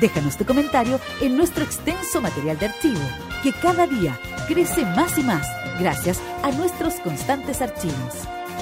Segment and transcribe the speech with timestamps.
[0.00, 3.00] Déjanos tu comentario en nuestro extenso material de archivo,
[3.42, 5.46] que cada día crece más y más
[5.78, 8.14] gracias a nuestros constantes archivos.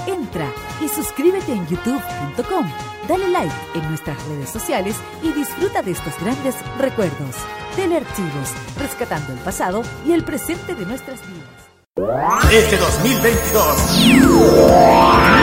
[0.07, 0.51] Entra
[0.83, 2.69] y suscríbete en youtube.com,
[3.07, 7.35] dale like en nuestras redes sociales y disfruta de estos grandes recuerdos.
[7.75, 11.63] Telearchivos, rescatando el pasado y el presente de nuestras vidas.
[12.51, 14.03] Este 2022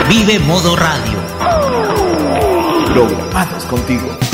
[0.09, 1.17] Vive Modo Radio.
[2.93, 4.30] programados contigo.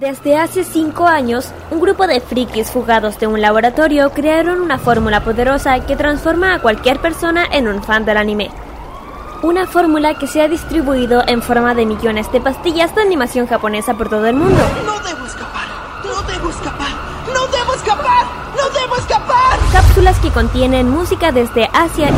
[0.00, 5.22] Desde hace cinco años, un grupo de frikis fugados de un laboratorio crearon una fórmula
[5.22, 8.50] poderosa que transforma a cualquier persona en un fan del anime.
[9.42, 13.92] Una fórmula que se ha distribuido en forma de millones de pastillas de animación japonesa
[13.92, 14.62] por todo el mundo.
[14.86, 15.68] No debo escapar,
[16.02, 16.88] no debo escapar,
[17.26, 18.24] no debo escapar,
[18.56, 19.58] no debo escapar.
[19.70, 22.08] Cápsulas que contienen música desde Asia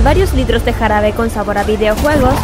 [0.00, 2.34] y varios litros de jarabe con sabor a videojuegos.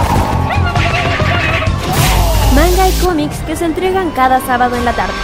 [2.54, 5.14] Manga y cómics que se entregan cada sábado en la tarde.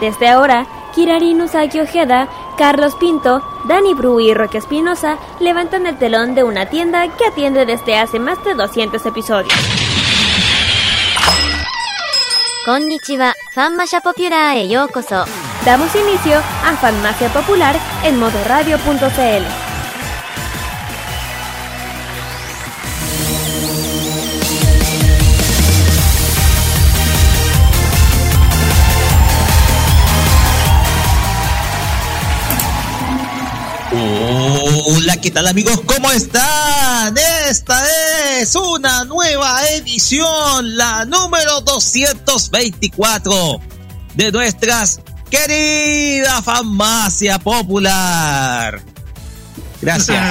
[0.00, 6.34] Desde ahora, Kirari Usagi Ojeda, Carlos Pinto, Dani Bru y Roque Espinosa levantan el telón
[6.34, 9.54] de una tienda que atiende desde hace más de 200 episodios.
[12.64, 13.32] Konnichiwa,
[14.02, 14.68] Popular e.
[15.64, 19.65] Damos inicio a Fanmacia Popular en modoradio.cl.
[34.88, 35.80] Hola, ¿qué tal amigos?
[35.84, 37.12] ¿Cómo están?
[37.48, 37.84] Esta
[38.38, 43.60] es una nueva edición, la número 224
[44.14, 48.80] de nuestras querida farmacia popular.
[49.82, 50.22] Gracias.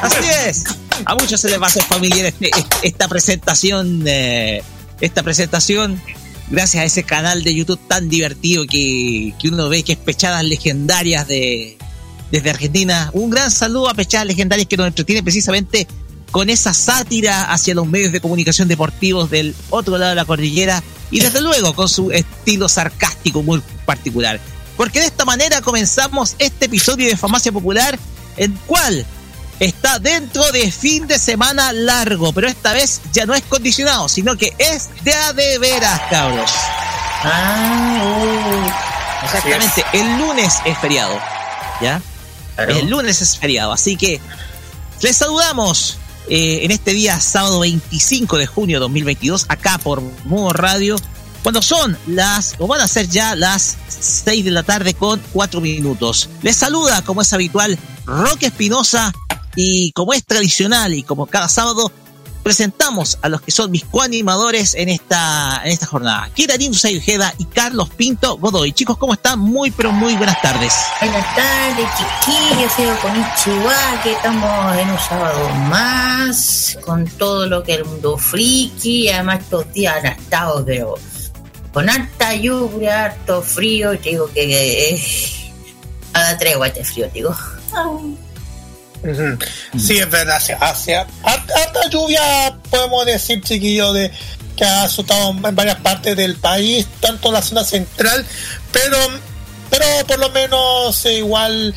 [0.00, 0.64] Así es.
[1.04, 4.62] A muchos se les va a hacer familiar este- este- esta presentación, eh,
[5.02, 6.00] esta presentación,
[6.50, 10.44] gracias a ese canal de YouTube tan divertido que, que uno ve que es Pechadas
[10.44, 11.78] Legendarias de,
[12.30, 13.10] desde Argentina.
[13.12, 15.86] Un gran saludo a Pechadas Legendarias que nos entretiene precisamente
[16.30, 20.82] con esa sátira hacia los medios de comunicación deportivos del otro lado de la cordillera
[21.10, 24.40] y desde luego con su estilo sarcástico muy particular.
[24.76, 27.98] Porque de esta manera comenzamos este episodio de Farmacia Popular,
[28.36, 29.04] el cual
[29.60, 34.36] está dentro de fin de semana largo, pero esta vez ya no es condicionado, sino
[34.36, 36.50] que es de a de veras, cabros.
[37.22, 41.14] Ah, Exactamente, el lunes es feriado,
[41.82, 42.00] ¿ya?
[42.56, 42.74] Claro.
[42.74, 44.20] El lunes es feriado, así que
[45.02, 50.52] les saludamos eh, en este día sábado 25 de junio de 2022 acá por Modo
[50.52, 50.96] Radio
[51.42, 55.60] cuando son las, o van a ser ya las 6 de la tarde con 4
[55.60, 56.28] minutos.
[56.42, 59.12] Les saluda, como es habitual, Roque Espinosa
[59.56, 61.92] y como es tradicional y como cada sábado,
[62.42, 66.30] presentamos a los que son mis coanimadores en esta, en esta jornada.
[66.34, 68.72] Kirarin Ojeda y Carlos Pinto Godoy.
[68.72, 69.38] Chicos, ¿cómo están?
[69.38, 70.74] Muy, pero muy buenas tardes.
[71.00, 72.72] Buenas tardes, chiquillos.
[72.72, 79.08] Soy Konichiwa, que estamos en un sábado más con todo lo que el mundo friki.
[79.10, 80.94] Además, estos días han estado, pero
[81.72, 83.98] con harta lluvia, harto frío.
[83.98, 85.02] Te digo que eh,
[86.14, 87.34] a la tregua este frío, digo.
[87.72, 88.29] Ujú.
[89.78, 94.10] Sí, es verdad, hace, hace harta, lluvia, podemos decir, chiquillo, de
[94.56, 98.26] que ha azotado en varias partes del país, tanto la zona central,
[98.72, 98.98] pero,
[99.70, 101.74] pero por lo menos eh, igual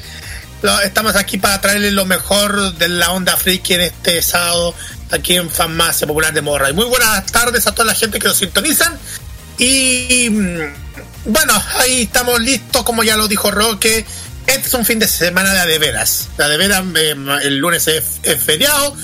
[0.83, 4.73] estamos aquí para traerles lo mejor de la onda friki en este sábado,
[5.11, 6.69] aquí en Farmacia Popular de Morra.
[6.69, 8.97] Y muy buenas tardes a toda la gente que nos sintonizan.
[9.57, 10.59] Y mm,
[11.25, 14.05] bueno, ahí estamos listos, como ya lo dijo Roque.
[14.47, 16.29] Este es un fin de semana de a de veras.
[16.37, 18.95] De a de veras, eh, el lunes es, es feriado.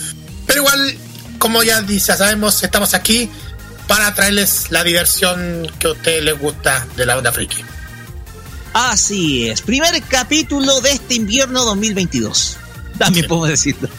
[0.45, 0.97] Pero igual,
[1.37, 3.29] como ya dice, sabemos, estamos aquí
[3.87, 7.63] para traerles la diversión que a ustedes les gusta de la onda friki.
[8.73, 12.57] Así es, primer capítulo de este invierno 2022.
[12.99, 13.89] También podemos decirlo.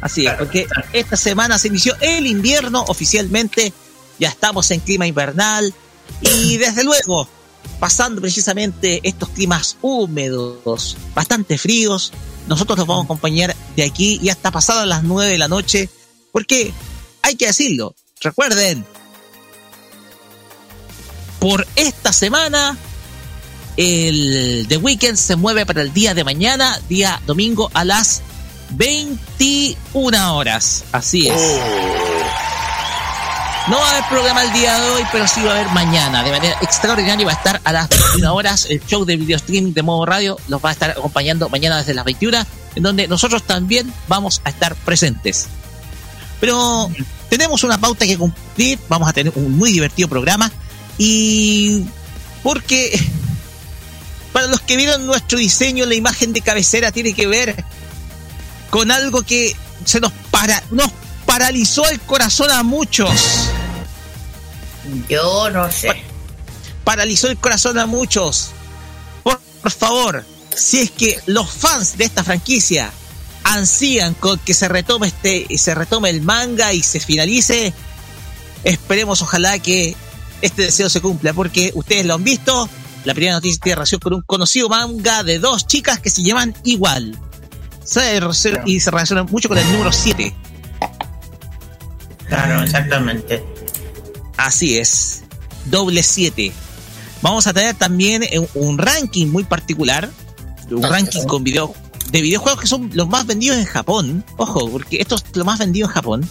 [0.00, 3.72] Así es, porque esta semana se inició el invierno oficialmente.
[4.18, 5.74] Ya estamos en clima invernal.
[6.20, 7.28] Y desde luego,
[7.78, 12.12] pasando precisamente estos climas húmedos, bastante fríos,
[12.48, 15.88] nosotros los vamos a acompañar de aquí y hasta pasadas las 9 de la noche,
[16.32, 16.72] porque
[17.22, 18.84] hay que decirlo, recuerden,
[21.38, 22.76] por esta semana
[23.76, 28.22] el The Weekend se mueve para el día de mañana, día domingo a las
[28.70, 30.84] 21 horas.
[30.92, 31.40] Así es.
[33.66, 36.22] No va a haber programa el día de hoy, pero sí va a haber mañana.
[36.22, 38.66] De manera extraordinaria va a estar a las 21 horas.
[38.68, 41.94] El show de video streaming de modo radio los va a estar acompañando mañana desde
[41.94, 42.44] las 21,
[42.74, 45.46] en donde nosotros también vamos a estar presentes.
[46.40, 46.90] Pero
[47.30, 50.52] tenemos una pauta que cumplir, vamos a tener un muy divertido programa
[50.98, 51.84] y
[52.42, 53.00] porque
[54.34, 57.64] para los que vieron nuestro diseño, la imagen de cabecera tiene que ver
[58.68, 59.56] con algo que
[59.86, 60.90] se nos para, nos
[61.24, 63.50] paralizó el corazón a muchos.
[65.08, 65.88] Yo no sé.
[65.88, 65.96] Pa-
[66.84, 68.50] paralizó el corazón a muchos.
[69.22, 72.90] Por, por favor, si es que los fans de esta franquicia
[73.44, 77.72] ansían con que se retome este se retome el manga y se finalice,
[78.64, 79.94] esperemos ojalá que
[80.40, 82.68] este deseo se cumpla porque ustedes lo han visto,
[83.04, 86.54] la primera noticia tiene relación con un conocido manga de dos chicas que se llaman
[86.64, 87.18] igual.
[88.32, 90.34] Se- Y se relaciona mucho con el número 7.
[92.28, 93.44] Claro, exactamente.
[94.36, 95.22] Así es.
[95.66, 96.52] Doble 7.
[97.22, 98.22] Vamos a tener también
[98.54, 100.10] un ranking muy particular.
[100.70, 101.74] Un ranking con video,
[102.10, 104.24] de videojuegos que son los más vendidos en Japón.
[104.36, 106.28] Ojo, porque esto es lo más vendido en Japón.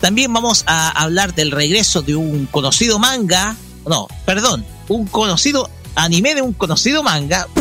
[0.00, 3.56] También vamos a hablar del regreso de un conocido manga.
[3.86, 4.64] No, perdón.
[4.88, 7.46] Un conocido anime de un conocido manga.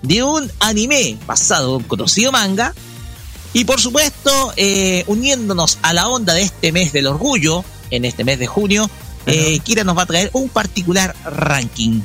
[0.00, 2.72] De un anime basado en un conocido manga.
[3.52, 8.22] Y por supuesto, eh, uniéndonos a la onda de este mes del orgullo, en este
[8.24, 8.90] mes de junio,
[9.26, 12.00] eh, Kira nos va a traer un particular ranking.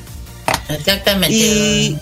[0.69, 1.36] Exactamente.
[1.36, 1.98] Y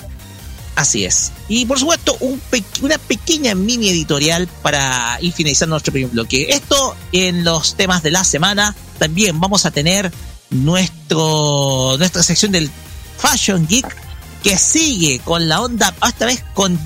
[0.75, 1.31] así es.
[1.47, 6.47] Y por supuesto, un pe- una pequeña mini editorial para ir finalizando nuestro primer bloque.
[6.49, 8.75] Esto en los temas de la semana.
[8.99, 10.11] También vamos a tener
[10.51, 12.69] nuestro nuestra sección del
[13.17, 13.95] Fashion Geek
[14.43, 16.79] que sigue con la onda, esta vez con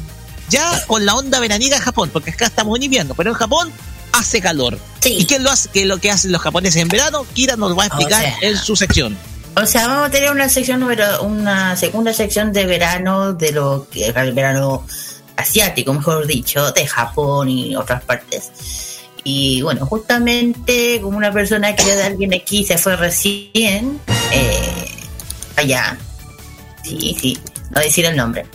[0.49, 3.71] ya con la onda veraniega en Japón, porque acá estamos en invierno, pero en Japón
[4.11, 4.79] hace calor.
[5.01, 5.15] Sí.
[5.19, 5.69] ¿Y qué lo hace?
[5.69, 7.25] ¿Qué es lo que hacen los japoneses en verano?
[7.33, 8.49] Kira nos lo va a explicar O sea.
[8.49, 9.17] en su sección.
[9.57, 13.87] O sea, vamos a tener una sección número, una segunda sección de verano de lo
[13.89, 14.85] que era el verano
[15.37, 18.51] asiático, mejor dicho, de Japón y otras partes.
[19.23, 23.99] Y bueno, justamente como una persona que de alguien aquí se fue recién
[24.31, 24.87] eh,
[25.55, 25.97] allá,
[26.83, 27.39] sí, sí,
[27.71, 28.45] no decir el nombre.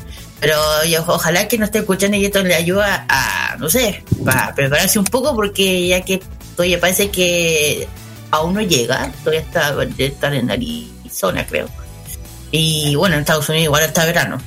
[0.40, 4.54] Pero yo, ojalá que nos esté escuchando y esto le ayuda a, no sé, para
[4.54, 6.22] prepararse un poco porque ya que
[6.56, 7.86] todavía parece que
[8.30, 11.68] aún no llega, todavía está, debe estar en Arizona creo.
[12.50, 14.40] Y bueno, en Estados Unidos igual está verano.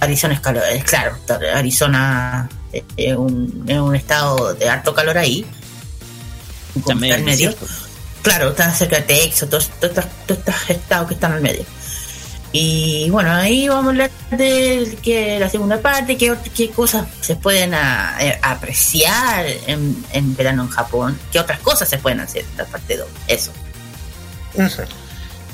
[0.00, 1.16] Arizona es calor, es claro,
[1.54, 2.48] Arizona
[2.96, 5.44] es un, es un estado de alto calor ahí.
[6.86, 7.50] También está en medio.
[8.22, 9.90] Claro, está cerca de Texas, todos, estos-
[10.26, 11.64] todos estos estados que están en el medio.
[12.52, 17.36] Y bueno, ahí vamos a hablar de que la segunda parte, qué, qué cosas se
[17.36, 22.44] pueden a- eh, apreciar en, en verano en Japón, qué otras cosas se pueden hacer
[22.50, 23.06] en la parte 2.
[23.28, 23.52] Eso.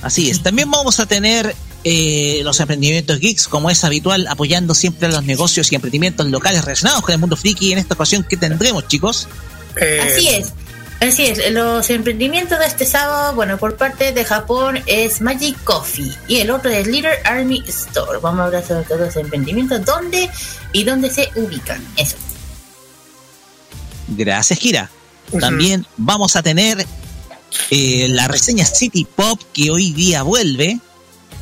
[0.02, 0.42] Así es.
[0.42, 1.54] También vamos a tener
[1.84, 6.62] eh, los emprendimientos geeks, como es habitual, apoyando siempre a los negocios y emprendimientos locales
[6.64, 7.72] relacionados con el mundo friki.
[7.72, 9.28] En esta ocasión, ¿qué tendremos, chicos?
[9.80, 10.52] Eh, Así es.
[11.00, 16.10] Así es, los emprendimientos de este sábado, bueno, por parte de Japón es Magic Coffee
[16.26, 18.18] y el otro es Little Army Store.
[18.22, 20.30] Vamos a hablar sobre todos los emprendimientos, dónde
[20.72, 21.86] y dónde se ubican.
[21.96, 22.16] Eso.
[24.08, 24.90] Gracias, Kira.
[25.40, 26.86] También vamos a tener
[27.70, 30.78] eh, la reseña City Pop que hoy día vuelve.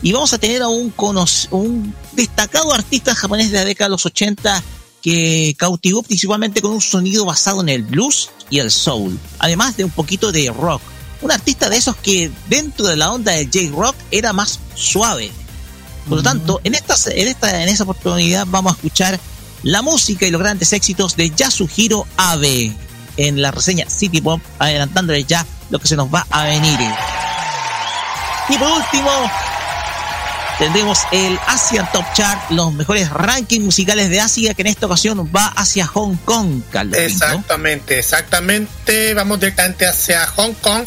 [0.03, 3.93] Y vamos a tener a un, cono- un destacado artista japonés de la década de
[3.93, 4.63] los 80
[5.05, 9.85] que cautivó principalmente con un sonido basado en el blues y el soul, además de
[9.85, 10.81] un poquito de rock.
[11.21, 15.31] Un artista de esos que dentro de la onda del J-Rock era más suave.
[16.09, 19.21] Por lo tanto, en esta, en esta, en esa oportunidad vamos a escuchar
[19.63, 22.75] la música y los grandes éxitos de Yasuhiro Abe
[23.19, 26.81] en la reseña City Pop, adelantándole ya lo que se nos va a venir.
[28.49, 29.11] Y por último,
[30.59, 35.31] tendremos el Asian Top Chart, los mejores rankings musicales de Asia, que en esta ocasión
[35.35, 36.99] va hacia Hong Kong, Carlos.
[36.99, 39.15] Exactamente, exactamente.
[39.15, 40.85] Vamos directamente hacia Hong Kong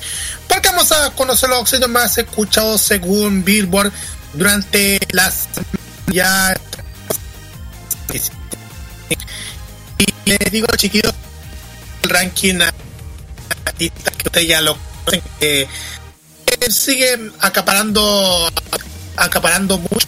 [0.47, 3.91] porque vamos a conocer los sitios más escuchados según Billboard
[4.33, 5.47] durante las
[6.07, 6.55] ya.
[9.97, 11.13] Y les digo, chiquillos,
[12.03, 12.59] el ranking
[13.65, 14.77] artistas que ya lo
[15.39, 15.67] que
[16.69, 18.49] sigue acaparando
[19.17, 20.07] acaparando mucho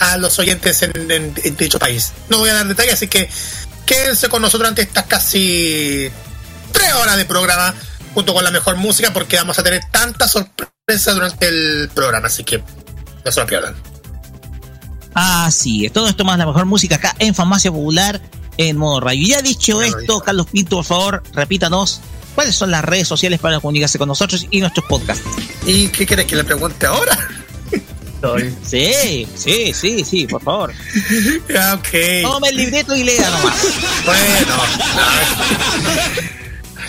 [0.00, 2.12] a, los oyentes en, dicho país.
[2.28, 3.28] No voy a dar detalles, así que
[3.86, 6.10] quédense con nosotros ante estas casi
[6.72, 7.74] tres horas de programa
[8.14, 12.44] junto con la mejor música porque vamos a tener tantas sorpresas durante el programa, así
[12.44, 12.62] que
[13.24, 13.74] no se lo pierdan.
[15.14, 18.20] Así es, todo esto más la mejor música acá en Farmacia Popular
[18.56, 19.26] en modo radio.
[19.26, 22.00] Ya dicho esto, Carlos Pinto, por favor, repítanos
[22.34, 25.24] cuáles son las redes sociales para comunicarse con nosotros y nuestros podcasts.
[25.66, 27.16] ¿Y qué quieres que le pregunte ahora?
[28.68, 30.70] Sí, sí, sí, sí, por favor.
[31.74, 31.88] ok.
[32.22, 33.56] Tome el libreto y lea nomás.
[34.04, 34.54] Bueno,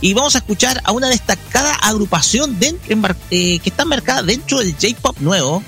[0.00, 5.18] y vamos a escuchar a una destacada agrupación eh, que está marcada dentro del J-Pop
[5.20, 5.62] nuevo.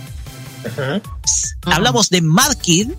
[1.65, 2.91] Hablamos de Mad Kid,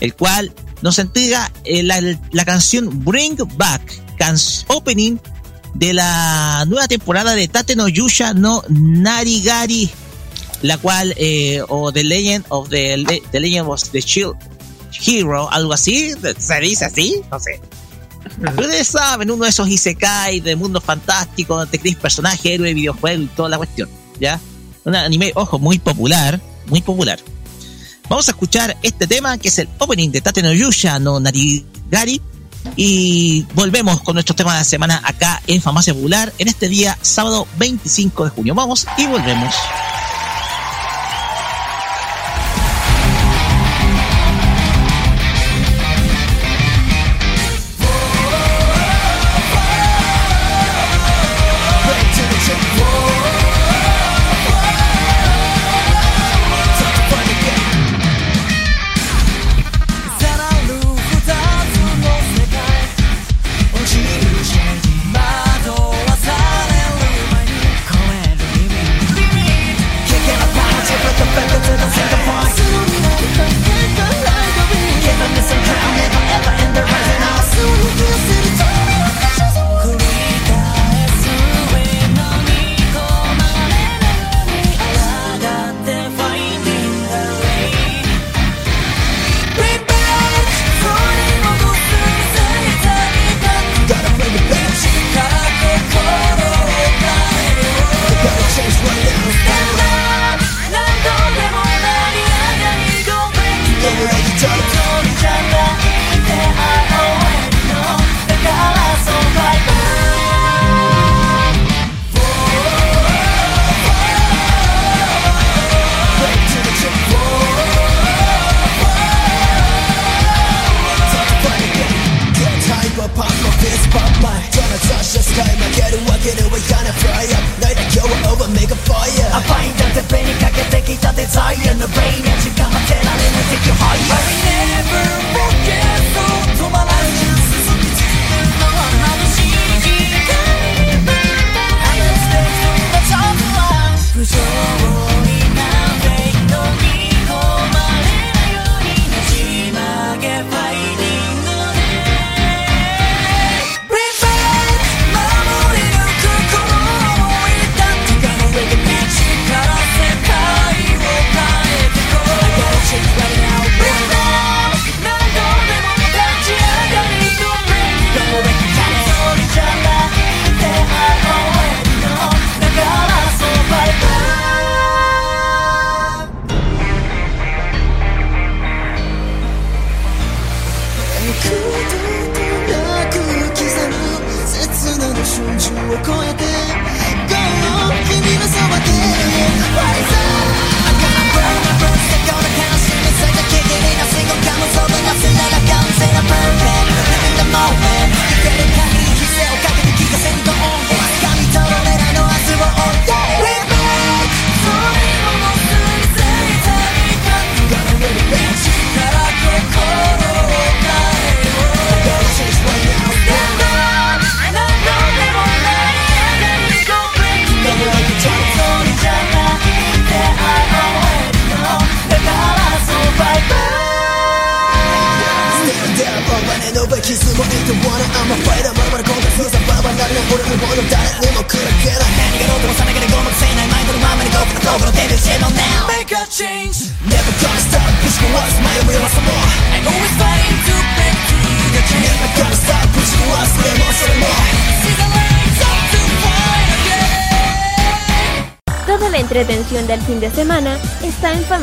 [0.00, 4.02] el cual nos entrega eh, la, canción Bring Back,
[4.68, 5.18] opening
[5.74, 9.90] de la nueva temporada de Tate no Yusha no Narigari,
[10.62, 14.36] la cual, eh, o The Legend of the, the Legend of the Shield
[15.04, 17.60] Hero, algo así, se dice así, no sé.
[18.38, 23.22] Ustedes saben, uno de esos Isekai de mundo fantástico, donde te crees personaje, héroe, videojuego
[23.22, 23.88] y toda la cuestión,
[24.20, 24.40] ¿ya?
[24.84, 27.18] Un anime, ojo, muy popular, muy popular.
[28.08, 32.20] Vamos a escuchar este tema que es el opening de Tate no Yusha no Narigari
[32.76, 36.98] y volvemos con nuestro tema de la semana acá en Farmacia Popular en este día
[37.00, 38.54] sábado 25 de junio.
[38.54, 39.54] Vamos y volvemos.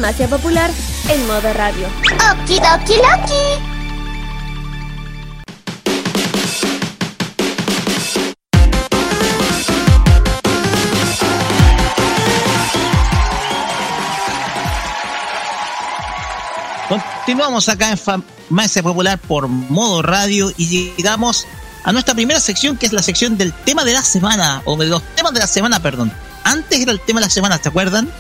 [0.02, 0.72] Farmacia Popular
[1.10, 1.88] en modo radio.
[2.34, 3.34] Okidoki Loki.
[16.90, 21.46] Continuamos acá en Farmacia Popular por modo radio y llegamos
[21.84, 24.88] a nuestra primera sección que es la sección del tema de la semana, o de
[24.88, 26.12] los temas de la semana, perdón.
[26.44, 28.12] Antes era el tema de la semana, ¿se acuerdan?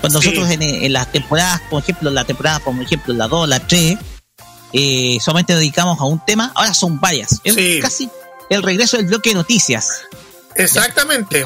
[0.00, 0.28] Cuando Sí.
[0.28, 3.98] nosotros en, en las temporadas, por ejemplo, la temporada, por ejemplo, la 2, la 3,
[4.72, 7.40] eh, solamente nos dedicamos a un tema, ahora son varias.
[7.44, 7.78] Es Sí.
[7.82, 8.10] casi
[8.48, 9.88] el regreso del bloque de noticias.
[10.56, 11.40] Exactamente.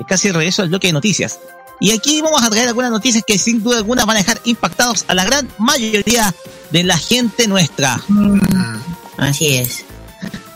[0.00, 1.38] Es casi el regreso del bloque de noticias.
[1.80, 5.04] Y aquí vamos a traer algunas noticias que sin duda alguna van a dejar impactados
[5.08, 6.34] a la gran mayoría
[6.70, 8.00] de la gente nuestra.
[9.18, 9.84] Así es.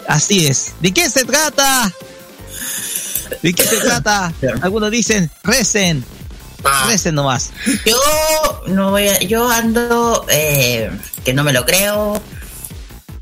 [0.09, 0.73] Así es.
[0.81, 1.93] ¿De qué se trata?
[3.43, 4.33] ¿De qué se trata?
[4.63, 6.05] Algunos dicen, recen,
[6.65, 7.51] Ah, nomás.
[7.85, 7.97] Yo
[8.67, 10.91] no voy a, yo ando eh,
[11.25, 12.21] que no me lo creo.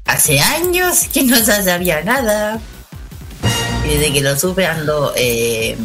[0.06, 2.60] Hace años que no sabía nada.
[3.84, 5.76] Y desde que lo supe ando eh,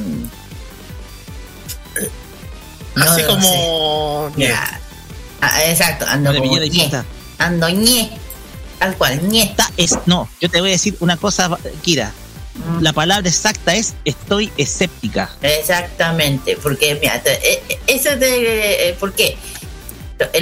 [2.95, 4.31] no así lo como.
[4.35, 4.41] sé.
[4.47, 4.79] Ya.
[5.41, 6.91] Ah, exacto, ando como ñe.
[7.37, 8.11] Ando ñe.
[8.79, 9.43] Tal cual, ñe.
[9.43, 12.11] Esta es, no, yo te voy a decir una cosa, Kira.
[12.81, 15.29] La palabra exacta es estoy escéptica.
[15.41, 19.35] Exactamente, porque mira, eh, eh, eso de eh, ¿por qué?
[20.19, 20.39] Lo-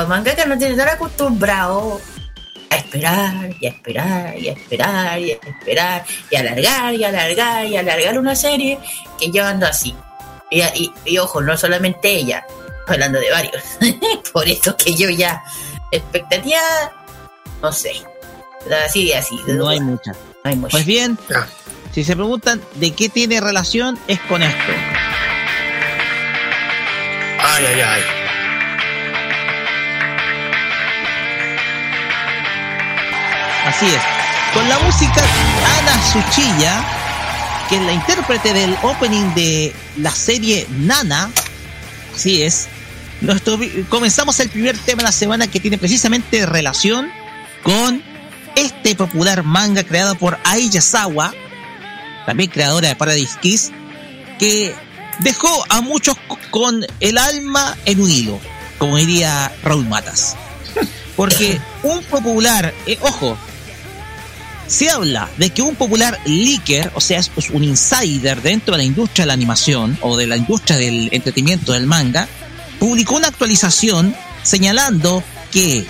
[0.00, 2.02] Los mangakas no tienen tan acostumbrados
[2.70, 7.04] a esperar y a esperar y a esperar y a esperar y a alargar y
[7.04, 8.78] alargar y alargar una serie
[9.18, 9.94] que yo ando así.
[10.50, 12.44] Y, y- y ojo, no solamente ella,
[12.86, 13.62] hablando de varios.
[14.32, 15.42] Por eso que yo ya
[15.90, 16.60] expectativa,
[17.62, 17.92] no sé.
[18.84, 19.38] Así, así.
[19.46, 20.14] No hay duda,
[20.70, 21.48] Pues bien, Ya.
[21.94, 24.72] si se preguntan de qué tiene relación, es con esto.
[27.40, 28.02] Ay, ay, ay.
[33.66, 34.02] Así es.
[34.52, 35.22] Con la música
[35.78, 36.84] Ana Suchilla,
[37.68, 41.30] que es la intérprete del opening de la serie Nana.
[42.14, 42.68] Así es.
[43.20, 47.08] Nuestro, comenzamos el primer tema de la semana que tiene precisamente relación
[47.62, 48.02] con
[48.56, 51.32] este popular manga creado por Ai Yasawa,
[52.26, 53.70] también creadora de Paradise Kiss,
[54.38, 54.74] que
[55.20, 58.40] dejó a muchos co- con el alma en un hilo,
[58.78, 60.36] como diría Raúl Matas.
[61.16, 63.36] Porque un popular, eh, ojo,
[64.66, 68.84] se habla de que un popular leaker, o sea, es un insider dentro de la
[68.84, 72.26] industria de la animación o de la industria del entretenimiento del manga,
[72.80, 75.86] publicó una actualización señalando que,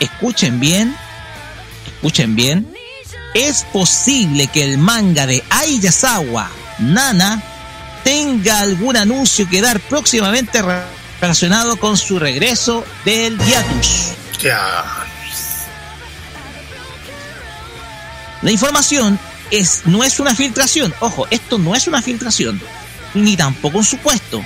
[0.00, 0.94] escuchen bien,
[2.00, 2.66] escuchen bien,
[3.34, 7.42] es posible que el manga de Ai Yasawa, Nana,
[8.04, 10.82] tenga algún anuncio que dar próximamente re-
[11.20, 14.12] relacionado con su regreso del hiatus.
[18.40, 19.18] La información
[19.50, 20.94] es, no es una filtración.
[21.00, 22.58] Ojo, esto no es una filtración,
[23.12, 24.42] ni tampoco un supuesto.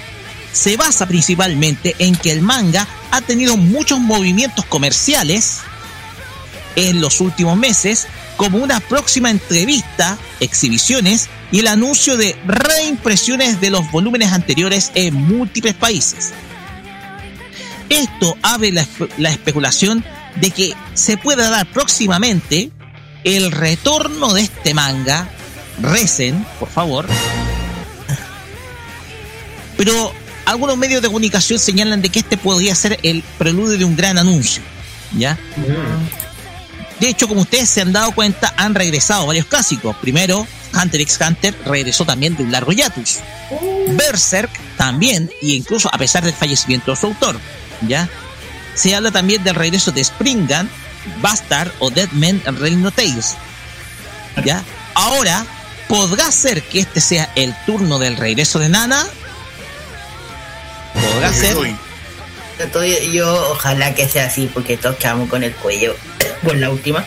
[0.53, 5.61] Se basa principalmente en que el manga ha tenido muchos movimientos comerciales
[6.77, 8.07] en los últimos meses,
[8.37, 15.15] como una próxima entrevista, exhibiciones y el anuncio de reimpresiones de los volúmenes anteriores en
[15.15, 16.33] múltiples países.
[17.89, 20.05] Esto abre la, espe- la especulación
[20.37, 22.71] de que se pueda dar próximamente
[23.23, 25.29] el retorno de este manga.
[25.81, 27.07] Recen, por favor.
[29.77, 30.13] Pero
[30.47, 34.19] algunos medios de comunicación señalan de que este podría ser el preludio de un gran
[34.19, 34.63] anuncio.
[35.17, 35.39] ¿Ya?
[37.01, 39.97] De hecho, como ustedes se han dado cuenta, han regresado varios clásicos.
[39.97, 43.19] Primero, Hunter x Hunter regresó también de un largo hiatus.
[43.89, 47.39] Berserk también, e incluso a pesar del fallecimiento de su autor,
[47.83, 48.09] ¿ya?
[48.75, 50.69] Se habla también del regreso de Springan,
[51.21, 53.35] Bastard o Dead Men Reino Tales,
[54.45, 54.63] ¿ya?
[54.95, 55.45] Ahora,
[55.89, 59.05] ¿podrá ser que este sea el turno del regreso de Nana?
[60.95, 61.57] ¿Podrá ser?
[62.59, 65.97] Estoy- yo ojalá que sea así porque todos quedamos con el cuello
[66.43, 67.05] por la última.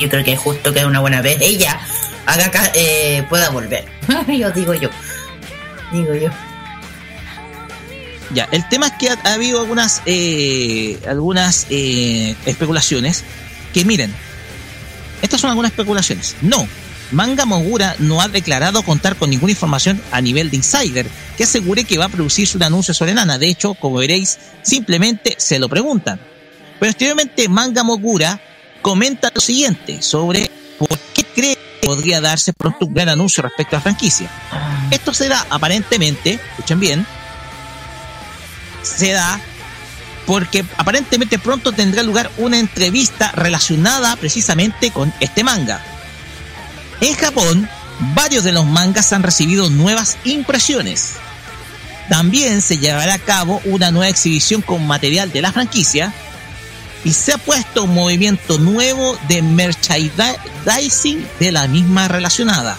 [0.00, 1.80] Yo creo que es justo que una buena vez ella
[2.26, 3.84] haga eh, pueda volver.
[4.28, 4.88] yo digo yo.
[5.92, 6.30] Digo yo.
[8.34, 13.24] Ya, el tema es que ha, ha habido algunas eh, algunas eh, especulaciones
[13.74, 14.12] que miren,
[15.20, 16.36] estas son algunas especulaciones.
[16.40, 16.66] No,
[17.12, 21.06] Manga Mogura no ha declarado contar con ninguna información a nivel de insider
[21.36, 23.38] que asegure que va a producirse un anuncio sobre Nana.
[23.38, 26.31] De hecho, como veréis, simplemente se lo preguntan.
[26.82, 28.40] Posteriormente Manga Mogura
[28.82, 33.76] comenta lo siguiente sobre por qué cree que podría darse pronto un gran anuncio respecto
[33.76, 34.28] a la franquicia.
[34.90, 37.06] Esto se da aparentemente, escuchen bien,
[38.82, 39.40] se da
[40.26, 45.80] porque aparentemente pronto tendrá lugar una entrevista relacionada precisamente con este manga.
[47.00, 47.68] En Japón,
[48.12, 51.12] varios de los mangas han recibido nuevas impresiones.
[52.08, 56.12] También se llevará a cabo una nueva exhibición con material de la franquicia
[57.04, 62.76] y se ha puesto un movimiento nuevo de merchandising de la misma relacionada.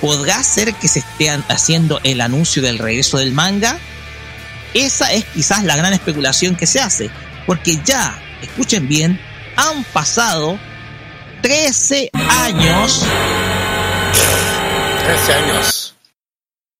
[0.00, 3.78] ¿Podrá ser que se esté haciendo el anuncio del regreso del manga?
[4.74, 7.10] Esa es quizás la gran especulación que se hace,
[7.46, 9.20] porque ya, escuchen bien,
[9.56, 10.58] han pasado
[11.42, 13.04] 13 años,
[15.04, 15.94] 13 años.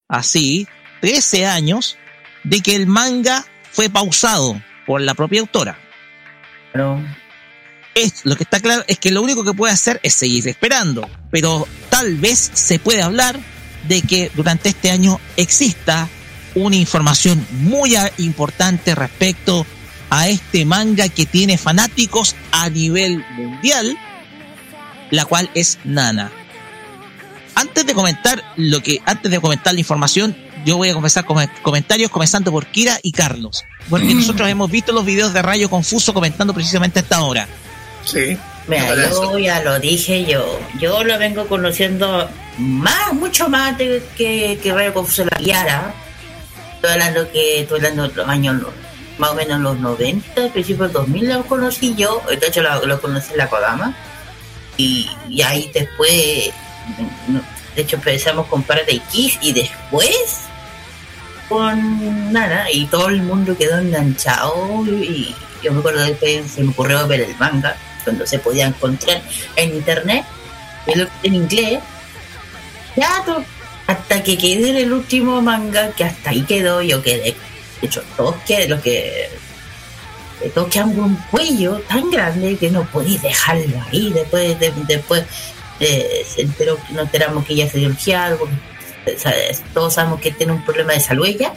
[0.09, 0.67] así,
[1.01, 1.97] 13 años
[2.43, 5.79] de que el manga fue pausado por la propia autora.
[6.75, 7.01] Pero
[7.95, 11.09] Es, lo que está claro es que lo único que puede hacer es seguir esperando,
[11.31, 13.39] pero tal vez se puede hablar
[13.87, 16.09] de que durante este año exista
[16.57, 19.65] una información muy importante respecto
[20.11, 23.97] a este manga que tiene fanáticos a nivel mundial,
[25.13, 26.33] la cual es Nana.
[27.55, 31.45] Antes de comentar lo que, antes de comentar la información, yo voy a comenzar con
[31.63, 36.15] comentarios comenzando por Kira y Carlos, porque nosotros hemos visto los videos de Rayo Confuso
[36.15, 37.47] comentando precisamente a esta hora.
[38.05, 38.37] Sí.
[38.67, 44.59] Mira, yo ya lo dije, yo yo lo vengo conociendo más, mucho más de que,
[44.63, 45.95] que Rayo Confuso la guiara.
[46.77, 48.63] Estoy hablando que estoy hablando de los años
[49.19, 53.01] más o menos los 90, principios del 2000 lo conocí yo, de hecho lo, lo
[53.01, 53.97] conocí en la Kodama.
[54.77, 56.51] Y, y ahí después,
[57.77, 60.41] de hecho empezamos con Paradise Kiss y después
[61.49, 66.71] con nada, y todo el mundo quedó enganchado y yo me acuerdo después se me
[66.71, 69.23] ocurrió ver el manga cuando se podía encontrar
[69.57, 70.25] en internet
[71.23, 71.81] en inglés
[72.97, 73.25] ya
[73.87, 77.35] hasta que quedé en el último manga que hasta ahí quedó yo quedé
[77.81, 79.29] de hecho todos que los que
[80.41, 85.25] que todos un cuello tan grande que no podéis dejarlo ahí después de- después
[85.81, 87.97] eh, se enteró nos enteramos que ella se dio el
[88.37, 88.74] ¿sabes?
[89.73, 91.53] Todos sabemos que tiene un problema de salud ella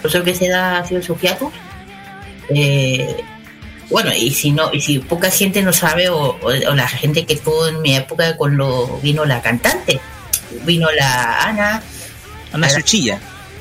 [0.00, 1.52] por eso que se da ha sido su hiatus
[2.54, 3.16] eh,
[3.90, 7.26] bueno, y si no, y si poca gente no sabe, o, o- o la gente
[7.26, 10.00] que estuvo en mi época cuando vino la cantante,
[10.64, 11.82] vino la Ana,
[12.52, 13.20] Ana Ana- Suchilla.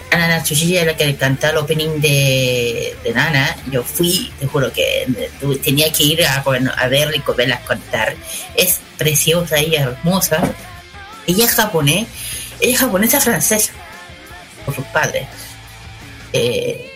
[0.09, 5.05] Ana Natsushilla, la que cantaba el opening de, de Nana, yo fui, te juro que
[5.63, 8.15] tenía que ir a, bueno, a verla y verla contar.
[8.55, 10.41] Es preciosa y hermosa.
[11.27, 12.07] Ella es japonés,
[12.61, 13.73] es japonesa francesa,
[14.65, 15.27] por sus padres.
[16.33, 16.91] Eh,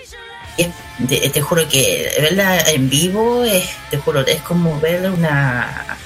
[1.08, 5.98] te, juro que verla en vivo es, te juro, es como ver una,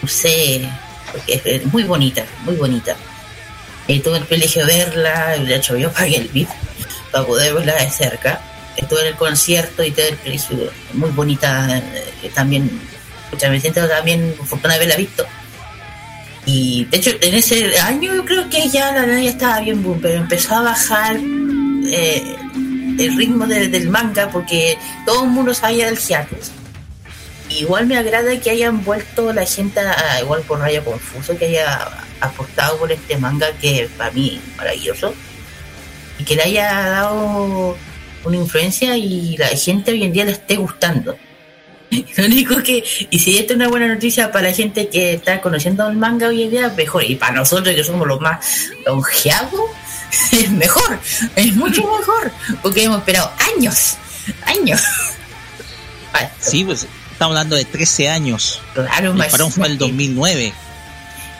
[0.00, 0.68] no sé,
[1.12, 2.96] porque es, muy bonita, muy bonita.
[3.86, 6.48] Eh, tuve el privilegio de verla, de hecho yo pagué el VIP
[7.12, 8.40] para poder verla de cerca.
[8.76, 12.80] Estuve en el concierto y tuve el privilegio, muy bonita, eh, también,
[13.32, 15.26] me siento también afortunada de haberla visto.
[16.50, 19.98] Y de hecho, en ese año yo creo que ya la ya estaba bien boom,
[20.00, 22.22] pero empezó a bajar eh,
[22.98, 26.50] el ritmo de- del manga porque todo el mundo sabía del hiatus.
[27.50, 31.86] Igual me agrada que hayan vuelto la gente, a, igual por Rayo Confuso, que haya
[32.20, 35.14] apostado por este manga que para mí es maravilloso
[36.18, 37.76] y que le haya dado
[38.24, 41.14] una influencia y la gente hoy en día le esté gustando.
[42.16, 45.40] Lo único que, y si esto es una buena noticia para la gente que está
[45.40, 47.04] conociendo el manga hoy en día, mejor.
[47.04, 48.44] Y para nosotros que somos los más
[48.86, 49.60] longeados,
[50.32, 50.98] es mejor,
[51.36, 52.30] es mucho mejor,
[52.62, 53.96] porque hemos esperado años,
[54.44, 54.82] años.
[56.12, 58.60] Vale, Sí, pues estamos hablando de 13 años.
[58.74, 60.52] Claro, El parón fue el 2009.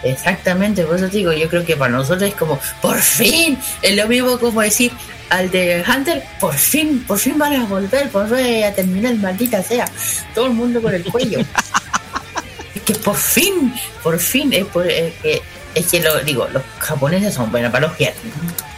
[0.04, 3.96] Exactamente, por eso te digo, yo creo que para nosotros es como, por fin, es
[3.96, 4.92] lo mismo como decir
[5.30, 9.62] al de Hunter, por fin, por fin van a volver, por fin a terminar, maldita
[9.62, 9.90] sea,
[10.34, 11.40] todo el mundo con el cuello.
[12.74, 15.42] es que por fin, por fin, es, por, es que,
[15.74, 17.96] es que lo digo, los japoneses son buenos para los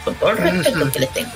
[0.03, 1.31] con todo el respeto que les tengo.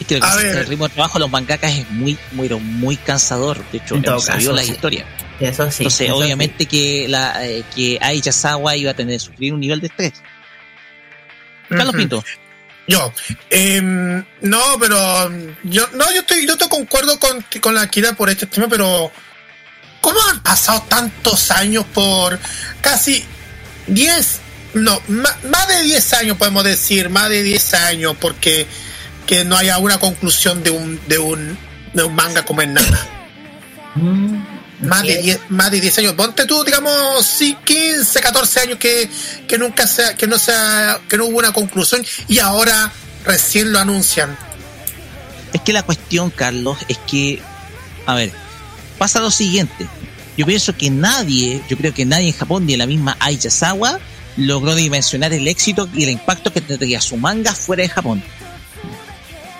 [0.00, 2.96] Es que que que el ritmo de trabajo de los mangakas es muy, muy, muy
[2.96, 3.64] cansador.
[3.70, 4.72] De hecho, hemos sabido caso, la sí.
[4.72, 5.06] historia.
[5.40, 5.84] Eso sí.
[5.84, 6.22] Entonces, eso sí.
[6.22, 10.14] obviamente que la eh, que Ai Yasawa iba a tener sufrir un nivel de estrés.
[11.68, 11.96] Carlos Ujú.
[11.96, 12.24] Pinto.
[12.86, 13.12] Yo,
[13.48, 15.30] em, no, pero
[15.62, 19.10] yo no, yo estoy, yo te concuerdo con, con la Akira por este tema, pero
[20.02, 22.38] ¿cómo han pasado tantos años por
[22.82, 23.24] casi
[23.86, 24.40] 10,
[24.74, 28.66] no, más, de 10 años podemos decir, más de 10 años, porque
[29.26, 31.56] que no haya una conclusión de un, de un,
[31.94, 33.08] de un manga como en nada.
[33.94, 35.22] Mm, Más de, es.
[35.24, 36.12] 10, más de 10 años.
[36.14, 39.08] Ponte tú, digamos, sí, 15, 14 años que,
[39.46, 42.92] que nunca sea, que no sea, que no hubo una conclusión y ahora
[43.24, 44.36] recién lo anuncian.
[45.52, 47.40] Es que la cuestión, Carlos, es que,
[48.06, 48.32] a ver,
[48.98, 49.86] pasa lo siguiente.
[50.36, 53.38] Yo pienso que nadie, yo creo que nadie en Japón, ni en la misma Ai
[53.38, 54.00] Yasawa,
[54.36, 58.22] logró dimensionar el éxito y el impacto que tendría su manga fuera de Japón.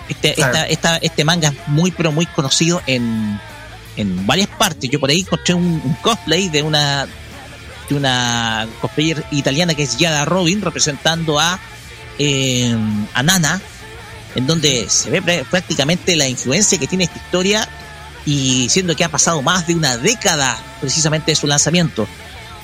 [0.09, 0.53] Este, Claro.
[0.53, 3.41] esta- esta- este manga es muy, pero muy conocido en,
[3.97, 4.91] en varias partes.
[4.91, 7.07] Yo por ahí encontré un, un cosplay de una
[7.89, 11.59] de una cosplayer italiana que es Yada Robin representando a,
[12.19, 12.75] eh,
[13.13, 13.61] a Nana,
[14.35, 17.69] en donde se ve prá- prácticamente la influencia que tiene esta historia
[18.25, 22.09] y siendo que ha pasado más de una década precisamente de su lanzamiento.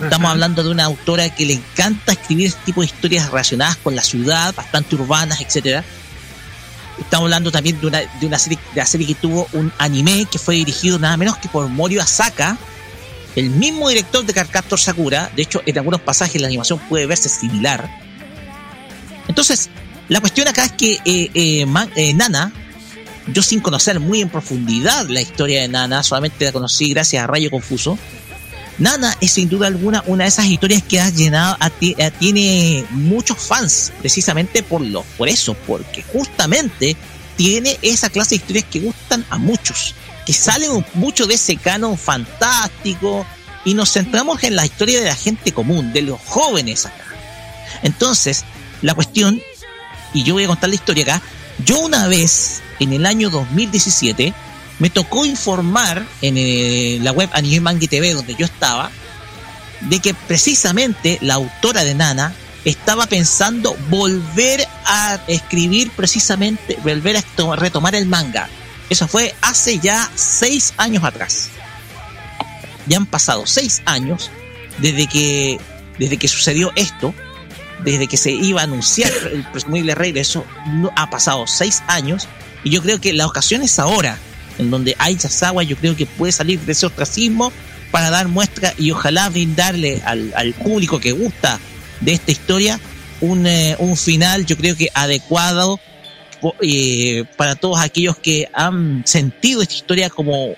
[0.02, 3.94] Estamos hablando de una autora que le encanta escribir este tipo de historias relacionadas con
[3.94, 5.84] la ciudad, bastante urbanas, etcétera.
[7.00, 10.26] Estamos hablando también de una, de una serie, de la serie que tuvo un anime
[10.30, 12.58] que fue dirigido nada menos que por Morio Asaka,
[13.36, 15.30] el mismo director de Carcaptor Sakura.
[15.34, 17.88] De hecho, en algunos pasajes la animación puede verse similar.
[19.28, 19.70] Entonces,
[20.08, 22.52] la cuestión acá es que eh, eh, eh, Nana,
[23.28, 27.26] yo sin conocer muy en profundidad la historia de Nana, solamente la conocí gracias a
[27.26, 27.98] Rayo Confuso.
[28.80, 32.10] Nana es sin duda alguna una de esas historias que ha llenado, a ti- a-
[32.10, 36.96] tiene muchos fans, precisamente por lo, por eso, porque justamente
[37.36, 39.94] tiene esa clase de historias que gustan a muchos,
[40.26, 43.26] que salen mucho de ese canon fantástico
[43.64, 47.04] y nos centramos en la historia de la gente común, de los jóvenes acá.
[47.82, 48.44] Entonces,
[48.82, 49.40] la cuestión,
[50.14, 51.22] y yo voy a contar la historia acá,
[51.64, 54.32] yo una vez, en el año 2017,
[54.80, 58.90] me tocó informar en eh, la web Anime Manga TV donde yo estaba,
[59.82, 67.56] de que precisamente la autora de Nana estaba pensando volver a escribir precisamente, volver a
[67.56, 68.48] retomar el manga.
[68.88, 71.48] Eso fue hace ya seis años atrás.
[72.86, 74.30] Ya han pasado seis años
[74.78, 75.60] desde que,
[75.98, 77.14] desde que sucedió esto,
[77.84, 82.28] desde que se iba a anunciar el presumible regreso, no, ha pasado seis años
[82.64, 84.18] y yo creo que la ocasión es ahora,
[84.60, 87.52] en donde Ai Yasawa yo creo que puede salir de ese ostracismo
[87.90, 91.58] para dar muestra y ojalá brindarle al, al público que gusta
[92.00, 92.80] de esta historia
[93.20, 95.80] un, eh, un final yo creo que adecuado
[96.62, 100.54] eh, para todos aquellos que han sentido esta historia como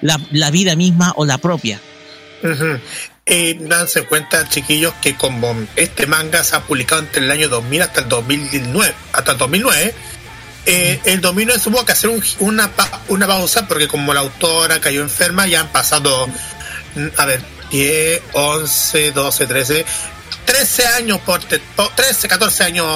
[0.00, 1.80] la, la vida misma o la propia.
[3.30, 7.82] Eh, danse cuenta, chiquillos, que como este manga se ha publicado entre el año 2000
[7.82, 9.94] hasta el 2009, hasta el 2009,
[10.68, 14.80] eh, el 2009 tuvo que hacer un- una, pa- una pausa porque como la autora
[14.80, 16.28] cayó enferma, ya han pasado,
[17.16, 19.84] a ver, 10, 11, 12, 13,
[20.44, 22.86] 13 años, ponte, po- 13, 14 años,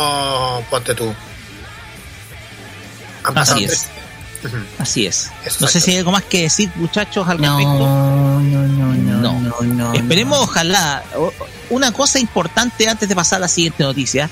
[0.71, 1.15] ponte tú.
[3.25, 3.71] Han pasado Así es.
[3.71, 3.89] 13.
[4.45, 4.57] Ujú.
[4.79, 5.27] Así es.
[5.31, 5.67] No Exacto.
[5.69, 7.79] sé si hay algo más que decir, muchachos, al No, respecto.
[7.79, 9.41] no, no, no, No.
[9.41, 9.93] no, no.
[9.95, 10.45] Esperemos, no.
[10.45, 11.05] ojalá.
[11.71, 14.29] Una cosa importante antes de pasar a la siguiente noticia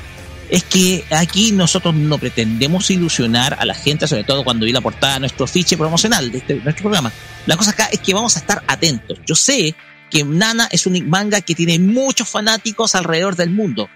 [0.51, 4.81] es que aquí nosotros no pretendemos ilusionar a la gente, sobre todo cuando vi la
[4.81, 7.13] portada de nuestro fiche promocional de este, nuestro programa.
[7.47, 9.19] La cosa acá es que vamos a estar atentos.
[9.25, 9.77] Yo sé
[10.11, 13.89] que Nana es un manga que tiene muchos fanáticos alrededor del mundo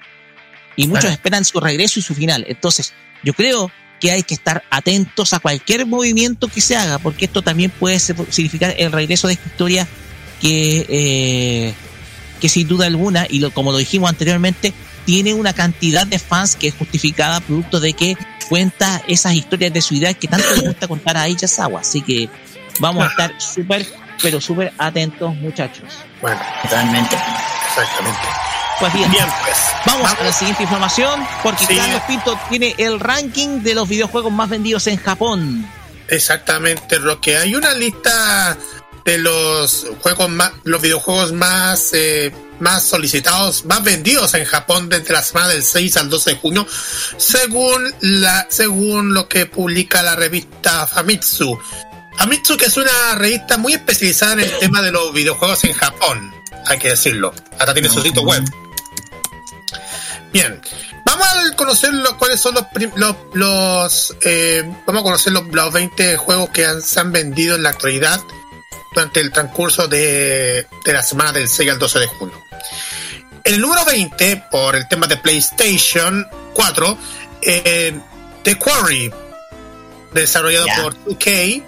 [0.76, 1.14] y muchos Claro.
[1.14, 2.44] esperan su regreso y su final.
[2.48, 2.92] Entonces,
[3.24, 7.42] yo creo que hay que estar atentos a cualquier movimiento que se haga, porque esto
[7.42, 9.88] también puede significar el regreso de esta historia
[10.40, 11.74] que, eh,
[12.40, 14.72] que sin duda alguna, y lo, como lo dijimos anteriormente,
[15.04, 18.16] tiene una cantidad de fans que es justificada producto de que
[18.48, 21.80] cuenta esas historias de su idea que tanto le gusta contar a Ichazawa.
[21.80, 22.28] Así que
[22.80, 23.86] vamos a estar súper,
[24.22, 25.84] pero súper atentos, muchachos.
[26.20, 27.16] Bueno, Totalmente.
[27.68, 28.20] exactamente.
[28.80, 29.56] Pues bien, Bien, pues.
[29.86, 31.76] Vamos a la siguiente información porque Sí.
[31.76, 35.64] Carlos Pinto tiene el ranking de los videojuegos más vendidos en Japón.
[36.08, 37.36] Exactamente, Roque.
[37.36, 38.56] Hay una lista
[39.04, 45.12] de los juegos más, los videojuegos más, eh, más solicitados, más vendidos en Japón desde
[45.12, 46.66] la semana del 6 al 12 de junio,
[47.18, 51.58] según la, según lo que publica la revista Famitsu.
[52.16, 56.32] Famitsu que es una revista muy especializada en el tema de los videojuegos en Japón,
[56.66, 57.34] hay que decirlo.
[57.58, 58.42] Hasta tiene su sitio web.
[60.32, 60.60] Bien,
[61.04, 62.64] vamos a conocer lo- cuáles son los,
[62.96, 67.54] los, los, eh, vamos a conocer los, los 20 juegos que han- se han vendido
[67.54, 68.20] en la actualidad
[68.94, 72.40] durante el transcurso de, de la semana del 6 al 12 de junio.
[73.42, 76.98] El número 20, por el tema de PlayStation 4,
[77.42, 77.98] eh,
[78.42, 79.12] The Quarry,
[80.14, 80.82] desarrollado Ya.
[80.82, 81.62] por 2K,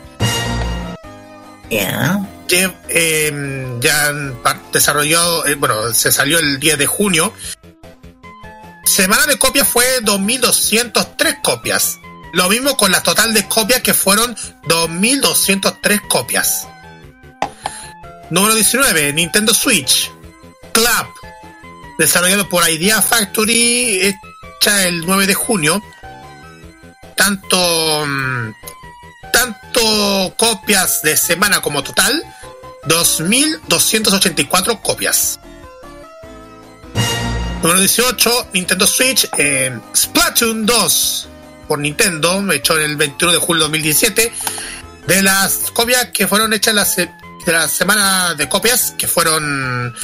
[1.71, 2.21] Ya.
[2.49, 4.37] lle- eh, ya han
[4.73, 7.33] desarrollado, eh, bueno, se salió el 10 de junio.
[8.85, 11.99] Semana de copias fue 2.203 copias.
[12.33, 14.37] Lo mismo con la total de copias que fueron
[14.69, 16.67] 2.203 copias.
[18.31, 20.11] Número 19, Nintendo Switch.
[20.73, 21.07] Club,
[21.99, 24.01] desarrollado por Idea Factory,
[24.61, 25.83] hecha el 9 de junio.
[27.17, 28.53] Tanto, mm,
[29.33, 32.23] tanto copias de semana como total,
[32.87, 35.41] 2.284 copias.
[37.63, 41.29] Número 18, Nintendo Switch, eh, Splatoon 2
[41.67, 44.33] por Nintendo, hecho el 21 de julio de 2017.
[45.07, 47.11] De las copias que fueron hechas la se-
[47.47, 49.95] de la semana de copias, que fueron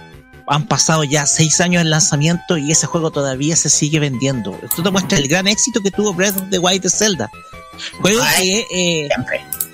[0.51, 4.59] han pasado ya seis años del lanzamiento y ese juego todavía se sigue vendiendo.
[4.65, 7.31] Esto te muestra el gran éxito que tuvo Breath of the Wild de Zelda.
[8.01, 8.67] Juego Ay.
[8.69, 9.09] que, eh,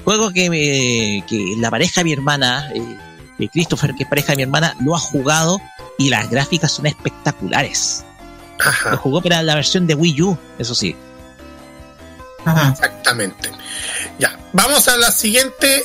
[0.05, 2.99] juego que, eh, que la pareja de mi hermana, eh,
[3.39, 5.59] de Christopher, que es pareja de mi hermana, lo ha jugado
[5.97, 8.05] y las gráficas son espectaculares.
[8.59, 10.95] Lo Ajá, jugó para la versión de Wii U, eso sí.
[12.45, 12.73] Ajá.
[12.73, 13.51] exactamente.
[14.19, 15.85] Ya, vamos a la siguiente.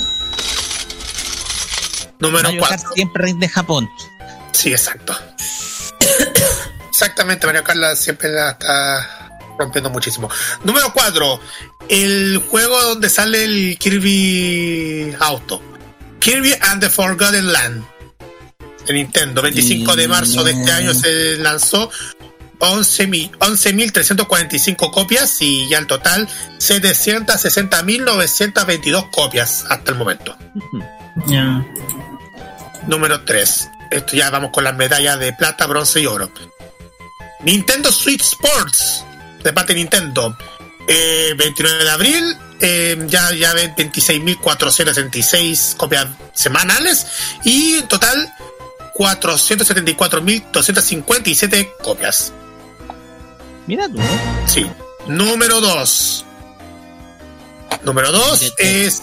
[2.24, 2.93] Número Mario Kart 4.
[2.95, 3.88] siempre rinde Japón.
[4.51, 5.15] Sí, exacto.
[6.89, 10.30] Exactamente, Mario Kart la- siempre la está rompiendo muchísimo.
[10.63, 11.39] Número 4.
[11.89, 15.61] El juego donde sale el Kirby Auto.
[16.19, 17.84] Kirby and the Forgotten Land.
[18.88, 19.41] De Nintendo.
[19.41, 21.89] 25 de marzo de este año se lanzó.
[22.59, 30.38] 11 mi- 11.345 copias y ya el total 760.922 copias hasta el momento.
[31.28, 31.65] Ya.
[32.88, 33.70] Número 3.
[33.92, 36.32] Esto ya vamos con las medallas de plata, bronce y oro.
[37.42, 39.04] Nintendo Switch Sports,
[39.44, 40.38] de parte de Nintendo.
[40.88, 47.06] Eh, 29 de abril, eh, ya, ya ven 26.436 copias semanales
[47.44, 48.34] y en total
[48.96, 52.34] 474.257 copias.
[53.68, 54.00] Mira tú.
[54.48, 54.66] Sí.
[55.08, 56.26] Número 2.
[57.84, 58.86] Número 2 Mírate.
[58.86, 59.02] es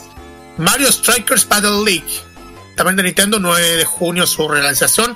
[0.57, 2.07] Mario Strikers Battle League.
[2.81, 5.15] También de Nintendo, 9 de junio su realización.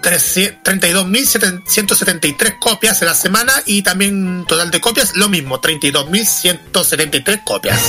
[0.00, 7.80] 32.173 copias en la semana y también total de copias, lo mismo, 32.173 copias.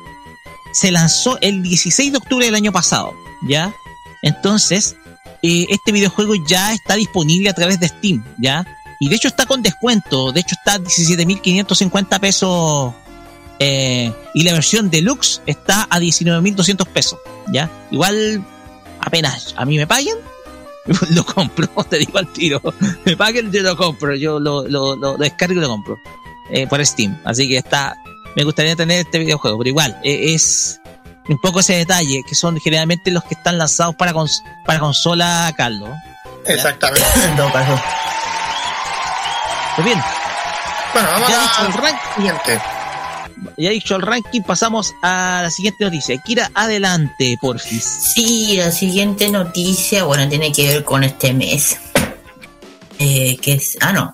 [0.72, 3.12] se lanzó el 16 de octubre del año pasado.
[3.48, 3.74] ¿Ya?
[4.22, 4.96] Entonces,
[5.42, 8.24] eh, este videojuego ya está disponible a través de Steam.
[8.38, 8.64] ¿Ya?
[9.00, 10.32] Y de hecho está con descuento.
[10.32, 12.94] De hecho está a 17.550 pesos
[13.58, 17.18] eh, y la versión deluxe está a 19.200 pesos,
[17.52, 17.70] ¿ya?
[17.90, 18.44] Igual,
[19.00, 20.16] apenas a mí me paguen,
[21.10, 22.60] lo compro, te digo al tiro.
[23.04, 25.98] Me paguen, yo lo compro, yo lo, lo, lo- descargo y lo compro
[26.50, 27.20] eh, por Steam.
[27.24, 27.96] Así que está,
[28.36, 30.80] me gustaría tener este videojuego, pero igual, eh, es
[31.28, 35.52] un poco ese detalle, que son generalmente los que están lanzados para, cons- para consola,
[35.56, 35.90] Carlos.
[36.46, 37.04] Exactamente.
[37.24, 37.80] En todo caso.
[39.76, 40.02] Pues bien,
[40.92, 42.14] Bueno, vamos Ya a dicho el la ranking.
[42.16, 42.60] siguiente.
[43.56, 46.18] ya dicho el ranking, pasamos a la siguiente noticia.
[46.18, 47.84] Kira, adelante, porfis.
[48.14, 51.78] Sí, la siguiente noticia, bueno, tiene que ver con este mes.
[52.98, 53.78] Eh, que es.
[53.80, 54.12] Ah, no.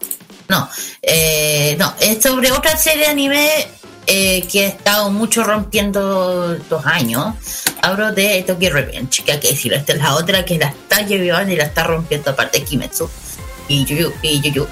[0.49, 0.69] No.
[1.03, 3.69] Eh, no, es sobre otra serie de anime
[4.11, 7.35] eh, que ha estado mucho rompiendo dos años.
[7.83, 9.77] Hablo de Tokyo Revenge, que hay que decirlo.
[9.77, 13.11] Esta es la otra que la está llevando y la está rompiendo aparte de Kimetsu
[13.69, 14.11] y Yuyu.
[14.23, 14.67] Y Yuyu.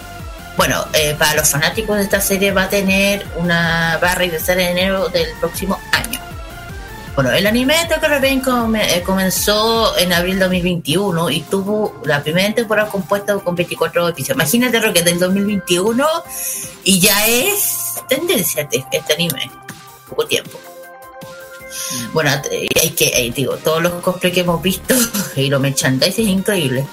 [0.57, 4.01] Bueno, eh, para los fanáticos de esta serie va a tener una.
[4.03, 6.19] va a regresar en enero del próximo año.
[7.17, 12.23] Bueno, el anime de Tokyo Revenge come- eh, comenzó en abril 2021 y tuvo la
[12.23, 14.37] primera temporada compuesta con 24 episodios.
[14.37, 16.07] Imagínate lo que del 2021
[16.85, 19.51] y ya es tendencia este, anime.
[20.11, 20.61] Poco tiempo.
[22.13, 24.95] Bueno, eh, hay que, eh, digo, todos los cosplays que hemos visto
[25.37, 26.87] y los merchandising es increíble.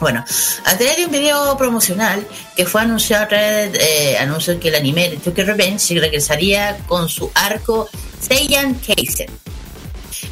[0.00, 0.24] Bueno,
[0.64, 4.74] a través de un video promocional que fue anunciado a través eh, anunció que el
[4.74, 7.88] anime de Tokyo Revenge regresaría con su arco
[8.20, 9.28] Seiyan Keisen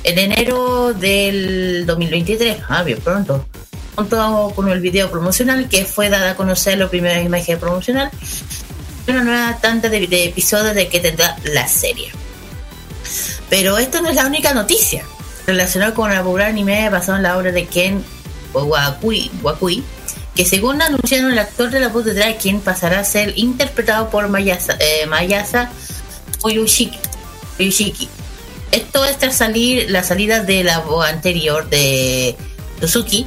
[0.02, 3.46] en enero del 2023, ah, bien pronto,
[3.96, 8.10] junto con el video promocional que fue dada a conocer la primera imagen promocional,
[9.08, 12.12] una nueva tanda de, de episodios de que tendrá la serie.
[13.48, 15.04] Pero esto no es la única noticia
[15.46, 18.04] relacionada con el popular anime basado en la obra de Ken
[18.62, 19.82] Wakui, Wakui
[20.34, 24.28] que según anunciaron el actor de la voz de Draken pasará a ser interpretado por
[24.28, 25.70] Mayasa, eh, Mayasa
[26.42, 26.98] Oyushiki.
[27.60, 28.08] Oyushiki.
[28.72, 32.34] Esto es tras salir la salida de la voz anterior de
[32.80, 33.26] Suzuki.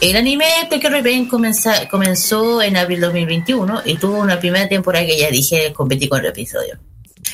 [0.00, 5.18] El anime Tokyo Revenge comenza- comenzó en abril 2021 y tuvo una primera temporada que
[5.18, 6.78] ya dije con 24 episodios.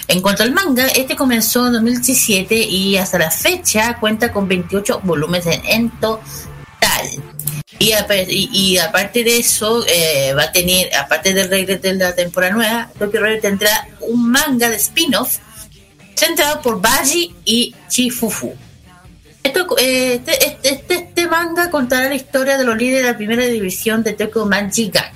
[0.08, 5.00] En cuanto al manga, este comenzó en 2017 y hasta la fecha cuenta con 28
[5.04, 6.24] volúmenes en, en total.
[7.78, 11.94] Y, apa- y- y aparte de eso, eh, va a tener, aparte del regreso de
[11.94, 15.38] la temporada nueva, Tokyo Revenge tendrá un manga de spin-off
[16.14, 18.54] centrado por Baji y Chifufu.
[19.42, 23.16] Esto, eh, este, este, este- este manga contará la historia de los líderes de la
[23.16, 25.06] primera división de Tokyo Magigan,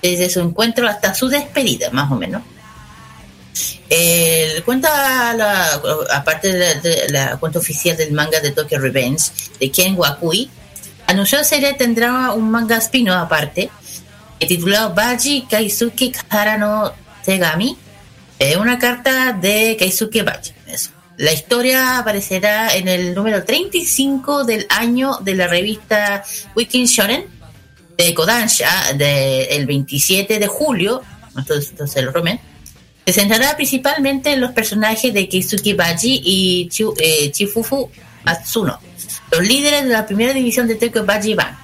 [0.00, 2.42] desde su encuentro hasta su despedida, más o menos.
[3.90, 5.32] El cuenta
[6.12, 9.24] aparte de la, de la cuenta oficial del manga de Tokyo Revenge
[9.58, 10.50] de Ken Wakui,
[11.08, 13.70] anunció la serie tendrá un manga spin aparte,
[14.38, 16.92] titulado Baji Kaisuke Kara no
[17.24, 17.76] Tegami,
[18.38, 20.52] eh, una carta de Kaisuke Baji.
[20.66, 20.90] Eso.
[21.16, 26.22] La historia aparecerá en el número 35 del año de la revista
[26.54, 27.24] Weekend Shonen
[27.96, 31.02] de Kodansha del 27 de julio,
[31.36, 32.38] entonces, entonces el resumen,
[33.04, 37.90] se centrará principalmente en los personajes de Keisuke Baji y eh, Chifufu
[38.24, 38.78] Matsuno,
[39.30, 41.56] los líderes de la primera división de Tokyo Baji Ban.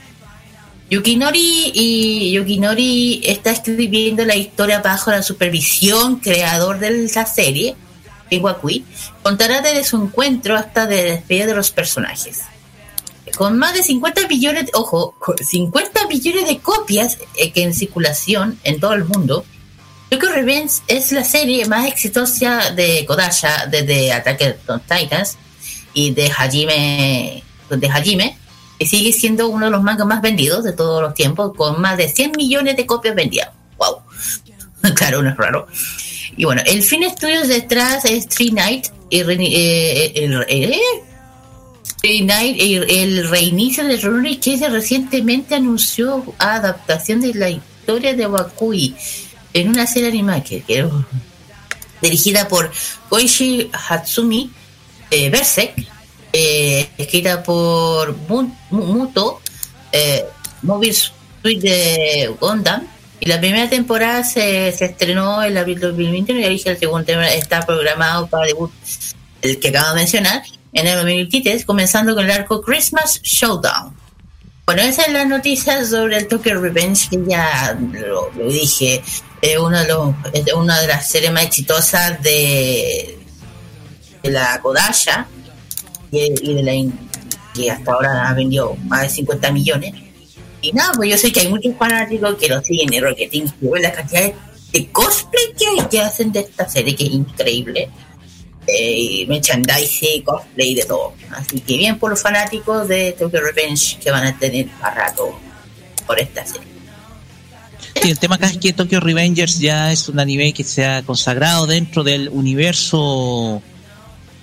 [0.90, 7.74] Yukinori y Yukinori está escribiendo la historia bajo la supervisión creador de la serie,
[8.30, 8.84] Iwakui,
[9.22, 12.42] contará desde su encuentro hasta de despedida de los personajes.
[13.36, 18.78] Con más de 50 millones, ojo, con 50 millones de copias eh, en circulación en
[18.78, 19.44] todo el mundo,
[20.10, 25.38] Tokyo Revenge es la serie más exitosa de Kodansha desde Attack on Titans
[25.94, 28.36] y de Hajime, de Hajime,
[28.78, 31.96] y sigue siendo uno de los mangas más vendidos de todos los tiempos, con más
[31.96, 33.50] de 100 millones de copias vendidas.
[33.78, 33.98] ¡Wow!
[34.94, 35.66] claro, no es raro.
[36.36, 40.80] Y bueno, el fin estudios detrás es Tree Night y eh, el, eh,
[42.02, 48.94] el reinicio de Rurouni Kensei recientemente anunció adaptación de la historia de Wakui
[49.52, 50.88] en una serie animada que, que-
[52.02, 52.70] dirigida por
[53.08, 54.50] Koichi Hatsumi
[55.10, 55.74] eh, Berserk,
[56.32, 59.40] eh, escrita por Mu- Mu- Muto,
[59.92, 60.24] eh,
[60.62, 60.94] Mobile
[61.42, 62.86] Suite de Gundam.
[63.20, 66.78] Y la primera temporada se, se estrenó en abril de 2021 y ya dije, el
[66.78, 68.70] segundo temporada está programado para debut,
[69.40, 70.42] el que acabo de mencionar,
[70.72, 73.94] en el 2023, comenzando con el arco Christmas Showdown.
[74.66, 79.02] Bueno, esa es la noticia sobre el Tokyo Revenge que ya lo, lo dije.
[79.40, 83.18] Es uno de una de las series más exitosas de,
[84.24, 85.26] de la Kodasha
[86.10, 86.72] y, de la
[87.54, 89.94] que hasta ahora ha vendido más de 50 millones.
[90.62, 93.68] Y nada, pues yo sé que hay muchos fanáticos que lo siguen que tienen que
[93.68, 94.22] ver la cantidad
[94.72, 97.90] de, cosplay que, hay que hacen de esta serie, que es increíble.
[98.66, 101.12] Eh, merchandising, cosplay, de todo.
[101.30, 105.38] Así que bien por los fanáticos de Tokyo Revenge que van a tener para rato
[106.06, 106.74] por esta serie.
[108.00, 111.02] Sí, el tema acá es que Tokyo Revengers ya es un anime que se ha
[111.02, 113.62] consagrado dentro del universo,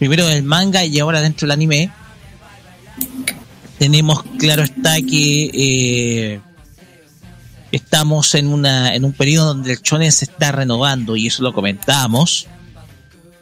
[0.02, 1.91] primero del manga y ahora dentro del anime.
[3.78, 6.41] Tenemos, claro está, que eh,
[7.72, 11.54] estamos en, una, en un periodo donde el shonen se está renovando y eso lo
[11.54, 12.47] comentamos.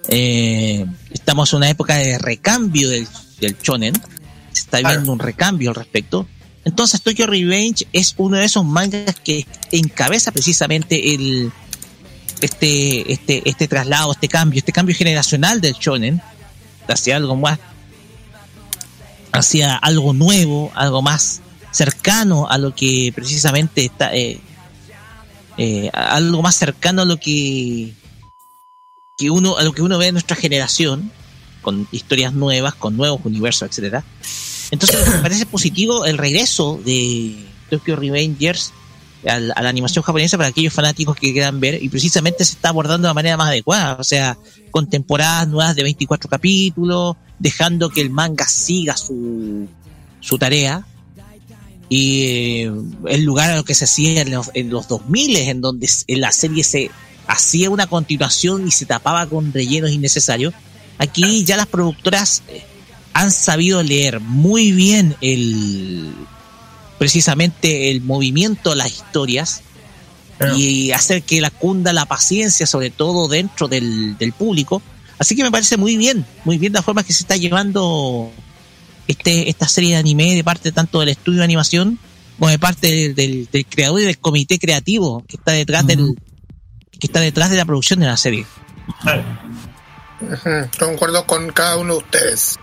[0.10, 3.08] Eh, estamos en una época de recambio del,
[3.40, 3.94] del shonen.
[4.52, 6.28] Se está viendo un recambio al respecto.
[6.66, 11.54] Entonces Tokyo Revenge es uno de esos mangas que encabeza precisamente el
[12.42, 16.22] este este este traslado, este cambio, este cambio generacional del shonen
[16.94, 17.60] hacia algo más
[19.32, 24.40] hacia algo nuevo, algo más cercano a lo que precisamente está eh,
[25.58, 27.94] eh, algo más cercano a lo que
[29.18, 31.12] que uno a lo que uno ve en nuestra generación
[31.62, 34.04] con historias nuevas, con nuevos universos, etcétera.
[34.72, 37.36] Entonces me parece positivo el regreso de
[37.70, 38.72] Tokyo Revengers
[39.28, 43.08] a la, animación japonesa para aquellos fanáticos que quieran ver y precisamente se está abordando
[43.08, 44.38] de la manera más adecuada, o sea,
[44.72, 49.68] con temporadas nuevas de 24 capítulos, dejando que el manga siga su,
[50.20, 50.86] su tarea
[51.90, 52.72] y eh,
[53.08, 56.22] el lugar a lo que se hacía en los, en los 2000 en donde en
[56.22, 56.92] la serie se
[57.28, 60.54] hacía una continuación y se tapaba con rellenos innecesarios.
[60.98, 62.64] Aquí ya las productoras eh,
[63.14, 66.14] han sabido leer muy bien el
[67.00, 69.62] precisamente el movimiento de las historias
[70.56, 74.82] y hacer que la cunda la paciencia, sobre todo dentro del, del público.
[75.18, 78.32] Así que me parece muy bien, muy bien la forma que se está llevando
[79.08, 82.00] este, esta serie de anime de parte tanto del estudio de animación
[82.38, 86.16] como de parte del, del- del creador y del comité creativo que está detrás del
[87.00, 88.46] que está detrás de la producción de la serie.
[90.22, 92.56] Ujú, Concuerdo con cada uno de ustedes.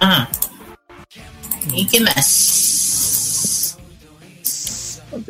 [0.00, 0.28] Ah.
[1.74, 2.81] ¿Y qué más?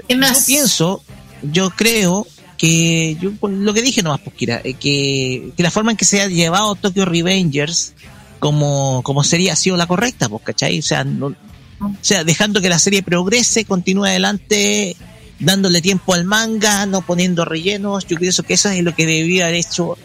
[0.08, 1.02] ¿Qué Yo pienso,
[1.42, 2.26] yo creo
[2.56, 6.04] que yo lo que dije nomás, pues, Kira, eh, que, que la forma en que
[6.04, 7.94] se ha llevado Tokyo Revengers
[8.38, 10.78] como, como sería ha sido la correcta, pues, ¿cachai?
[10.78, 11.34] O sea, no-
[11.80, 14.96] o sea, dejando que la serie progrese, continúe adelante,
[15.40, 18.06] dándole tiempo al manga, no poniendo rellenos.
[18.06, 19.98] Yo pienso que eso es lo que debía haber hecho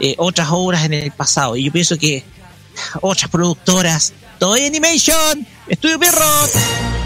[0.00, 1.56] eh, otras obras en el pasado.
[1.56, 2.24] Y yo pienso que
[3.00, 6.50] otras productoras, Toei Animation, Estudio Pierrot,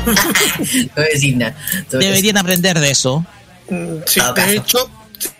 [0.97, 1.57] No decir nada.
[1.91, 3.24] Deberían aprender de eso.
[3.68, 4.51] Mm, Sí, Ah, de caso.
[4.53, 4.91] hecho,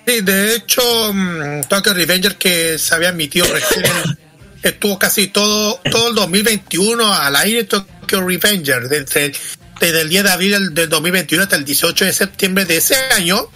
[0.07, 3.85] sí, de hecho, mm, Tokyo Revenger que se había emitido recién,
[4.63, 9.33] estuvo casi todo todo el 2021 al aire Tokyo Revenger desde,
[9.81, 13.49] desde el 10 de abril del 2021 hasta el 18 de septiembre de ese año.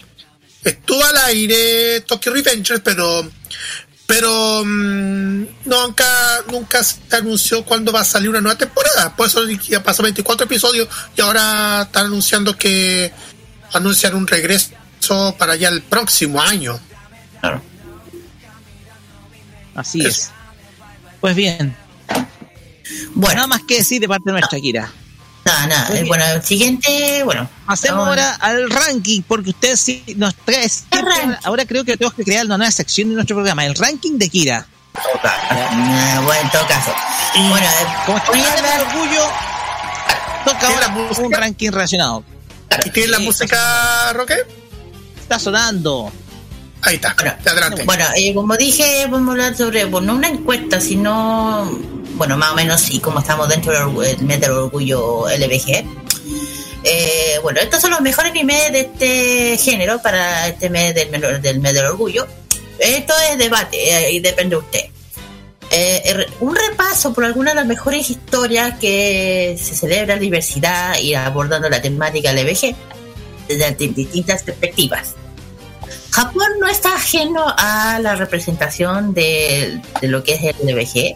[0.64, 3.30] Estuvo al aire Tokyo Revenger, pero
[4.06, 6.06] pero mm, nunca
[6.50, 9.14] nunca se anunció cuándo va a salir una nueva temporada.
[9.16, 13.12] Por eso ya pasó 24 episodios y ahora están anunciando que
[13.72, 14.72] anuncian un regreso
[15.38, 16.78] para ya el próximo año.
[17.40, 17.62] Claro.
[19.74, 20.08] Así Eso.
[20.08, 20.30] es.
[21.20, 21.76] Pues bien,
[23.14, 24.92] Bueno, nada más que decir de parte de nuestra Kira.
[25.46, 25.98] Nada, nada.
[25.98, 26.04] Eh.
[26.06, 27.48] Bueno, el siguiente, bueno.
[27.66, 30.68] Pasemos vamos- ahora al ranking, porque usted sí nos trae.
[30.68, 34.18] siempre- ahora creo que tenemos que crear una nueva sección de nuestro programa, el ranking
[34.18, 34.66] de Kira.
[35.22, 36.92] Ah, bueno, en todo caso.
[37.50, 39.22] Bueno, eh, Como está el orgullo,
[40.44, 41.26] toca ¿Tiene ahora música?
[41.26, 42.24] un ranking relacionado.
[42.84, 44.36] ¿Y tiene la Sí, música, Roque?
[45.20, 46.12] Está sonando.
[46.82, 47.14] Ahí está.
[47.14, 47.82] Bueno, Adelante.
[47.84, 51.70] Bueno, eh, como dije, vamos a hablar sobre, bueno, no una encuesta, sino,
[52.16, 55.84] bueno, más o menos, y como estamos dentro del del mes del orgullo LBG.
[56.84, 61.10] Eh, bueno, estos son los mejores animes de este género para este mes del,
[61.42, 62.26] del mes del orgullo.
[62.78, 64.84] Esto es debate eh, y depende de usted.
[65.70, 70.96] Eh, er- un repaso por algunas de las mejores historias que se celebra la diversidad
[71.00, 72.76] y abordando la temática LBG
[73.48, 75.14] desde di- distintas perspectivas.
[76.12, 81.14] Japón no está ajeno a la representación de, de lo que es el LBG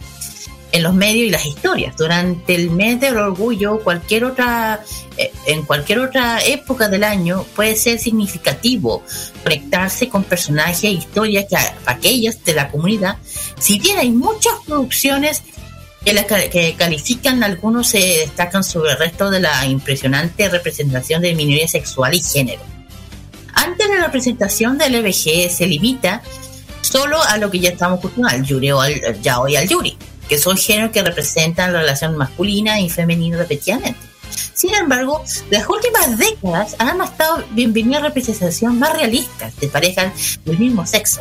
[0.73, 1.97] en los medios y las historias.
[1.97, 4.81] Durante el mes del orgullo, cualquier otra,
[5.17, 9.03] eh, en cualquier otra época del año puede ser significativo
[9.43, 11.57] conectarse con personajes e historias que
[11.87, 13.17] aquellos de la comunidad.
[13.59, 15.43] Si bien hay muchas producciones
[16.05, 21.35] que, la que califican, algunos se destacan sobre el resto de la impresionante representación de
[21.35, 22.63] minoría sexual y género.
[23.53, 26.23] Antes la representación del LBG se limita
[26.81, 29.97] solo a lo que ya estamos acostumbrados, al yuri o al yaoi al yuri,
[30.31, 33.99] que son géneros que representan la relación masculina y femenina respectivamente.
[34.55, 40.87] Sin embargo, las últimas décadas han mostrado bienvenida representación más realistas de parejas del mismo
[40.87, 41.21] sexo.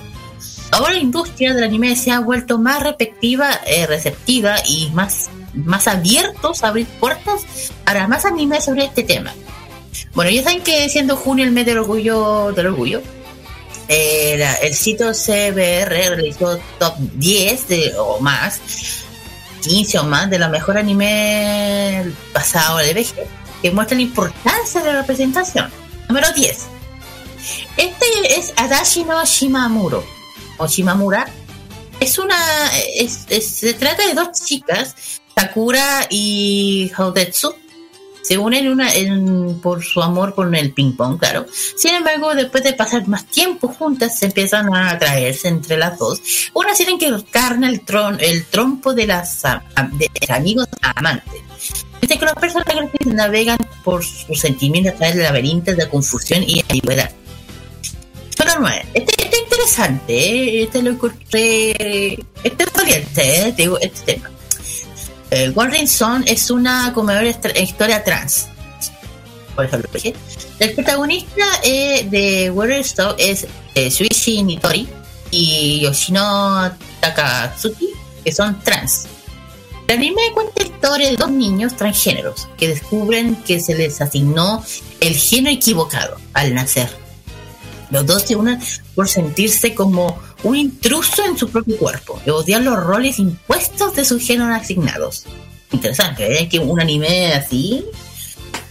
[0.70, 5.88] Ahora la industria del anime se ha vuelto más receptiva, eh, receptiva y más, más
[5.88, 7.42] abiertos a abrir puertas
[7.86, 9.34] para más anime sobre este tema.
[10.14, 13.02] Bueno, ya saben que siendo junio el mes del orgullo del orgullo,
[13.90, 18.62] el sitio CBR realizó top 10 de, o más,
[19.62, 23.16] 15 o más de la mejor anime pasado de BG,
[23.62, 25.72] que muestra la importancia de la representación.
[26.08, 26.68] Número 10.
[27.78, 28.06] Este
[28.38, 30.04] es Adachi no Shimamuro,
[30.58, 31.28] o Shimamura.
[32.00, 32.38] Es una.
[32.70, 34.96] se trata de dos chicas,
[35.36, 37.56] Sakura y Haudetsu,
[38.30, 38.92] se unen una,
[39.60, 41.48] por su amor por el ping pong, claro.
[41.76, 46.22] Sin embargo, después de pasar más tiempo juntas, se empiezan a atraerse entre las dos.
[46.54, 51.42] Una tienen que encarna el, tron, el trompo de las de amigos amantes.
[52.02, 56.62] Dice que los personajes navegan por sus sentimientos a través de laberintos de confusión y
[56.62, 57.10] ambigüedad.
[58.38, 58.86] Número 9.
[58.94, 60.64] Este, este es interesante, ¿eh?
[60.66, 62.12] este lo encontré.
[62.44, 63.54] Este es valiente, ¿eh?
[63.58, 64.30] Digo, este tema.
[65.32, 68.48] Eh, Warring Son es una conmovedora historia trans.
[69.56, 70.16] Por eso lo dije.
[70.60, 74.88] El protagonista eh, de Warring Stone es eh, Nitori
[75.32, 77.90] y Yoshino Takatsuki,
[78.24, 79.08] que son trans.
[79.88, 84.64] El anime cuenta la historia de dos niños transgéneros que descubren que se les asignó
[85.00, 86.90] el género equivocado al nacer.
[87.92, 88.60] Los dos se unen
[88.96, 94.06] por sentirse como un intruso en su propio cuerpo y odiar los roles impuestos de
[94.06, 95.26] sus géneros asignados.
[95.72, 96.48] Interesante, ¿eh?
[96.50, 97.84] Que un anime así.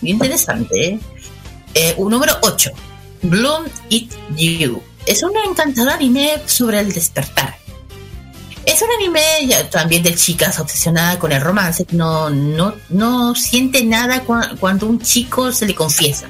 [0.00, 1.00] Bien interesante, ¿eh?
[1.74, 2.70] Eh, un número 8.
[3.22, 4.82] Bloom It You.
[5.06, 7.56] Es un encantador anime sobre el despertar.
[8.66, 9.20] Es un anime
[9.70, 15.00] también de chicas obsesionadas con el romance no, no, no siente nada cua- cuando un
[15.00, 16.26] chico se le confiesa.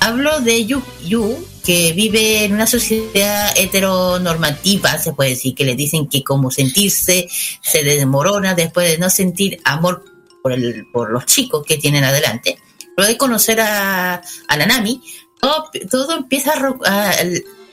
[0.00, 5.74] Hablo de Yu, Yu, que vive en una sociedad heteronormativa, se puede decir, que le
[5.74, 7.26] dicen que como sentirse
[7.62, 10.04] se desmorona después de no sentir amor
[10.42, 12.58] por, el, por los chicos que tienen adelante.
[12.96, 15.02] Luego de conocer a, a Nanami,
[15.40, 17.10] todo, todo empieza a...
[17.10, 17.14] a-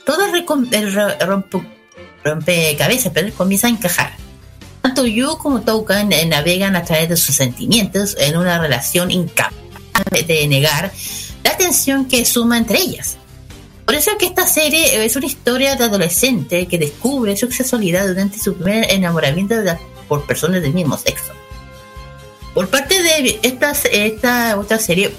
[0.04, 1.68] todo el, rompe-
[2.24, 4.16] rompecabezas, pero comienza a encajar.
[4.80, 9.52] Tanto Yu como Toukan navegan a través de sus sentimientos en una relación incapaz
[10.26, 10.90] de negar
[11.44, 13.16] la tensión que suma entre ellas.
[13.94, 18.54] Es que esta serie es una historia de adolescente que descubre su sexualidad durante su
[18.54, 19.78] primer enamoramiento de la-
[20.08, 21.32] por personas del mismo sexo.
[22.54, 25.12] Por parte de esta, esta otra serie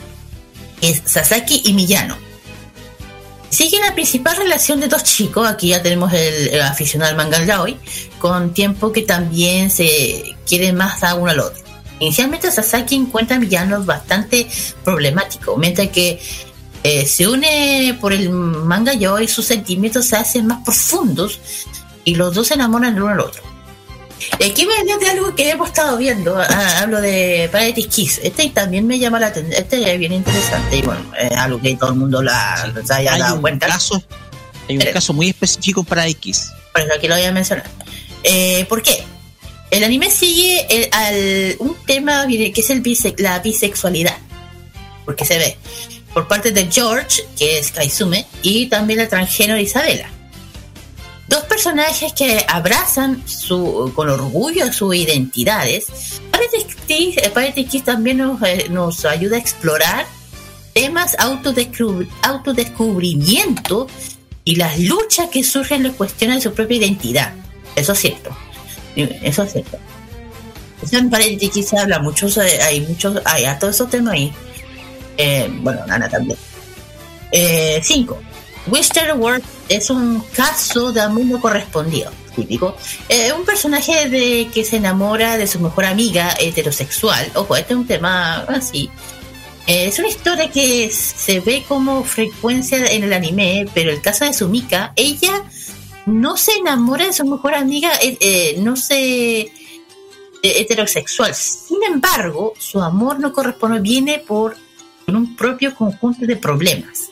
[0.82, 2.18] es Sasaki y Miyano.
[3.50, 7.44] Sigue la principal relación de dos chicos, aquí ya tenemos el, el aficionado al manga
[7.44, 7.78] yaoi,
[8.20, 11.62] con tiempo que también se quieren más a uno al otro.
[12.00, 14.48] Inicialmente Sasaki encuentra villanos bastante
[14.84, 16.20] problemáticos, mientras que
[16.84, 21.40] eh, se une por el manga yo y sus sentimientos se hacen más profundos
[22.04, 23.42] y los dos se enamoran el uno al otro.
[24.46, 28.50] Aquí me hablan de algo que hemos estado viendo, ah, hablo de Paradise Kiss, este
[28.52, 31.90] también me llama la atención, este es bien interesante y bueno, es algo que todo
[31.90, 33.68] el mundo la, se haya Hay dado un cuenta.
[33.68, 34.02] caso,
[34.70, 34.92] hay un Eh.
[34.92, 36.52] caso muy específico para X.
[36.72, 37.66] por eso aquí lo voy a mencionar.
[38.24, 39.04] Eh, ¿Por qué?
[39.72, 44.18] El anime sigue el- al, un tema que es el bise- la bisexualidad,
[45.04, 45.58] porque se ve
[46.14, 50.09] por parte de George, que es Kaizume, y también la transgénero Isabela.
[51.28, 55.88] Dos personajes que abrazan su, con orgullo sus identidades.
[56.30, 60.05] Parece que eh, Parece que también nos, eh, nos ayuda a explorar
[60.74, 63.88] temas autodescubri- autodescubrimiento
[64.43, 67.34] y las luchas que surgen en la cuestión de su propia identidad.
[67.76, 68.36] Eso es cierto.
[68.95, 69.78] Eso es cierto.
[70.84, 72.28] Eso en Paréntesis quizá habla mucho,
[72.68, 74.34] hay muchos, hay a todos esos temas ahí.
[75.18, 76.38] Eh, bueno, Nana también.
[77.32, 78.20] Eh, cinco.
[78.68, 82.76] Western World es un caso de amor no correspondido, típico.
[83.09, 87.32] Eh, un personaje de que se enamora de su mejor amiga heterosexual.
[87.36, 88.89] Ojo, este es un tema así.
[89.68, 94.26] Eh, es una historia que se ve como frecuencia en el anime, pero el caso
[94.26, 95.43] de Sumika, ella
[96.05, 99.51] no se enamora de su mejor amiga, eh, eh, no se eh,
[100.41, 101.34] heterosexual.
[101.34, 104.57] Sin embargo, su amor no corresponde, viene por,
[105.06, 107.10] por un propio conjunto de problemas.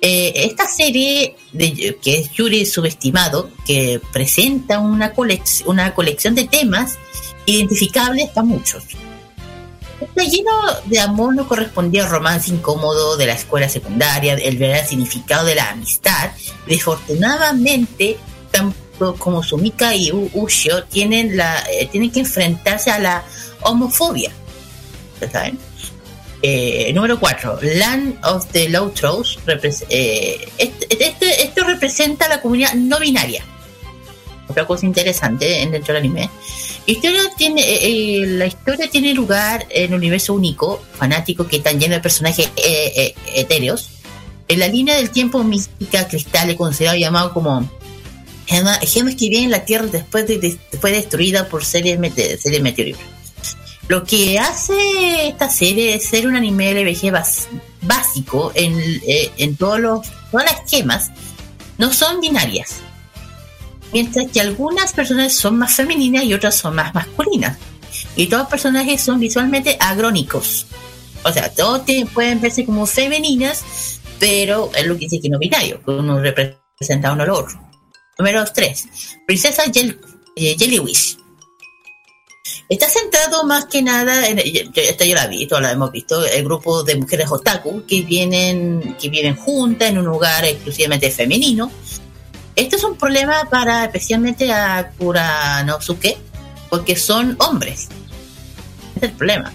[0.00, 6.44] Eh, esta serie de, que es Yuri subestimado, que presenta una, colec- una colección de
[6.46, 6.96] temas
[7.46, 8.84] identificables para muchos.
[10.00, 10.52] Está lleno
[10.84, 15.56] de amor no correspondido al romance incómodo de la escuela secundaria, el verdadero significado de
[15.56, 16.30] la amistad.
[16.68, 18.16] Desafortunadamente,
[18.52, 23.24] tanto como Sumika y U- Ushio tienen, la, eh, tienen que enfrentarse a la
[23.62, 24.30] homofobia.
[25.32, 25.58] ¿Saben?
[26.40, 28.92] Eh, número 4, Land of the Low
[29.44, 33.44] repres- eh, este- este- esto representa la comunidad no binaria.
[34.48, 36.30] Otra cosa interesante en- dentro del anime.
[36.86, 36.98] Eh,
[38.22, 42.48] eh, la historia tiene lugar en un universo único, fanático, que está lleno de personajes
[42.56, 43.90] eh, etéreos.
[44.46, 47.68] En la línea del tiempo mística, Cristal es considerado llamado como
[48.46, 52.38] gema- gemas que vienen en la Tierra después de, de- fue destruida por series, mete-
[52.38, 53.02] series meteoritos.
[53.88, 57.10] Lo que hace esta serie es ser un anime LBG
[57.82, 61.10] básico en, eh, en todos los, todas las gemas,
[61.78, 62.76] no son binarias.
[63.92, 67.56] Mientras que algunas personas son más femeninas y otras son más masculinas.
[68.16, 70.66] Y todos los personajes son visualmente agrónicos.
[71.24, 71.82] O sea, todos
[72.12, 73.64] pueden verse como femeninas,
[74.18, 77.58] pero es lo que dice que no binario, que uno representa uno al otro.
[78.18, 78.88] Número 3.
[79.26, 79.98] Princesa Yel-
[80.36, 81.16] eh, Jellywish.
[82.68, 86.44] Está centrado más que nada en esta yo la vi, toda la hemos visto, el
[86.44, 91.70] grupo de mujeres otaku que vienen, que viven juntas en un lugar exclusivamente femenino.
[92.54, 96.18] Esto es un problema para especialmente a Kuranosuke,
[96.68, 97.88] porque son hombres.
[98.96, 99.52] Ese es el problema.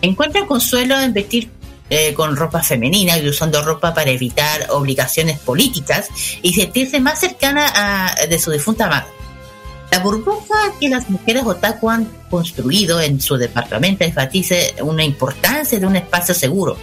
[0.00, 1.50] Encuentran consuelo en vestir
[1.90, 6.08] eh, con ropa femenina y usando ropa para evitar obligaciones políticas
[6.40, 9.23] y sentirse más cercana a, de su difunta madre.
[9.94, 15.86] La burbuja que las mujeres otaku han construido en su departamento enfatiza una importancia de
[15.86, 16.76] un espacio seguro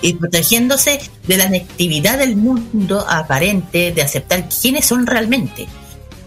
[0.00, 5.66] y protegiéndose de la negatividad del mundo aparente de aceptar quiénes son realmente.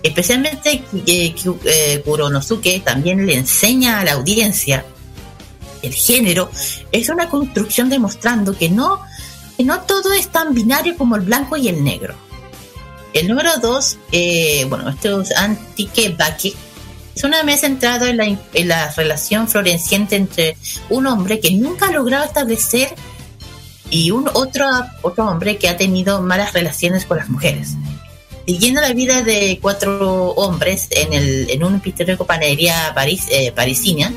[0.03, 1.33] Especialmente eh,
[1.65, 4.85] eh, Kuronosuke también le enseña a la audiencia
[5.81, 6.51] el género
[6.91, 9.01] es una construcción demostrando que no,
[9.57, 12.28] que no todo es tan binario como el blanco y el negro.
[13.13, 16.53] El número dos, eh, bueno, esto es Antique Bake.
[17.15, 20.55] Es una mesa centrada en la, en la relación floreciente entre
[20.89, 22.89] un hombre que nunca ha logrado establecer
[23.89, 24.65] y un otro,
[25.01, 27.75] otro hombre que ha tenido malas relaciones con las mujeres.
[28.45, 34.13] Siguiendo la vida de cuatro hombres en, el, en un pintoresco panadería paris, eh, parisina,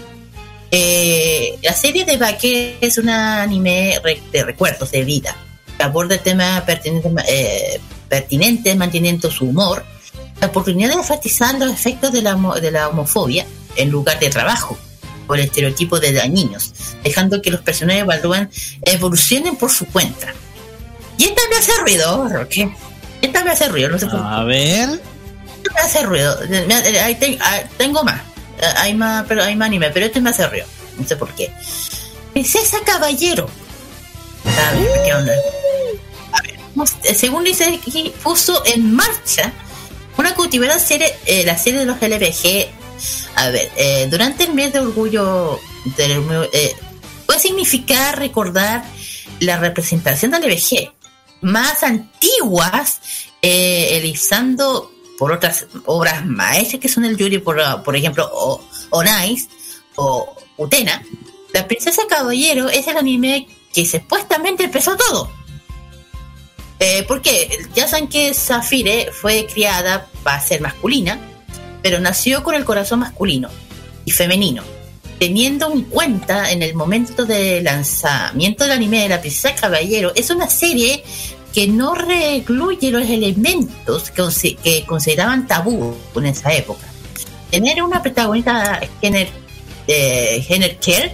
[0.70, 4.00] eh, la serie de Bake es un anime
[4.32, 5.36] de recuerdos de vida
[5.76, 7.78] que aborda temas pertinentes, eh,
[8.12, 9.82] pertinentes manteniendo su humor,
[10.38, 13.46] la oportunidad de enfatizar los efectos de la, de la homofobia
[13.76, 14.76] en lugar de trabajo
[15.26, 18.50] por el estereotipo de dañinos, dejando que los personajes evalúen
[18.82, 20.26] evolucionen por su cuenta.
[21.16, 22.70] Y esta me hace ruido, Roque.
[23.22, 24.26] Esta me hace ruido, no sé por qué.
[24.28, 24.88] A ver.
[25.62, 26.36] Esta me hace ruido.
[26.38, 28.20] Te- ah, tengo más.
[28.60, 30.66] Eh, Hay más, pero hay más anime, pero este me hace ruido.
[30.98, 31.50] No sé por qué.
[32.34, 33.48] Princesa Caballero.
[34.44, 35.32] A ver, ¿qué onda?
[37.14, 39.52] Según dice aquí, puso en marcha
[40.18, 42.68] una cautivadora serie, eh, la serie de los LBG
[43.34, 45.58] A ver, eh, durante el mes de orgullo,
[45.96, 46.76] del- eh,
[47.26, 48.84] puede significar recordar
[49.40, 50.92] la representación de LBG
[51.40, 53.00] más antiguas,
[53.40, 58.60] eh, elipsando por otras obras maestras que son el Yuri, por, por ejemplo, o,
[58.90, 59.48] Onais
[59.96, 61.02] o Utena.
[61.52, 65.28] La Princesa Caballero es el anime que supuestamente empezó todo.
[66.84, 71.16] Eh, porque ya saben que Zafire fue criada para ser masculina,
[71.80, 73.48] pero nació con el corazón masculino
[74.04, 74.64] y femenino.
[75.20, 80.30] Teniendo en cuenta en el momento de lanzamiento del anime de la Princesa Caballero, es
[80.30, 81.04] una serie
[81.54, 86.84] que no recluye los elementos que, consi- que consideraban tabú en esa época.
[87.52, 88.80] Tener una protagonista
[90.80, 91.12] Kerr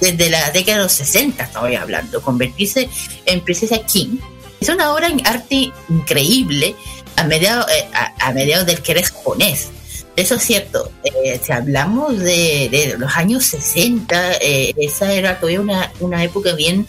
[0.00, 2.90] desde la década de los 60 estoy hablando, convertirse
[3.24, 4.18] en Princesa King,
[4.60, 6.74] es una obra en arte increíble
[7.16, 9.68] a mediados, eh, a, a mediados del que eres japonés.
[10.16, 10.90] Eso es cierto.
[11.04, 16.54] Eh, si hablamos de, de los años 60, eh, esa era todavía una, una época
[16.54, 16.86] bien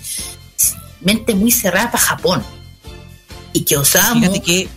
[1.01, 2.43] mente muy cerrada para Japón.
[3.53, 4.67] Y que Osamu, Fíjate que,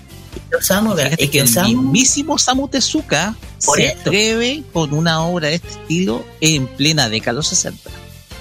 [0.51, 3.35] que Osamu, fíjate Y que el Osamu- mismísimo Samu Tezuka
[3.65, 7.91] Por se atreve con una obra de este estilo en plena década de los 60.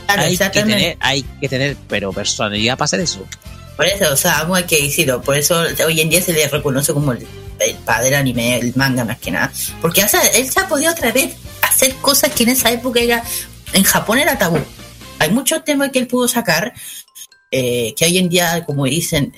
[0.08, 3.26] Claro, hay, que tener, hay que tener, pero personalidad para hacer eso.
[3.82, 5.24] Por eso, o sea, hay que decirlo.
[5.24, 7.26] Por eso hoy en día se le reconoce como el,
[7.84, 9.52] padre anime, el manga más que nada.
[9.82, 10.08] Porque él
[10.52, 11.32] se ha podido atrever
[11.64, 13.24] a hacer cosas que en esa época era,
[13.74, 14.60] en Japón era tabú.
[15.18, 16.76] Hay muchos temas que él pudo sacar.
[17.50, 19.34] eh, que hoy en día, como dicen,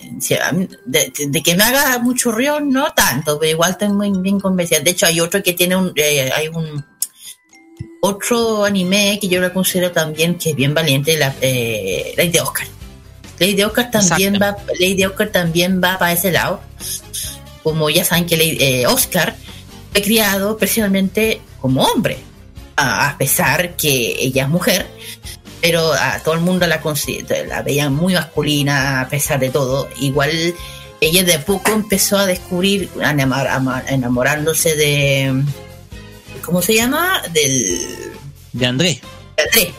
[0.87, 4.81] de, que me haga mucho río, no tanto, pero igual estoy muy bien convencida.
[4.81, 6.85] De hecho, hay otro que tiene un, eh, hay un,
[8.01, 12.41] otro anime que yo lo considero también que es bien valiente, la, eh, Ley de
[12.41, 12.67] Oscar.
[13.39, 16.61] De Oscar también va, de Oscar también va para ese lado.
[17.63, 19.35] Como ya saben que Ley- eh, Oscar
[19.91, 22.17] fue criado precisamente como hombre,
[22.75, 24.87] a, a pesar que ella es mujer,
[25.61, 26.81] pero a todo el mundo la,
[27.47, 29.87] la veían muy masculina a pesar de todo.
[29.99, 30.53] Igual
[31.01, 35.43] ella de poco empezó a descubrir, a enamor- a enamorándose de,
[36.43, 37.21] ¿cómo se llama?
[37.31, 37.79] Del
[38.51, 38.99] De Andrés.
[39.37, 39.73] Andrés.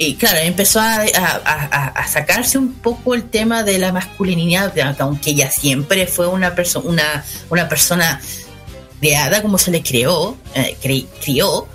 [0.00, 5.30] Y claro, empezó a, a- a- sacarse un poco el tema de la masculinidad, aunque
[5.30, 8.20] ella siempre fue una, perso una, una persona
[9.00, 10.76] creada como se le creó, eh,
[11.20, 11.66] crió.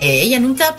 [0.00, 0.74] eh, ella nunca,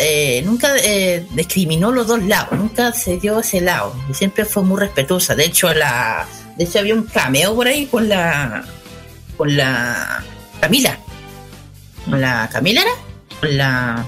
[0.00, 4.62] eh, nunca eh, discriminó los dos lados, nunca se dio ese lado, y siempre fue
[4.62, 5.34] muy respetuosa.
[5.34, 6.26] De hecho, la,
[6.58, 8.62] de hecho había un cameo por ahí con la,
[9.38, 10.22] con la
[10.60, 10.98] Camila.
[12.04, 12.90] ¿Con la Camila era?
[13.40, 14.06] Con la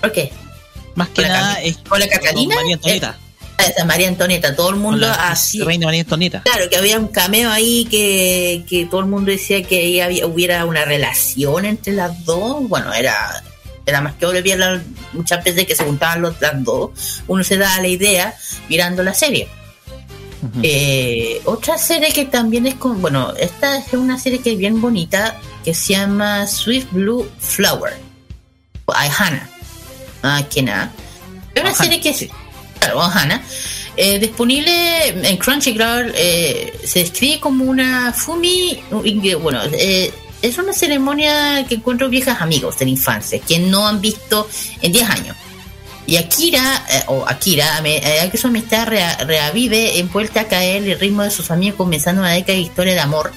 [0.00, 0.32] ¿Por qué?
[1.00, 3.18] Más que nada es con la Catalina, María Antonieta.
[3.58, 5.60] Esa María Antonieta, todo el mundo la así.
[5.62, 6.42] reina María Antonieta.
[6.42, 10.26] Claro, que había un cameo ahí que, que todo el mundo decía que ahí había,
[10.26, 12.66] hubiera una relación entre las dos.
[12.68, 13.42] Bueno, era,
[13.84, 14.82] era más que obvio la-
[15.12, 16.90] muchas veces que se juntaban los, las dos.
[17.26, 18.34] Uno se da la idea
[18.68, 19.46] mirando la serie.
[20.62, 23.02] Eh, otra serie que también es con.
[23.02, 27.92] Bueno, esta es una serie que es bien bonita que se llama Swift Blue Flower.
[28.86, 28.92] O
[30.22, 30.90] Ah, que nada.
[31.54, 32.30] Es una Ohana, serie que.
[32.78, 33.42] Claro, Ohana.
[33.96, 36.12] Eh, disponible en Crunchyroll.
[36.16, 38.82] eh, se describe como una Fumi.
[39.40, 40.12] Bueno, eh,
[40.42, 44.48] es una ceremonia que encuentro viejas amigos de la infancia que no han visto
[44.80, 45.36] en 10 años.
[46.06, 50.82] Y Akira, eh, o Akira, me, eh, que su amistad rea- reavive envuelta a caer
[50.88, 53.32] el ritmo de sus amigos, comenzando una década de historia de amor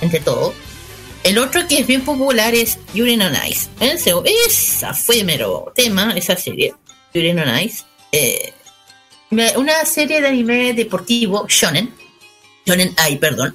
[0.00, 0.52] entre todos.
[1.24, 3.68] El otro que es bien popular es Yuri no Ice.
[3.80, 6.74] Esa fue mero tema, esa serie,
[7.14, 7.84] Yuri no Ice.
[8.10, 8.52] Eh,
[9.30, 11.94] una serie de anime deportivo, Shonen.
[12.66, 13.54] Shonen Ai, perdón.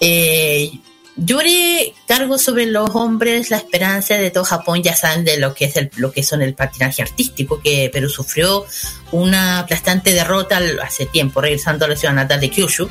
[0.00, 0.72] Eh,
[1.16, 5.66] Yuri cargo sobre los hombres la esperanza de todo Japón, ya saben de lo que
[5.66, 8.64] es el, lo que son el patinaje artístico, que pero sufrió
[9.12, 12.88] una aplastante derrota hace tiempo, regresando a la ciudad natal de Kyushu,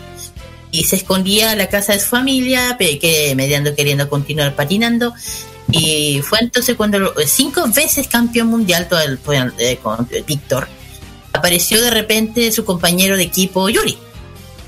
[0.72, 5.13] y se escondía en la casa de su familia, que mediando queriendo continuar patinando,
[5.72, 9.19] y fue entonces cuando lo- cinco veces campeón mundial todo el,
[9.59, 10.67] eh, con eh, Víctor,
[11.34, 13.97] apareció de repente su compañero de equipo Yuri.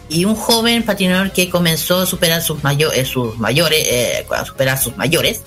[0.10, 4.46] Y un joven patinador que comenzó a superar sus, mayo- eh, sus mayores, eh, a
[4.46, 5.42] superar sus mayores,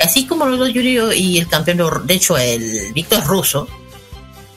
[0.00, 3.68] así como los dos Yuri y el campeón, de- hecho el Víctor ruso,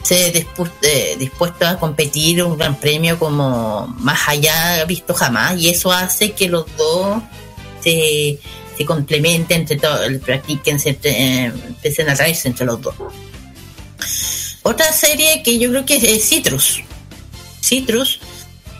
[0.06, 5.70] se dispu- eh, dispuesto a competir un gran premio como más allá visto jamás y
[5.70, 7.24] eso hace que los dos
[7.84, 8.38] se,
[8.78, 12.94] se complementen entre todos, practiquen, se, eh, empiecen a traerse entre los dos.
[14.64, 16.82] Otra serie que yo creo que es Citrus.
[17.64, 18.20] Citrus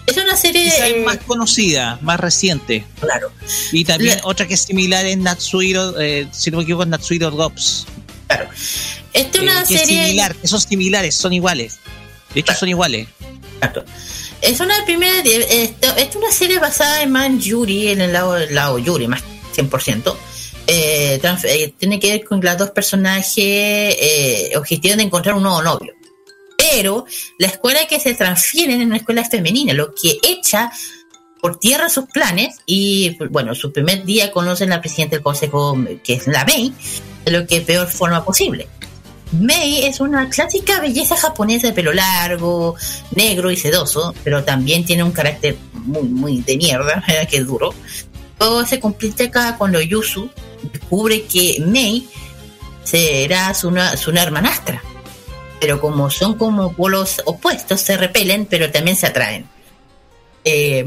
[0.08, 0.72] Es una serie.
[0.88, 2.86] Eh, más conocida, más reciente.
[3.00, 3.32] claro.
[3.72, 6.90] Y también La- otra que es similar es Natsuhiro, eh, si no me equivoco, es
[6.90, 7.88] Natsuhiro Drops.
[8.38, 8.50] Claro.
[9.14, 9.86] Esta es Eh, una es serie.
[10.06, 11.80] similar, que son similares, son iguales.
[12.34, 13.08] De hecho, son iguales.
[13.56, 13.86] Exacto.
[14.42, 15.14] Es una primera.
[15.24, 19.08] eh, esta es una serie basada en Man Yuri, en el lado, el lado Yuri,
[19.08, 19.22] más
[19.54, 20.18] 100%.
[20.68, 25.44] Eh, trans- eh, tiene que ver con las dos personajes eh, objetivos de encontrar un
[25.44, 25.94] nuevo novio.
[26.58, 27.06] Pero
[27.38, 30.72] la escuela que se transfieren es una escuela femenina, lo que echa
[31.46, 35.78] por tierra sus planes y, bueno, su primer día conocen a la presidenta del consejo,
[36.04, 36.74] que es la Mei,
[37.24, 38.68] de lo que peor forma posible.
[39.32, 42.76] Mei es una clásica belleza japonesa de pelo largo,
[43.12, 47.76] negro y sedoso, pero también tiene un carácter muy, muy de mierda, que es duro.
[48.40, 50.28] Todo se complica cuando Yusu
[50.74, 52.10] descubre que Mei
[52.84, 54.82] será su, su una hermanastra.
[55.60, 59.46] Pero como son como polos opuestos, se repelen, pero también se atraen.
[60.44, 60.86] Eh,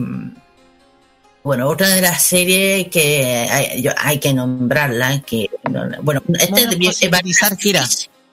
[1.43, 5.49] bueno, otra de las series que hay, yo- hay que nombrarla, que
[6.03, 7.87] bueno, esta Bueno, sintetizar, Kira,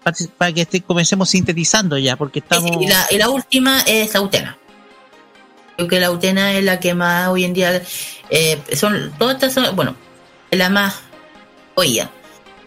[0.03, 2.71] para, para que este- comencemos sintetizando ya, porque estamos...
[2.81, 4.57] Y la, y la última es la Utena.
[5.77, 7.81] Creo que la Utena es la que más hoy en día
[8.29, 9.95] eh, son todas estas son, bueno,
[10.49, 10.95] es la más
[11.75, 12.09] oía.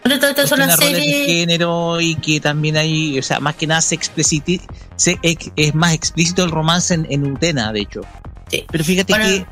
[0.03, 3.39] Todas estas son tiene las roles de series género y que también hay, o sea,
[3.39, 4.61] más que nada se expliciti,
[4.95, 8.01] se ex- es más explícito el romance en, en Utena, de hecho.
[8.49, 8.65] Sí.
[8.71, 9.25] Pero fíjate Bueno.
[9.27, 9.45] que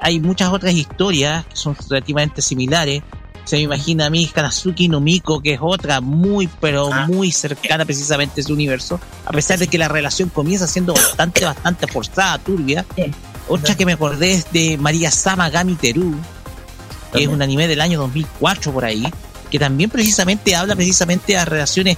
[0.00, 3.02] hay muchas otras historias que son relativamente similares.
[3.44, 7.06] Se me imagina a mí Kanazuki no Miko, que es otra muy, pero Ah.
[7.06, 11.44] muy cercana precisamente a ese universo, a pesar de que la relación comienza siendo bastante,
[11.44, 12.84] bastante forzada, turbia.
[13.48, 16.14] Otra que me acordé es de María Sama Gami Teru,
[17.12, 19.08] que es un anime del año 2004 por ahí,
[19.50, 21.96] que también precisamente habla precisamente a relaciones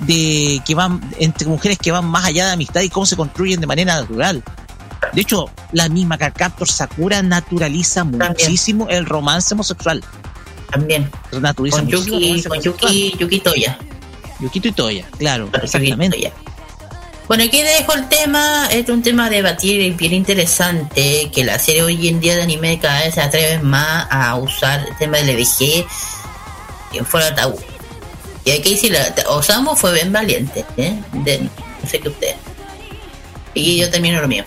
[0.00, 3.60] de que van entre mujeres que van más allá de amistad y cómo se construyen
[3.60, 4.42] de manera natural.
[5.12, 10.02] De hecho, la misma Carcaptor Sakura naturaliza muchísimo el romance homosexual.
[10.70, 11.10] también.
[11.32, 12.60] Naturaliza Con Yuki, con.
[12.62, 13.78] Yuki, Yuki Toya.
[14.40, 16.16] Yukito y Toya, claro, Yuki exactamente.
[16.18, 16.32] Toya.
[17.28, 21.82] Bueno, aquí dejo el tema, es un tema debatir y bien interesante, que la serie
[21.82, 25.36] hoy en día de anime cada vez se atreven más a usar el tema del
[25.36, 25.86] LBG
[26.94, 27.58] en fuera tabú.
[28.44, 28.96] Y hay que decir,
[29.28, 31.00] Osamu fue bien valiente, ¿eh?
[31.12, 32.34] De- no sé qué usted.
[33.54, 34.44] Y yo termino lo mío.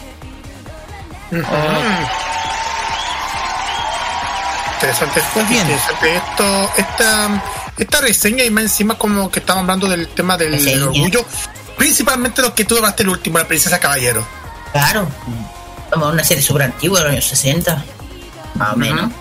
[4.75, 5.61] Interesante, Pues bien.
[5.61, 7.43] interesante esto, esta,
[7.77, 11.25] esta reseña y más encima como que estamos hablando del tema del, orgullo,
[11.77, 14.25] principalmente lo que tú hablaste el último, la princesa caballero.
[14.71, 15.07] Claro,
[15.91, 17.85] como una serie súper antigua de los años 60,
[18.55, 19.11] más o menos.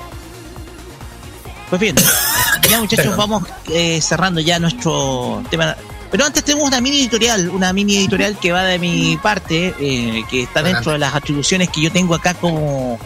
[1.71, 1.97] Pues bien,
[2.69, 3.19] ya muchachos, Perdón.
[3.19, 5.77] vamos eh, cerrando ya nuestro tema.
[6.15, 10.23] Pero antes tenemos una mini editorial, una mini editorial que va de mi parte, eh,
[10.31, 13.01] que está dentro de las atribuciones que yo tengo acá como,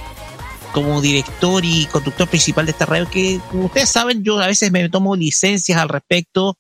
[0.75, 4.71] como director y conductor principal de esta radio, que como ustedes saben, yo a veces
[4.71, 6.59] me tomo licencias al respecto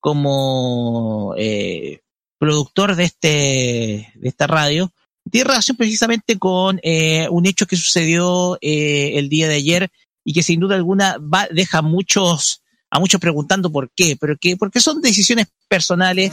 [0.00, 2.00] como eh,
[2.38, 4.90] productor de este de esta radio.
[5.30, 9.90] Tiene relación precisamente con eh, un hecho que sucedió eh, el día de ayer
[10.24, 12.61] y que sin duda alguna va, deja muchos
[12.92, 16.32] a muchos preguntando por qué, pero que porque son decisiones personales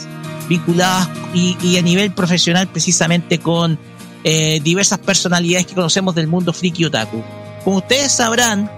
[0.49, 3.80] vinculadas y, a nivel profesional precisamente con
[4.26, 7.23] eh, diversas personalidades que conocemos del mundo friki otaku.
[7.64, 8.69] Como ustedes sabrán,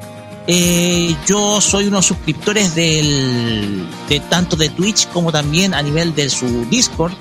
[0.45, 6.13] eh, yo soy uno de suscriptores del, de tanto de Twitch como también a nivel
[6.13, 7.13] de su Discord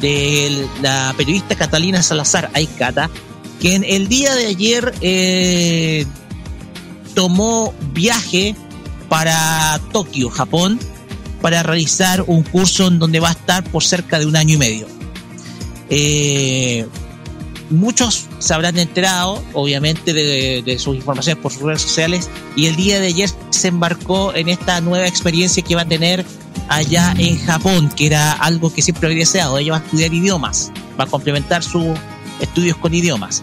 [0.00, 3.10] de la periodista Catalina Salazar, Aikata,
[3.60, 6.06] que en el día de ayer eh,
[7.16, 8.54] tomó viaje
[9.08, 10.78] para Tokio, Japón,
[11.40, 14.58] para realizar un curso en donde va a estar por cerca de un año y
[14.58, 14.86] medio.
[15.90, 16.86] Eh,
[17.70, 23.00] muchos se habrán enterado, obviamente, de, sus informaciones por sus redes sociales, y el día
[23.00, 26.24] de ayer se embarcó en esta nueva experiencia que va a tener
[26.68, 29.58] allá en Japón, que era algo que siempre había deseado.
[29.58, 31.98] Ella va a estudiar idiomas, va a complementar sus
[32.40, 33.42] estudios con idiomas.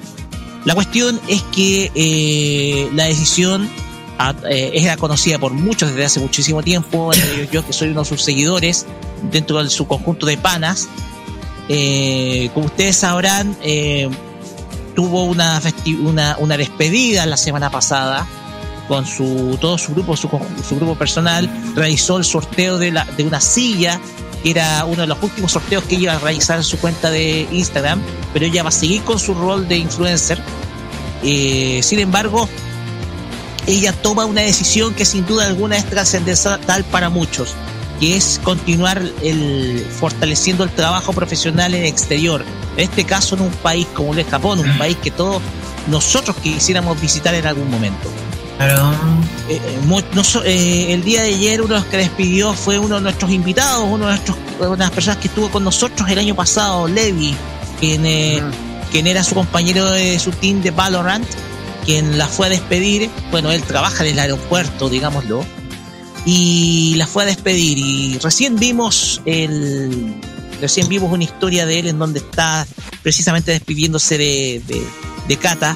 [0.65, 3.67] La cuestión es que eh, la decisión
[4.17, 7.89] a- eh, era conocida por muchos desde hace muchísimo tiempo, entre ellos yo que soy
[7.89, 8.85] uno de sus seguidores
[9.31, 10.87] dentro de su conjunto de panas.
[11.69, 14.09] Eh, como ustedes sabrán, eh,
[14.95, 15.61] tuvo una,
[16.03, 18.27] una, una despedida la semana pasada
[18.87, 20.27] con su todo su grupo, su,
[20.67, 24.01] su grupo personal, realizó el sorteo de, la, de una silla,
[24.43, 27.09] que era uno de los últimos sorteos que ella iba a realizar en su cuenta
[27.09, 28.01] de Instagram,
[28.33, 30.41] pero ella va a seguir con su rol de influencer.
[31.23, 32.49] Eh, sin embargo,
[33.73, 37.53] ella toma una decisión que sin duda alguna es trascendental para muchos.
[37.99, 42.43] que es continuar el, fortaleciendo el trabajo profesional en el exterior.
[42.75, 45.39] En este caso en un país como el de Japón, un país que todos
[45.87, 48.09] nosotros quisiéramos visitar en algún momento.
[48.57, 48.91] Claro.
[49.49, 52.95] Eh, eh, noso- eh, el día de ayer uno de los que despidió fue uno
[52.95, 56.17] de nuestros invitados, uno de nuestros, una de las personas que estuvo con nosotros el
[56.17, 57.35] año pasado, Levi,
[57.79, 58.41] quien, eh,
[58.91, 61.27] quien era su compañero de su team de Valorant,
[61.85, 63.09] quien la fue a despedir.
[63.31, 65.45] Bueno, él trabaja en el aeropuerto, digámoslo,
[66.25, 67.77] y la fue a despedir.
[67.77, 70.15] Y recién vimos el,
[70.59, 72.65] recién vimos una historia de él en donde está
[73.01, 74.81] precisamente despidiéndose de, de,
[75.27, 75.75] de Kata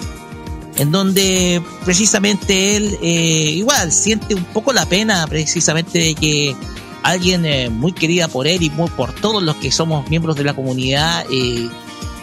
[0.78, 6.56] en donde precisamente él eh, igual siente un poco la pena precisamente de que
[7.04, 10.44] alguien eh, muy querida por él y muy por todos los que somos miembros de
[10.44, 11.70] la comunidad eh,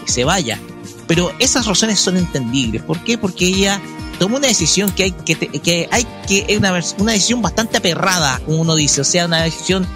[0.05, 0.61] se vaya.
[1.07, 2.83] Pero esas razones son entendibles.
[2.83, 3.19] ¿Por qué?
[3.19, 3.81] Porque ella
[4.19, 8.61] tomó una decisión que hay que, hay que es una, una decisión bastante aperrada, como
[8.61, 9.87] uno dice, o sea, una decisión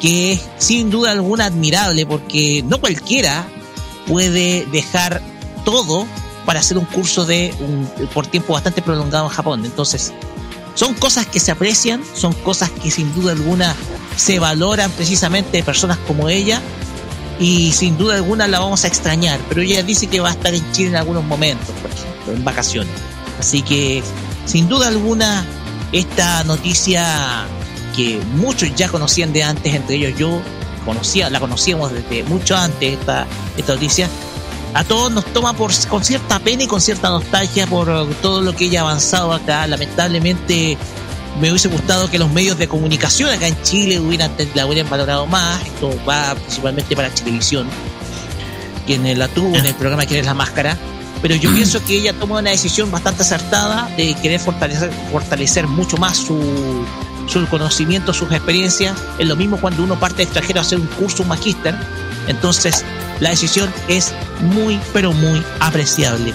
[0.00, 3.46] que es sin duda alguna admirable, porque no cualquiera
[4.06, 5.22] puede dejar
[5.64, 6.06] todo
[6.46, 7.54] para hacer un curso de
[8.12, 9.64] por tiempo bastante prolongado en Japón.
[9.64, 10.12] Entonces,
[10.74, 13.74] son cosas que se aprecian, son cosas que sin duda alguna
[14.16, 16.60] se valoran precisamente de personas como ella
[17.40, 20.54] y sin duda alguna la vamos a extrañar, pero ella dice que va a estar
[20.54, 22.92] en Chile en algunos momentos, por ejemplo, en vacaciones.
[23.38, 24.02] Así que
[24.44, 25.46] sin duda alguna
[25.90, 27.46] esta noticia
[27.96, 30.40] que muchos ya conocían de antes, entre ellos yo
[30.84, 33.26] conocía, la conocíamos desde mucho antes esta,
[33.56, 34.08] esta noticia,
[34.74, 38.54] a todos nos toma por, con cierta pena y con cierta nostalgia por todo lo
[38.54, 39.66] que ella ha avanzado acá.
[39.66, 40.76] Lamentablemente
[41.38, 45.26] me hubiese gustado que los medios de comunicación acá en Chile hubieran, la hubieran valorado
[45.26, 45.62] más.
[45.64, 47.68] Esto va principalmente para Chilevisión,
[48.86, 50.76] quien la tuvo en el programa Quién es la Máscara.
[51.22, 55.98] Pero yo pienso que ella tomó una decisión bastante acertada de querer fortalecer, fortalecer mucho
[55.98, 56.84] más su,
[57.26, 58.96] su conocimiento, sus experiencias.
[59.18, 61.76] Es lo mismo cuando uno parte de extranjero a hacer un curso, un magíster.
[62.26, 62.84] Entonces,
[63.20, 66.32] la decisión es muy, pero muy apreciable.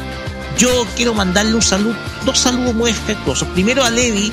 [0.58, 3.48] Yo quiero mandarle un saludo, dos saludos muy afectuosos.
[3.50, 4.32] Primero a Levi,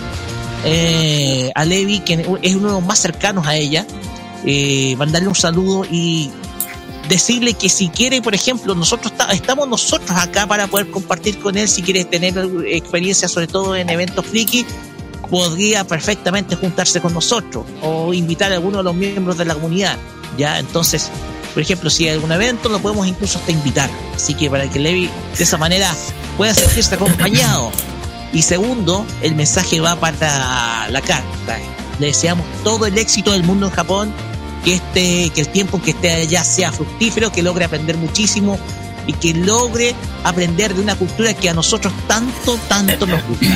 [0.65, 3.87] eh, a Levi, que es uno de los más cercanos a ella.
[4.45, 6.31] Eh, mandarle un saludo y
[7.09, 11.57] decirle que si quiere, por ejemplo, nosotros ta- estamos nosotros acá para poder compartir con
[11.57, 12.35] él, si quiere tener
[12.67, 14.65] experiencia, sobre todo en eventos friki,
[15.31, 19.97] podría perfectamente juntarse con nosotros o invitar a alguno de los miembros de la comunidad.
[20.37, 21.11] Ya, entonces,
[21.55, 23.91] por ejemplo, si hay algún evento, lo podemos incluso hasta invitar.
[24.15, 25.95] Así que para que Levi de esa manera
[26.37, 27.71] pueda sentirse acompañado.
[28.33, 31.59] Y segundo, el mensaje va para la carta.
[31.99, 34.13] Le deseamos todo el éxito del mundo en Japón,
[34.65, 38.59] que este, que el tiempo que esté allá sea fructífero, que logre aprender muchísimo
[39.07, 39.95] y que logre
[40.25, 43.47] aprender de una cultura que a nosotros tanto, tanto nos gusta.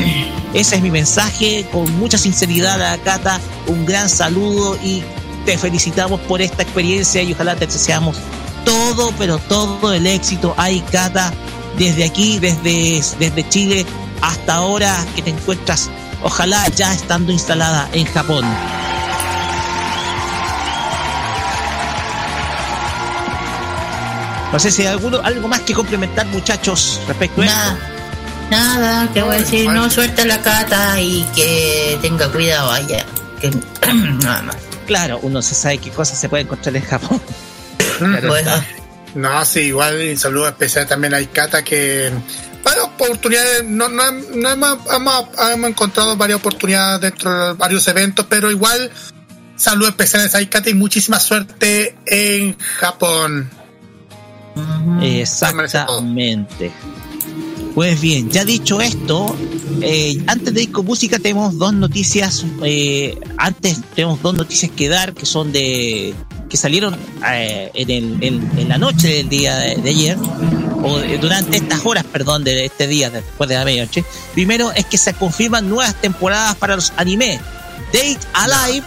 [0.52, 5.02] Ese es mi mensaje, con mucha sinceridad a Cata, un gran saludo y
[5.44, 8.16] te felicitamos por esta experiencia y ojalá te deseamos
[8.64, 10.54] todo, pero todo el éxito.
[10.56, 11.32] Ay, Cata,
[11.78, 13.86] desde aquí, desde, desde Chile
[14.22, 15.90] hasta ahora que te encuentras,
[16.22, 18.44] ojalá ya estando instalada en Japón.
[24.52, 28.50] No sé si hay alguno, algo más que complementar, muchachos, respecto a Nada, esto.
[28.50, 33.04] nada, que voy a decir, no suelta la cata y que tenga cuidado allá.
[33.40, 33.50] Que,
[34.22, 34.56] nada más.
[34.86, 37.20] Claro, uno se sabe qué cosas se puede encontrar en Japón.
[37.98, 38.64] Claro Bueno, está.
[39.14, 42.10] No, sí, igual y saludo especial también a Ikata que
[42.98, 48.50] oportunidades, no, no, no hemos, hemos, hemos encontrado varias oportunidades dentro de varios eventos, pero
[48.50, 48.90] igual
[49.56, 53.50] saludos especiales a Ikata y muchísima suerte en Japón.
[55.02, 56.72] Exactamente.
[57.74, 59.36] Pues bien, ya dicho esto,
[59.82, 62.44] eh, antes de ir con música tenemos dos noticias.
[62.62, 66.14] eh, antes tenemos dos noticias que dar que son de
[66.56, 66.96] que salieron
[67.28, 70.16] eh, en, el- en- en la noche del día de, de ayer
[70.82, 74.04] o de- durante estas horas, perdón, de este día después de la medianoche.
[74.32, 77.40] Primero es que se confirman nuevas temporadas para los anime
[77.92, 78.86] Date Alive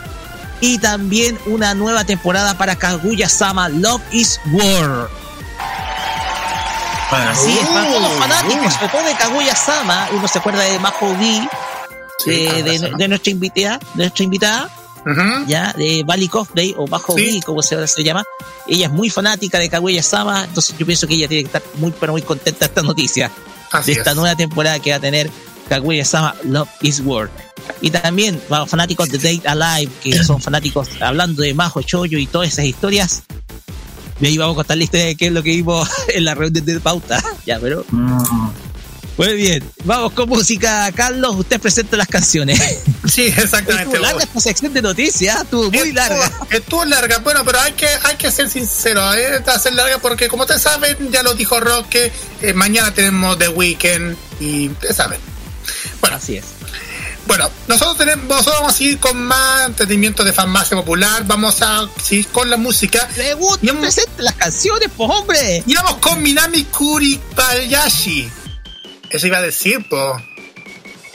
[0.62, 5.08] y también una nueva temporada para Kaguya-sama Love is War.
[7.12, 11.16] Así es, para todos los fanáticos, sobre todo de Kaguya-sama, uno se acuerda de Maho
[11.18, 11.48] B,
[12.24, 14.70] Sí, de, de nuestra invitada, de nuestra invitada,
[15.48, 17.36] Ya, de Bali Day o Maho Sí.
[17.38, 18.24] B, como se, se llama.
[18.68, 21.92] Ella es muy fanática de Kaguya-sama, entonces yo pienso que ella tiene que estar muy,
[22.00, 23.32] pero muy contenta de esta noticia,
[23.72, 24.16] Así de esta es.
[24.18, 25.30] nueva temporada que va a tener
[25.70, 27.30] Kaguya-sama Love is War.
[27.82, 32.18] Y también para los fanáticos de Date Alive, que son fanáticos hablando de Majo Choyo
[32.18, 33.24] y todas esas historias.
[34.20, 36.36] De ahí vamos a contar la historia de qué es lo que vimos en la
[36.36, 37.24] reunión de pauta.
[37.46, 38.50] Ya, pero Mm.
[39.20, 41.36] Muy bien, vamos con música, Carlos.
[41.36, 42.60] Usted presenta las canciones.
[43.10, 43.84] Sí, exactamente.
[43.96, 46.32] Estuvo larga esta sección de noticias, estuvo muy Estuvo- larga.
[46.52, 49.42] Estuvo larga, bueno, pero hay que, hay que ser sincero, ¿eh?
[49.60, 54.16] ser larga porque como ustedes saben, ya lo dijo Roque, eh, mañana tenemos The Weeknd
[54.40, 55.20] y ustedes saben.
[56.02, 56.46] Bueno, Así es.
[57.26, 61.90] bueno, nosotros tenemos, nosotros vamos a seguir con más entretenimiento de farmacia popular, vamos a
[62.04, 63.08] seguir con la música.
[63.16, 65.64] Pregunta, presente las canciones, pues hombre.
[65.66, 68.30] Y vamos con Minami Kuribayashi.
[69.10, 70.22] Eso iba a decir, po.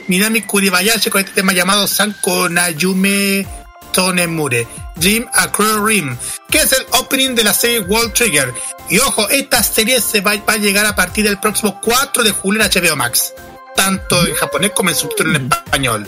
[0.07, 3.45] Minami Kuribayashi con este tema llamado Sanko Nayume
[3.91, 4.67] Tonemure.
[4.95, 6.17] Dream a Cruel Rim,
[6.49, 8.53] que es el opening de la serie World Trigger.
[8.89, 12.31] Y ojo, esta serie se va, va a llegar a partir del próximo 4 de
[12.31, 13.33] julio en HBO Max.
[13.75, 16.07] Tanto en japonés como en subtítulo en español.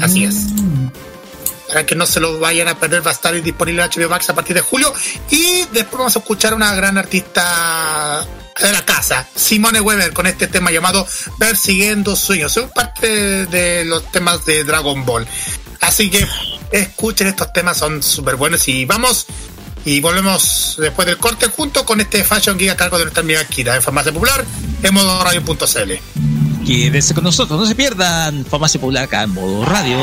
[0.00, 0.46] Así es.
[1.68, 4.30] Para que no se lo vayan a perder, va a estar disponible en HBO Max
[4.30, 4.92] a partir de julio.
[5.30, 8.26] Y después vamos a escuchar a una gran artista
[8.60, 11.06] de la casa, Simone Weber, con este tema llamado
[11.38, 12.52] Persiguiendo Sueños.
[12.52, 15.26] Son parte de los temas de Dragon Ball.
[15.80, 16.26] Así que
[16.70, 18.66] escuchen estos temas, son súper buenos.
[18.68, 19.26] Y vamos
[19.84, 23.44] y volvemos después del corte junto con este Fashion Geek a cargo de nuestra amiga
[23.44, 24.44] Kira en Farmacia Popular
[24.82, 25.92] en modo radio.cl.
[26.66, 29.98] Quédense con nosotros, no se pierdan Farmacia Popular acá en modo radio.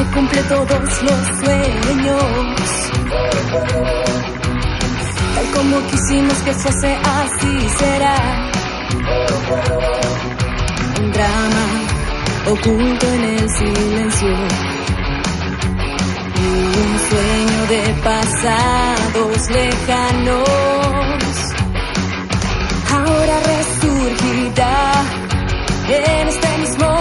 [0.00, 2.22] Que cumple todos los sueños.
[5.34, 8.50] Tal como quisimos que fuese, así será.
[11.00, 11.66] Un drama
[12.46, 14.34] oculto en el silencio.
[16.82, 20.48] Un sueño de pasados lejanos.
[22.92, 24.92] Ahora resurgirá
[25.88, 26.99] en este mismo.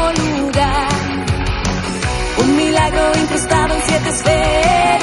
[2.91, 4.98] Milagro incrustado en siete esferas.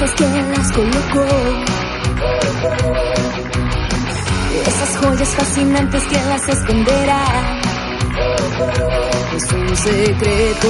[0.00, 1.26] Misteriosas que las colocó.
[4.66, 7.60] Esas joyas fascinantes que las esconderá.
[9.36, 10.68] Es un secreto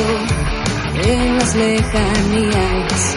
[1.04, 3.16] en las lejanías.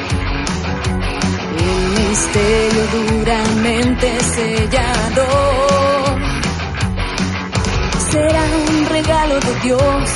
[1.57, 5.25] El misterio duramente sellado.
[8.11, 10.09] Será un regalo de Dios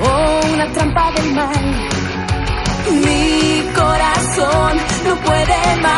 [0.00, 1.88] o una trampa del mal.
[3.04, 3.29] Mi
[4.36, 5.90] no puede más.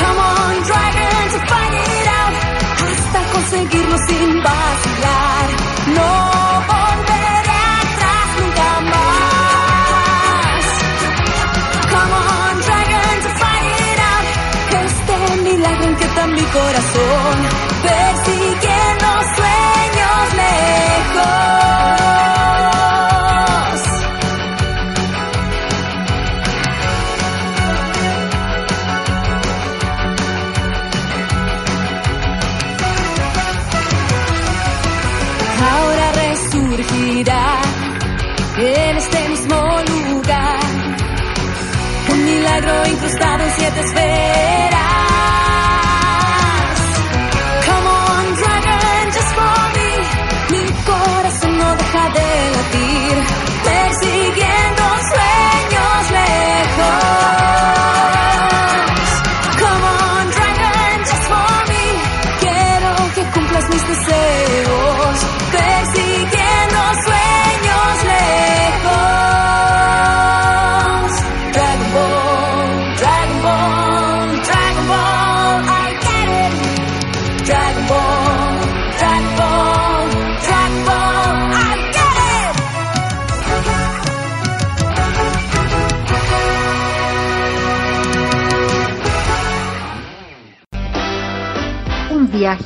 [0.00, 2.34] Come on, dragon, to find it out.
[2.82, 5.46] Hasta conseguirlo sin vacilar.
[5.94, 6.10] No
[6.70, 10.64] volveré atrás nunca más.
[11.92, 14.26] Come on, dragon, to find it out.
[14.84, 17.59] Este milagro inquieta mi corazón.
[43.80, 44.09] En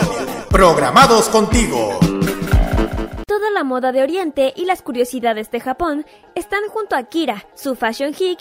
[0.48, 1.98] Programados contigo.
[3.26, 7.74] Toda la moda de Oriente y las curiosidades de Japón están junto a Kira, su
[7.74, 8.38] fashion geek,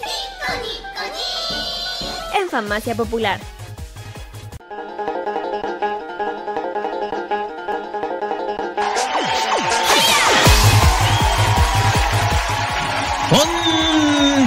[2.40, 3.40] en Farmacia Popular.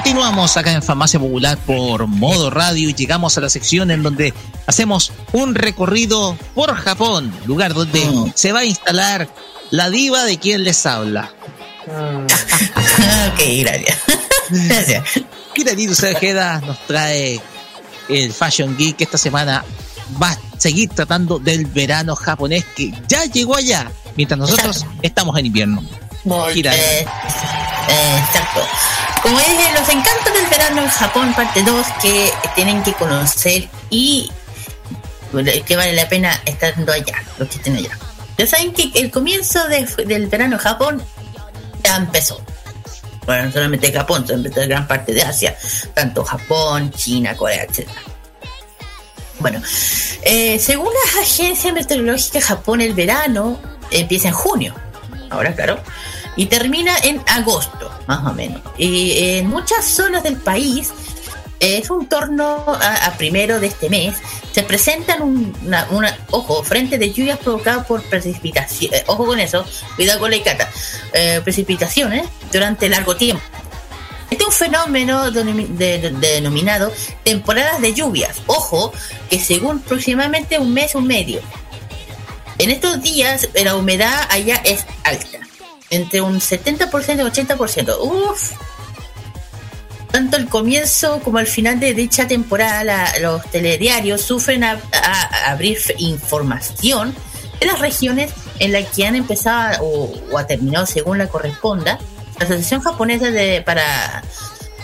[0.09, 4.33] Continuamos acá en Farmacia Popular por Modo Radio y llegamos a la sección en donde
[4.67, 8.33] hacemos un recorrido por Japón, lugar donde Mm.
[8.35, 9.29] se va a instalar
[9.71, 11.31] la diva de quien les habla.
[11.87, 13.99] ok, gracias.
[14.49, 15.05] gracias.
[15.53, 15.93] Kiranito
[16.67, 17.39] nos trae
[18.09, 19.63] el Fashion Geek esta semana
[20.21, 25.45] va a seguir tratando del verano japonés que ya llegó allá, mientras nosotros estamos en
[25.45, 25.83] invierno.
[26.55, 26.73] Kira,
[27.89, 28.61] exacto.
[29.23, 34.31] Como dije, los encantos del verano en Japón, parte 2, que tienen que conocer y
[35.67, 37.91] que vale la pena estando allá, los que estén allá.
[38.39, 41.03] Ya saben que el comienzo de- del verano en Japón
[41.83, 42.41] ya empezó.
[43.27, 45.55] Bueno, no solamente Japón, que gran parte de Asia,
[45.95, 47.87] tanto Japón, China, Corea, etc.
[49.41, 49.61] Bueno,
[50.23, 53.61] eh, según las agencias meteorológicas, Japón el verano
[53.91, 54.75] empieza en junio,
[55.31, 55.79] ahora claro,
[56.39, 58.63] y termina en agosto, más o menos.
[58.79, 60.91] Y en muchas zonas del país
[61.61, 64.17] es un torno a, primero de este mes.
[64.53, 68.95] Se presentan un- una, una- ojo, frente de lluvias provocadas por precipitación.
[68.95, 69.65] eh, ojo con eso,
[69.97, 70.71] cuidado con la icata.
[71.13, 73.43] eh, precipitaciones durante largo tiempo.
[74.31, 76.93] Este es un fenómeno denomi- de- de- denominado
[77.25, 78.37] temporadas de lluvias.
[78.47, 78.93] Ojo,
[79.29, 81.41] que según aproximadamente un mes o medio.
[82.59, 85.39] En estos días la humedad allá es alta,
[85.91, 87.97] entre un 70% y 80%.
[88.01, 88.53] Uf.
[90.11, 94.81] Tanto el comienzo como el final de dicha temporada, los telediarios sufren a,
[95.47, 97.15] abrir información
[97.61, 101.99] de las regiones en las que han empezado o, o ha terminado según la corresponda.
[102.39, 104.23] La Asociación Japonesa de, para,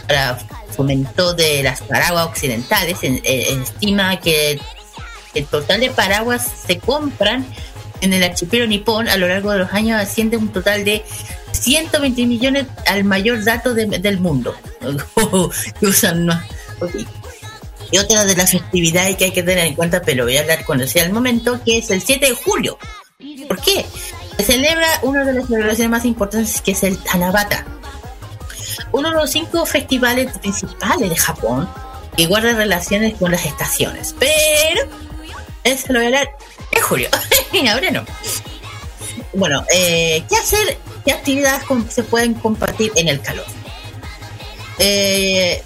[0.06, 0.39] para
[0.76, 4.60] Fomento de las Paraguas Occidentales en- eh, estima que
[5.35, 7.47] el total de paraguas se compran
[8.05, 11.05] en el archipiélago nipón a lo largo de los años asciende un total de
[11.52, 14.55] 120 millones al mayor dato de- del mundo.
[17.90, 20.64] Y otra de las festividades que hay que tener en cuenta, pero voy a hablar
[20.64, 22.76] cuando sea el momento, que es el 7 de julio.
[23.47, 23.85] ¿Por qué?
[24.39, 27.64] Se celebra una de las celebraciones más importantes que es el Tanabata.
[28.90, 31.68] Uno de los cinco festivales principales de Japón
[32.16, 34.14] que guarda relaciones con las estaciones.
[34.18, 34.89] Pero
[35.62, 36.28] eso lo voy a hablar
[36.74, 37.09] en julio.
[37.72, 38.05] Ahora no.
[39.32, 40.78] Bueno, eh, ¿qué hacer?
[41.05, 43.44] ¿Qué actividades se pueden compartir en el calor?
[44.78, 45.62] Eh,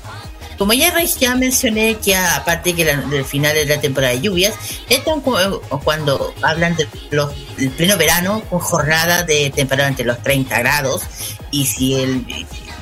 [0.58, 0.92] como ya,
[1.36, 4.54] mencioné que aparte que la- del final de la temporada de lluvias,
[4.88, 10.04] esto es cu- cuando hablan de los, el pleno verano con jornada de temperatura entre
[10.04, 11.02] los 30 grados
[11.50, 12.24] y si el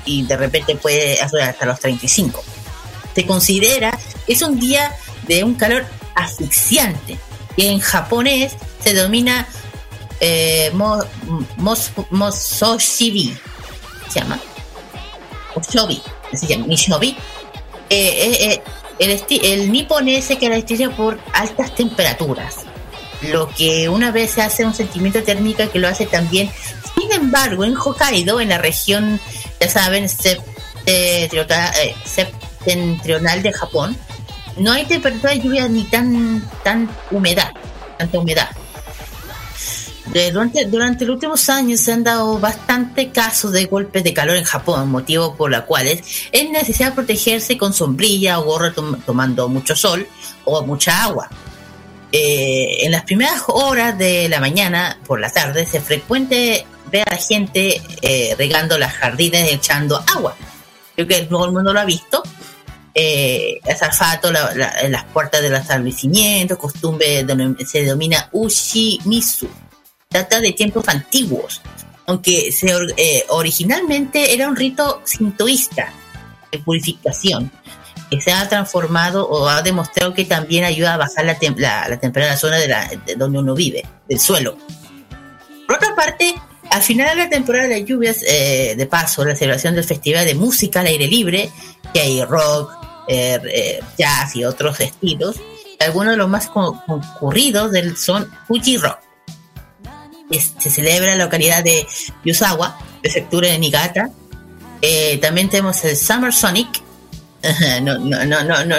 [0.07, 2.43] y de repente puede hasta los 35.
[3.15, 4.95] Se considera es un día
[5.27, 5.85] de un calor
[6.15, 7.19] asfixiante
[7.57, 9.49] que en japonés se denomina
[10.21, 10.99] eh, mo,
[11.57, 13.37] mos, mososhibi
[14.09, 14.39] se llama
[15.55, 16.03] Oshobi,
[16.33, 17.17] se llama Nishobi.
[17.89, 18.63] Eh, eh, eh,
[18.99, 22.57] el, el niponés se caracteriza por altas temperaturas,
[23.23, 26.51] lo que una vez se hace un sentimiento térmico que lo hace también.
[26.99, 29.21] Sin embargo, en Hokkaido, en la región,
[29.61, 33.97] ya saben, septentrional, eh, septentrional de Japón,
[34.57, 37.51] no hay temperatura de lluvia ni tan, tan humedad,
[37.99, 38.49] tanta humedad.
[40.13, 44.37] De- Durante, durante los últimos años se han dado bastante casos de golpes de calor
[44.37, 49.49] en Japón, motivo por la cual es necesario protegerse con sombrilla o gorro tom- tomando
[49.49, 50.07] mucho sol
[50.45, 51.29] o mucha agua.
[52.13, 57.15] Eh, en las primeras horas de la mañana, por la tarde, es frecuente ver a
[57.15, 60.37] la gente eh, regando las jardines y echando agua.
[60.95, 62.23] Creo que todo el mundo lo ha visto.
[62.99, 69.47] Eh, el alfato la- la- las puertas de los establecimientos, costumbre denom- se denomina Ushimisu.
[70.09, 71.61] Data de tiempos antiguos,
[72.07, 75.93] aunque se, eh, originalmente era un rito sintoísta
[76.51, 77.51] de purificación
[78.11, 81.87] que se ha transformado o ha demostrado que también ayuda a bajar la, tem- la,
[81.89, 84.57] la temperatura de la zona de, de donde uno vive, del suelo.
[85.67, 86.35] Por otra parte,
[86.71, 90.35] al final de la temporada de lluvias, eh, de paso, la celebración del Festival de
[90.35, 91.51] Música al Aire Libre,
[91.93, 95.37] que hay rock, eh, jazz y otros estilos,
[95.81, 98.99] algunos de los más co- concurridos del son Fuji Rock.
[100.59, 101.87] Se celebra en la localidad de
[102.25, 104.11] Yusawa, prefectura de Niigata.
[104.83, 106.83] Eh, también tenemos el Summer Sonic.
[107.83, 108.77] no, no, no, no.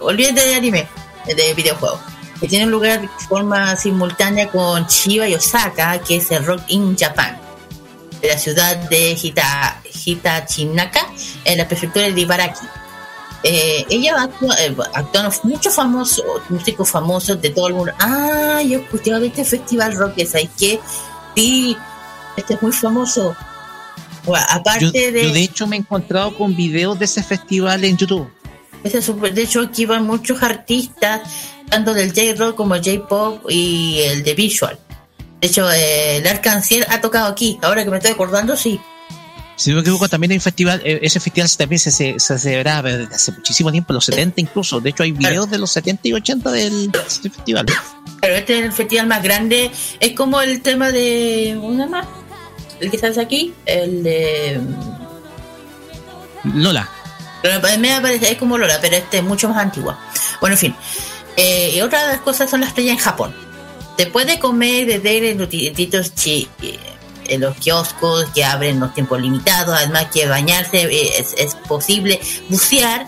[0.00, 0.88] Olvídate de anime,
[1.26, 2.00] de videojuegos.
[2.40, 6.96] Que tiene lugar de forma simultánea con Chiba y Osaka, que es el Rock in
[6.96, 7.38] Japan.
[8.22, 11.06] De la ciudad de Hita, Hitachinaka,
[11.44, 12.66] en la prefectura de Ibaraki.
[13.44, 17.92] Eh, ella actúa, eh, actúan muchos famosos, músicos famosos de todo el mundo.
[17.98, 20.78] Ah, yo escuché de este festival rock, ¿sabes qué?
[21.34, 21.76] Sí,
[22.36, 23.34] este es muy famoso.
[24.24, 25.24] Bueno, aparte Yo, de...
[25.26, 28.28] yo de hecho me he encontrado con videos de ese festival en YouTube.
[28.84, 31.22] Ese es súper- de hecho, aquí van muchos artistas,
[31.68, 34.78] tanto del J-Rock como el J-Pop y el de Visual.
[35.40, 37.58] De hecho, eh, el Arcanciel ha tocado aquí.
[37.62, 38.80] Ahora que me estoy acordando, sí.
[39.56, 42.38] Si no me equivoco, también hay un festival, eh, ese festival también se, se, se
[42.38, 44.80] celebraba desde hace muchísimo tiempo, los 70 incluso.
[44.80, 47.66] De hecho, hay videos de los 70 y 80 del, festival.
[48.20, 49.70] Pero este es el festival más grande.
[50.00, 51.58] Es como el tema de.
[51.60, 52.06] ¿Una más?
[52.80, 53.52] El que estás aquí.
[53.66, 54.60] El de.
[56.44, 56.88] Lola.
[57.42, 59.98] Pero me parece, es como Lola, pero este es mucho más antigua.
[60.40, 60.74] Bueno, en fin.
[61.36, 63.34] Eh, y otra de las cosas son las playas en Japón.
[63.98, 65.48] Se puede comer, beber en los
[67.28, 69.74] en los kioscos que abren los tiempos limitados.
[69.76, 72.20] Además que bañarse eh, es, es posible.
[72.48, 73.06] Bucear,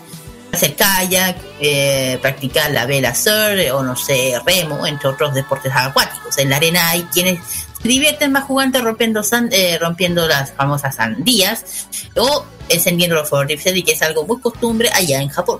[0.51, 6.37] hacer kayak, eh, practicar la vela surf o no sé, remo, entre otros deportes acuáticos.
[6.37, 7.39] En la arena hay quienes
[7.81, 13.51] se divierten más jugando rompiendo, san- eh, rompiendo las famosas sandías o encendiendo los fuegos
[13.65, 15.59] y que es algo muy costumbre allá en Japón.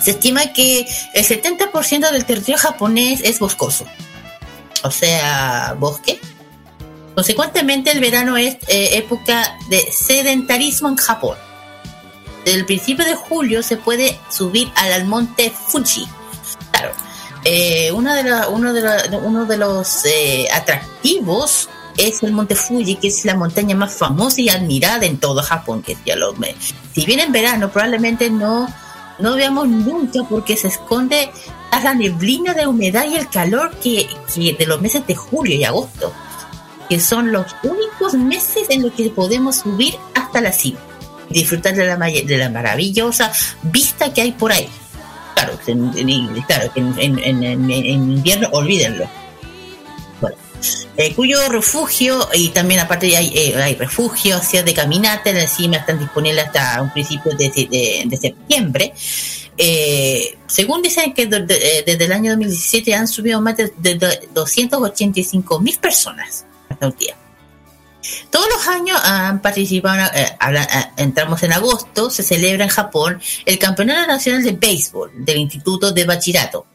[0.00, 3.84] Se estima que el 70% del territorio japonés es boscoso,
[4.82, 6.20] o sea, bosque.
[7.14, 11.36] Consecuentemente, el verano es eh, época de sedentarismo en Japón.
[12.44, 16.06] Desde el principio de julio se puede subir al monte Fuji.
[16.72, 16.90] Claro,
[17.44, 23.94] eh, uno de, los eh, atractivos es el monte Fuji, que es la montaña más
[23.94, 25.82] famosa y admirada en todo Japón.
[25.82, 26.34] Que ya lo,
[26.92, 28.68] si bien en verano probablemente no,
[29.20, 31.30] no veamos nunca porque se esconde
[31.82, 35.64] la neblina de humedad y el calor que, que de los meses de julio y
[35.64, 36.12] agosto,
[36.88, 40.80] que son los únicos meses en los que podemos subir hasta la cima
[41.30, 43.32] y disfrutar de la, de la maravillosa
[43.62, 44.68] vista que hay por ahí.
[45.34, 49.08] Claro, en, claro, en, en- invierno olvídenlo.
[50.20, 50.36] Bueno,
[50.96, 55.78] eh, cuyo refugio, y también aparte hay, eh, hay refugio, hacia de caminata, en encima
[55.78, 58.94] están disponibles hasta un principio de, septiembre.
[59.56, 65.60] Eh, según dicen que eh, desde el año 2017 han subido más de- de 285
[65.60, 66.44] mil personas
[68.30, 73.20] Todos los años han participado, eh, habla- eh, entramos en agosto, se celebra en Japón
[73.46, 76.66] el Campeonato Nacional de Béisbol del Instituto de Bachillerato.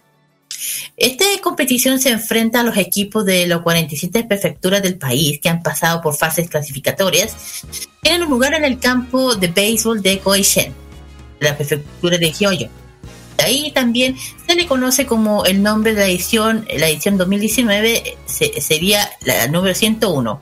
[0.98, 5.62] Esta competición se enfrenta a los equipos de las 47 prefecturas del país que han
[5.62, 7.36] pasado por fases clasificatorias.
[8.02, 10.74] Tienen un lugar en el campo de béisbol de Koishen,
[11.40, 12.70] la prefectura de Hyoyo.
[13.44, 14.16] Ahí también
[14.48, 19.48] se le conoce como el nombre de la edición, la edición 2019 se- sería la
[19.48, 20.40] número 101.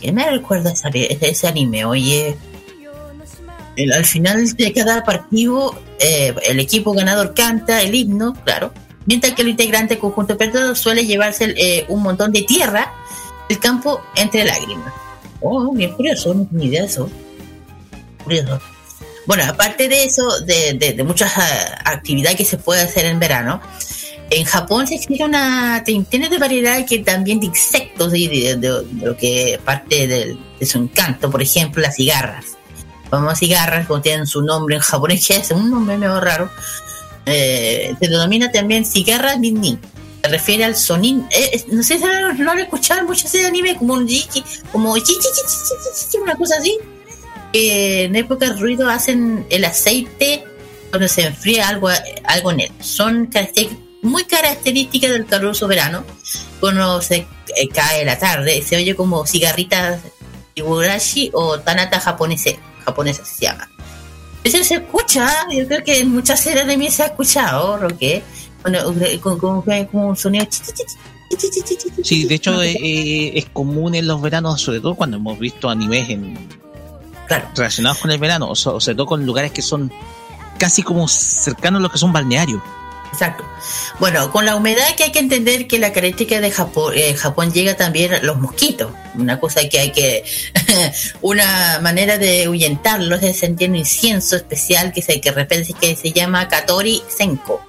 [0.00, 1.84] ¿Qué me recuerda ese, anime?
[1.84, 2.36] Oye,
[3.76, 8.72] el- al final de cada partido, eh, el equipo ganador canta el himno, claro,
[9.06, 12.92] mientras que el integrante conjunto perdedor suele llevarse eh, un montón de tierra
[13.48, 14.92] del campo entre lágrimas.
[15.40, 17.08] Oh, bien curioso, tenía idea de eso.
[18.24, 18.60] Curioso.
[19.28, 23.20] Bueno, aparte de eso, de, de- de muchas ah, actividades que se puede hacer en
[23.20, 23.60] verano,
[24.30, 29.16] en Japón se explica una treintena de variedades que también de insectos y de, lo
[29.18, 32.56] que parte de su encanto, por ejemplo, las cigarras.
[33.10, 36.50] Famosas cigarras, como tienen su nombre en japonés, que es un nombre medio raro,
[37.26, 39.78] eh, se denomina también cigarra ninnin.
[40.22, 41.26] Se refiere al sonín.
[41.30, 42.04] eh, eh, no sé si
[42.42, 44.42] lo, han escuchado mucho ese anime, como un jiki,
[44.72, 46.78] como una cosa así
[47.52, 50.44] que en época de ruido hacen el aceite
[50.90, 51.88] cuando se enfría algo,
[52.24, 52.72] algo en él.
[52.80, 53.28] Son
[54.02, 56.04] muy características del calor soberano.
[56.60, 57.26] Cuando se
[57.56, 60.00] eh, cae la tarde, se oye como cigarritas
[60.54, 62.50] Iburashi o Tanata japonesa,
[62.84, 63.70] japonesa se llama.
[64.44, 68.22] Eso se escucha, yo creo que en muchas series de mí se ha escuchado, Roque,
[68.62, 68.74] con,
[69.20, 70.46] con, con, con un sonido
[72.02, 75.68] Sí, de hecho eh, eh, es común en los veranos, sobre todo cuando hemos visto
[75.68, 76.48] animes en
[77.54, 79.92] relacionados con el verano, o, so- o sobre todo con lugares que son
[80.58, 82.60] casi como cercanos a lo que son balnearios.
[83.12, 83.42] Exacto.
[84.00, 87.52] Bueno, con la humedad que hay que entender que la característica de Japón, eh, Japón
[87.52, 88.92] llega también a los mosquitos.
[89.14, 90.24] Una cosa que hay que,
[91.22, 96.48] una manera de ahuyentarlos es sentir un incienso especial que se, que repente se llama
[96.48, 97.62] Katori Senko.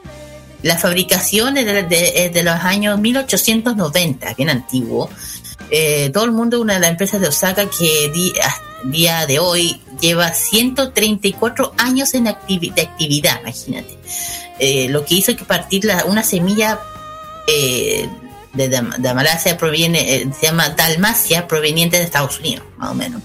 [0.62, 5.10] La fabricación es de, de- de los años 1890, bien antiguo.
[5.72, 8.34] Eh, todo el mundo, una de las empresas de Osaka que di-
[8.86, 13.98] día de hoy lleva 134 años en activi- de actividad, imagínate.
[14.60, 16.80] Eh, lo que hizo que partir la- una semilla
[17.48, 18.08] eh,
[18.54, 18.96] de, Dam-
[19.58, 23.22] proviene, eh, se llama Dalmacia, proveniente de Estados Unidos, más o menos.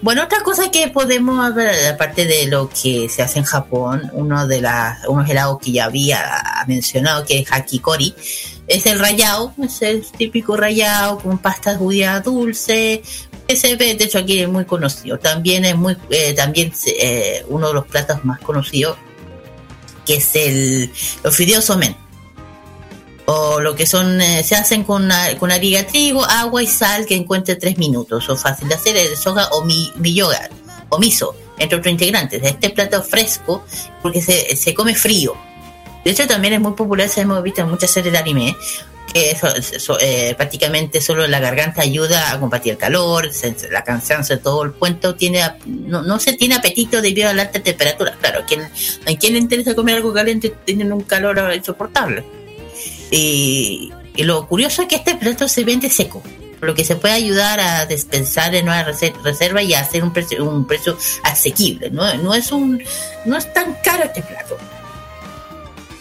[0.00, 4.46] Bueno, otra cosa que podemos ver, aparte de lo que se hace en Japón, uno
[4.46, 6.24] de las, unos helados que ya había
[6.66, 8.14] mencionado, que es Hakikori,
[8.66, 13.02] es el rayado, es el típico rayado con pasta judía dulce,
[13.46, 15.18] Ese de hecho aquí es muy conocido.
[15.18, 18.96] También es muy, eh, también eh, uno de los platos más conocidos,
[20.06, 20.90] que es el
[21.22, 21.70] los fideos.
[23.26, 25.08] O lo que son, eh, se hacen con,
[25.38, 28.28] con harina trigo, agua y sal que encuentre tres minutos.
[28.28, 30.48] O fácil de hacer, es soja o mi, mi yoga,
[30.90, 32.42] o miso, entre otros integrantes.
[32.42, 33.64] Este plato fresco,
[34.02, 35.34] porque se, se come frío.
[36.04, 38.56] De hecho, también es muy popular, se hemos visto en muchas series de anime,
[39.12, 43.84] que eso, eso, eh, prácticamente solo la garganta ayuda a combatir el calor, se- la
[43.84, 48.16] cansancio, todo el cuento tiene, no, no se tiene apetito debido a la alta temperatura.
[48.20, 52.24] Claro, a quien, a quien le interesa comer algo caliente tienen un calor insoportable.
[53.10, 56.22] Y, lo curioso es que este plato se vende seco,
[56.60, 60.12] lo que se puede ayudar a despensar en una rese- reserva y a hacer un
[60.12, 61.90] precio, un precio asequible.
[61.90, 62.12] ¿no?
[62.14, 62.82] no es un,
[63.26, 64.56] no es tan caro este plato.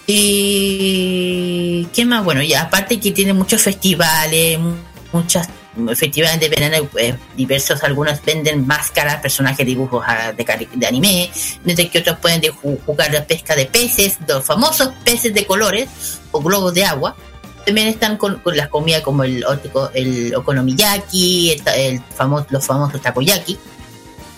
[0.05, 4.75] Y qué más, bueno, y aparte que tiene muchos festivales, mu-
[5.11, 5.47] muchas
[5.95, 11.31] festivales de eh, diversos, algunos venden máscaras, personajes, dibujos ah, de, de anime,
[11.63, 15.45] mientras que otros pueden de ju- jugar la pesca de peces, los famosos peces de
[15.45, 15.88] colores
[16.31, 17.15] o globos de agua.
[17.65, 19.45] También están con, las comidas como el,
[19.93, 23.57] el okonomiyaki, el, famoso, los famosos takoyaki,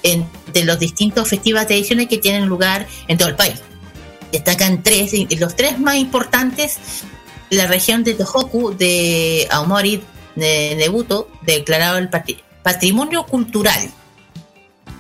[0.03, 3.61] entre los distintos festivales de ediciones que tienen lugar en todo el país
[4.35, 6.77] destacan tres, los tres más importantes,
[7.49, 10.01] la región de Tohoku, de Aomori,
[10.35, 13.89] de Nebuto, declarado el patri- patrimonio cultural.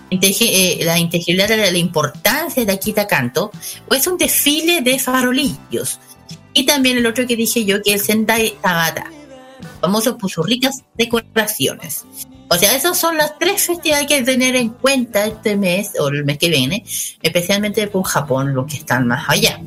[0.09, 3.51] Eh, la integridad de la importancia de Akita Kanto,
[3.91, 5.99] es un desfile de farolillos.
[6.53, 9.11] Y también el otro que dije yo, que es el Sendai Tabata,
[9.81, 12.05] famoso por sus ricas decoraciones.
[12.47, 15.91] O sea, esos son las tres festivales que hay que tener en cuenta este mes
[15.99, 16.83] o el mes que viene,
[17.21, 19.59] especialmente por Japón, los que están más allá.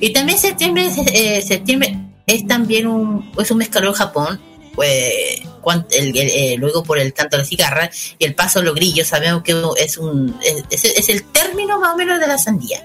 [0.00, 1.96] Y también septiembre, eh, septiembre
[2.26, 4.40] es también un, es un mes calor en Japón,
[4.74, 5.40] pues,
[5.90, 9.42] eh, luego por el canto de la cigarra y el paso de los grillos, sabemos
[9.42, 10.36] que es, un,
[10.70, 12.84] es, es- el término más o menos de la sandía.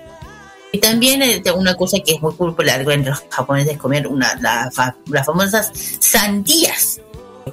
[0.72, 4.36] Y también eh, una cosa que es muy popular entre los japoneses es comer una,
[4.42, 7.00] la fa- las famosas sandías.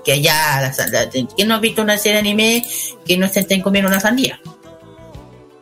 [0.04, 2.66] Porque la- ¿quién no ha visto una serie de anime
[3.04, 4.40] que no se estén comiendo una sandía?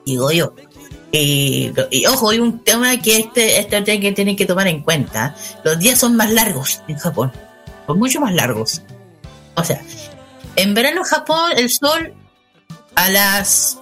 [0.06, 0.54] Digo yo.
[1.10, 1.72] Y,
[2.06, 5.34] ojo, hay un tema que este, este que tienen que tomar en cuenta.
[5.64, 7.32] Los días son más largos en Japón.
[7.86, 8.82] Son mucho más largos.
[9.54, 9.82] O sea,
[10.56, 12.14] en verano en Japón el sol
[12.94, 13.78] a las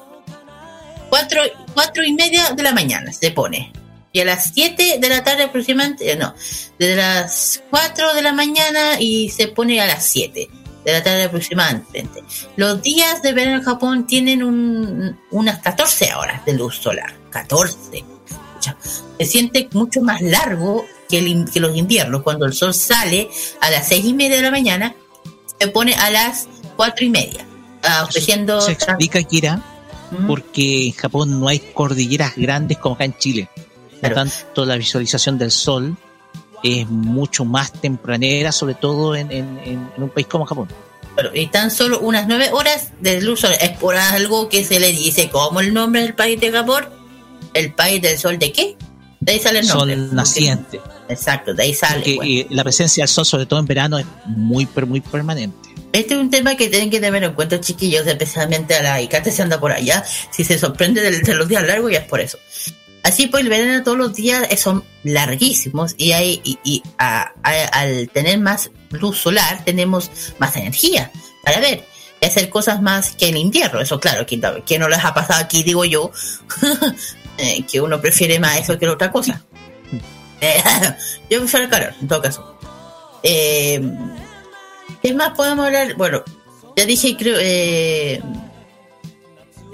[1.10, 1.42] cuatro,
[1.74, 3.72] cuatro y media de la mañana se pone.
[4.16, 6.34] Y a las 7 de la tarde aproximadamente, eh, no,
[6.78, 10.48] desde las 4 de la mañana y se pone a las 7
[10.86, 12.24] de la tarde aproximadamente.
[12.56, 17.14] Los días de verano en Japón tienen un- unas 14 horas de luz solar.
[17.28, 17.76] 14.
[18.26, 18.74] Escucha,
[19.18, 22.22] Se siente mucho más largo que, el in- que los inviernos.
[22.22, 23.28] Cuando el sol sale
[23.60, 24.94] a las 6 y media de la mañana,
[25.60, 27.44] se pone a las 4 y media.
[27.82, 29.60] ah, ofreciendo Se explica, Kira,
[30.26, 33.48] porque en Japón no hay cordilleras grandes como acá en Chile.
[34.00, 35.96] Por lo tanto, la visualización del sol
[36.62, 40.68] es mucho más tempranera, sobre todo en, en- en- un país como Japón.
[41.14, 43.58] Pero, y tan solo unas nueve horas de luz solar.
[43.62, 46.84] Es por algo que se le dice como el nombre del país de Japón.
[47.54, 48.76] ¿El país del sol de qué?
[49.20, 49.94] De ahí sale el nombre.
[49.96, 50.80] Sol naciente.
[51.08, 51.94] Exacto, de ahí sale.
[51.96, 52.30] Porque bueno.
[52.32, 55.70] eh, la presencia del sol, sobre todo en verano, es muy, muy permanente.
[55.92, 59.30] Este es un tema que tienen que tener en cuenta, chiquillos, especialmente a la Icate
[59.32, 60.04] se anda por allá.
[60.30, 62.36] Si se sorprende de, de los días largos, ya es por eso.
[63.06, 68.40] Así pues, el verano todos los días eh, son larguísimos y, hay, y, al tener
[68.40, 71.12] más luz solar tenemos más energía
[71.44, 71.84] para ver
[72.20, 73.80] y hacer cosas más que en invierno.
[73.80, 76.10] Eso claro, que, que no les ha pasado aquí, digo yo,
[77.38, 79.40] eh, que uno prefiere más eso que la otra cosa.
[80.40, 80.60] Eh,
[81.30, 82.58] yo prefiero el calor, en todo caso.
[83.22, 83.80] ¿Qué
[85.14, 85.94] más podemos hablar?
[85.94, 86.24] Bueno,
[86.74, 88.20] ya dije, creo, eh,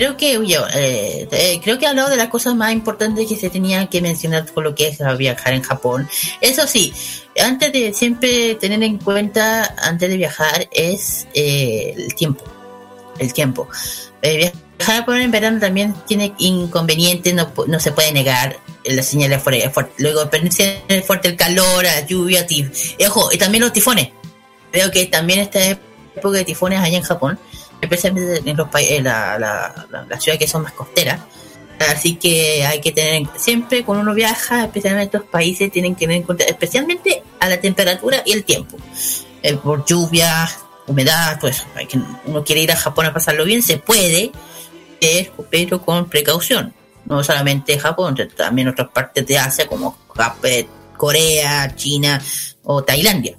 [0.02, 3.36] creo que, oye, eh, eh, creo que he hablado de las cosas más importantes que
[3.36, 6.08] se tenía que mencionar con lo que es a viajar en Japón.
[6.40, 6.92] Eso sí,
[7.40, 12.42] antes de siempre tener en cuenta, antes de viajar, es eh, el tiempo.
[13.16, 13.68] El tiempo.
[14.22, 18.58] Eh, viajar por en verano también tiene inconvenientes, no, no se puede negar.
[18.84, 19.92] La señal es fuerte, fuerte.
[19.98, 24.08] Luego, perderse fuerte el calor, la lluvia, tif- y ojo, y también los tifones.
[24.72, 27.38] Creo que también esta época de tifones allá en Japón,
[27.82, 31.20] especialmente en los en la, la, la- las ciudades que son más costeras.
[31.90, 36.00] Así que hay que tener en- siempre cuando uno viaja, especialmente estos países, tienen que
[36.06, 38.76] tener en cuenta especialmente a la temperatura y el tiempo.
[39.42, 40.48] Eh, por lluvia,
[40.86, 44.30] humedad, que, uno quiere ir a Japón a pasarlo bien, se puede,
[45.00, 46.72] eh, pero con precaución.
[47.04, 52.22] No solamente Japón, también otras partes de Asia como Jap- Corea, China
[52.62, 53.36] o Tailandia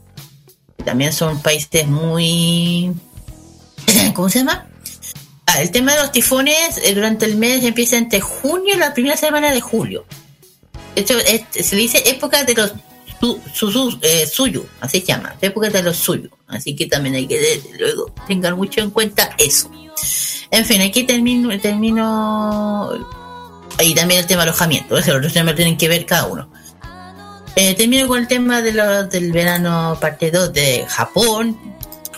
[0.83, 2.91] también son países muy
[4.14, 4.68] ¿cómo se llama?
[5.45, 8.93] Ah, el tema de los tifones eh, durante el mes empieza entre junio y la
[8.93, 10.05] primera semana de julio.
[10.95, 12.73] De hecho, es- se dice época de los
[13.53, 16.30] su, eh, suyo, así se llama, época de los suyos.
[16.47, 19.72] Así que también hay que desde luego tengan mucho en cuenta eso.
[20.51, 22.91] En fin, aquí termino, termino
[23.77, 26.51] ahí también el tema de alojamiento, los temas tienen que ver cada uno.
[27.55, 31.72] Eh, termino con el tema de lo- del verano parte 2 de Japón.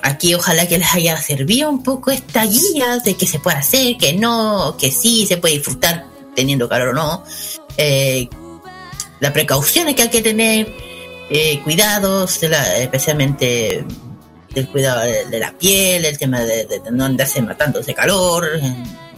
[0.07, 3.98] Aquí ojalá que les haya servido un poco esta guía de que se puede hacer,
[3.98, 6.06] que no, que sí, se puede disfrutar
[6.36, 7.23] teniendo calor o no.
[7.76, 8.30] Eh,
[9.19, 10.72] las precauciones que hay que tener,
[11.32, 13.84] eh, cuidados, de la- especialmente
[14.53, 18.48] del cuidado de, de la piel, el tema de, de no andarse matando de calor,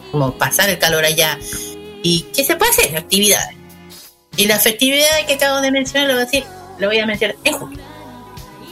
[0.10, 1.38] cómo pasar el calor allá
[2.02, 3.58] y qué se puede hacer, actividades.
[4.38, 6.44] Y la festividad que acabo de mencionar lo voy a decir,
[6.80, 7.80] lo voy a mencionar en julio.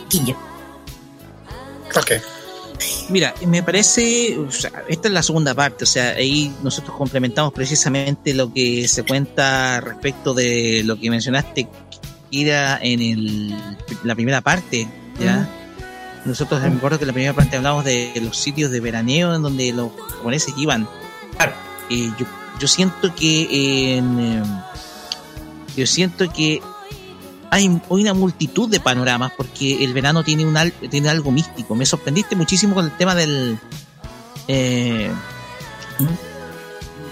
[0.08, 0.38] Quillo.
[1.96, 2.12] Ok.
[3.10, 7.54] Mira, me parece, o sea, esta es la segunda parte, o sea, ahí nosotros complementamos
[7.54, 11.70] precisamente lo que se cuenta respecto de lo que mencionaste,
[12.32, 13.56] que era en el,
[14.04, 14.90] la primera parte,
[15.20, 15.48] ¿ya?
[16.26, 19.44] Nosotros me acuerdo que en la primera parte hablamos de los sitios de veraneo en
[19.44, 20.90] donde los japoneses iban.
[21.90, 22.26] Eh, yo,
[22.60, 24.44] yo siento que en, eh,
[25.78, 26.62] yo siento que
[27.52, 31.76] hay una multitud de panoramas porque el verano tiene un al- tiene algo místico.
[31.76, 33.58] Me sorprendiste muchísimo con el tema del
[34.48, 35.10] eh,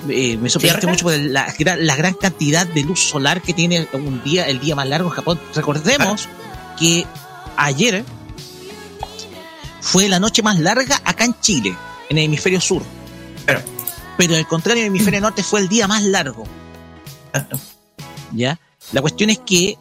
[0.10, 3.88] eh, me sorprendiste mucho por la, gran- la gran cantidad de luz solar que tiene
[3.94, 5.40] un día el día más largo en Japón.
[5.56, 6.28] Recordemos
[6.78, 7.06] que
[7.56, 8.04] ayer
[9.82, 11.76] fue la noche más larga acá en Chile,
[12.10, 12.84] en el hemisferio sur.
[14.18, 16.44] Pero al contrario, en el hemisferio norte fue el día más largo.
[18.34, 18.60] ¿Ya?
[18.92, 19.78] La cuestión es que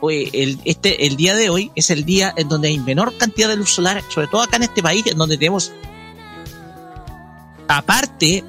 [0.00, 3.48] oye, el, este, el día de hoy es el día en donde hay menor cantidad
[3.48, 5.72] de luz solar, sobre todo acá en este país, en donde tenemos,
[7.68, 8.44] aparte,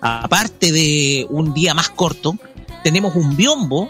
[0.00, 2.36] aparte de un día más corto,
[2.84, 3.88] tenemos un biombo,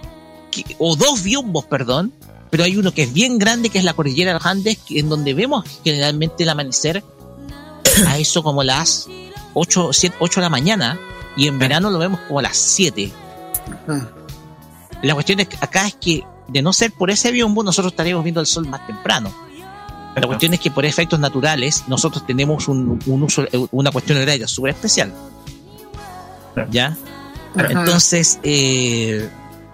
[0.50, 2.12] que- o dos biombos, perdón,
[2.50, 5.08] pero hay uno que es bien grande, que es la cordillera de los Andes, en
[5.08, 7.02] donde vemos generalmente el amanecer
[8.06, 9.08] a eso como las
[9.54, 10.98] 8, 7, 8 de la mañana,
[11.36, 13.12] y en verano lo vemos como a las 7.
[15.02, 18.24] La cuestión es que acá es que, de no ser por ese biombo, nosotros estaríamos
[18.24, 19.32] viendo el sol más temprano.
[20.14, 24.48] La cuestión es que por efectos naturales, nosotros tenemos un, un uso, una cuestión horaria
[24.48, 25.12] súper especial.
[26.70, 26.96] ¿Ya?
[27.54, 29.28] Entonces, eh,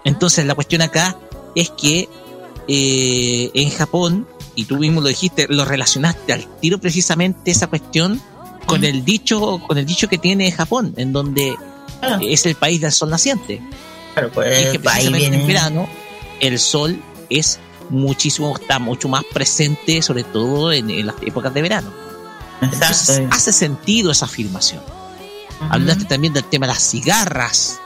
[0.04, 1.16] entonces la cuestión acá
[1.54, 2.08] es que
[2.66, 4.26] eh, en Japón,
[4.56, 8.20] y tú mismo lo dijiste, lo relacionaste al tiro precisamente esa cuestión
[8.66, 11.54] con el dicho, con el dicho que tiene Japón, en donde
[12.20, 13.60] es el país del sol naciente.
[14.14, 15.40] Claro, pues Y que eh, ahí precisamente viene.
[15.40, 15.88] en verano
[16.43, 17.01] el sol
[17.31, 17.59] es
[17.89, 21.90] muchísimo, está mucho más presente, sobre todo en, en las épocas de verano.
[22.60, 24.82] Entonces, hace sentido esa afirmación.
[25.70, 27.81] Hablaste también del tema de las cigarras,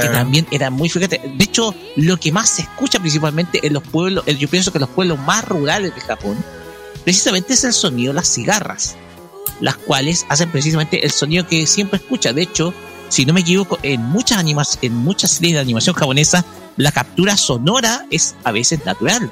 [0.00, 3.82] que también era muy, fíjate, de hecho, lo que más se escucha principalmente en los
[3.82, 6.36] pueblos, eh, yo pienso que en los pueblos más rurales de Japón,
[7.04, 8.96] precisamente es el sonido de las cigarras,
[9.60, 12.32] las cuales hacen precisamente el sonido que siempre escucha.
[12.32, 12.72] De hecho,
[13.08, 16.44] si no me equivoco, en muchas animas, en muchas series de animación japonesa,
[16.78, 19.30] la captura sonora es a veces natural.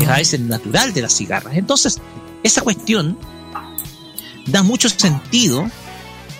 [0.00, 1.56] Es a veces natural de las cigarras.
[1.56, 1.98] Entonces,
[2.42, 3.18] esa cuestión
[4.46, 5.68] da mucho sentido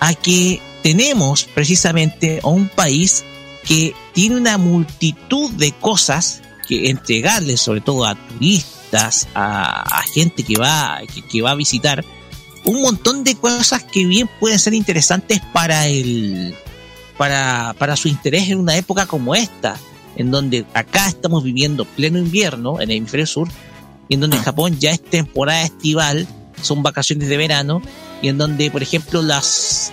[0.00, 3.24] a que tenemos precisamente a un país
[3.64, 10.42] que tiene una multitud de cosas que entregarle, sobre todo a turistas, a, a gente
[10.42, 12.04] que va, que, que va a visitar,
[12.64, 16.54] un montón de cosas que bien pueden ser interesantes para el
[17.18, 19.76] para, para su interés en una época como esta,
[20.16, 23.48] en donde acá estamos viviendo pleno invierno en el hemisferio sur,
[24.08, 26.26] y en donde en Japón ya es temporada estival,
[26.62, 27.82] son vacaciones de verano,
[28.22, 29.92] y en donde, por ejemplo, las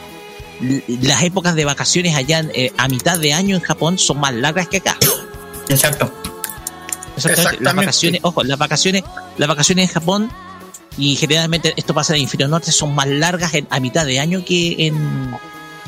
[1.02, 4.70] las épocas de vacaciones allá eh, a mitad de año en Japón son más largas
[4.70, 4.96] que acá.
[5.68, 6.10] Exacto.
[7.18, 7.64] Exactamente.
[7.64, 9.04] Las vacaciones, ojo, las vacaciones,
[9.38, 10.32] las vacaciones en Japón
[10.98, 14.20] y generalmente esto pasa en el hemisferio norte son más largas en- a mitad de
[14.22, 14.96] año que en,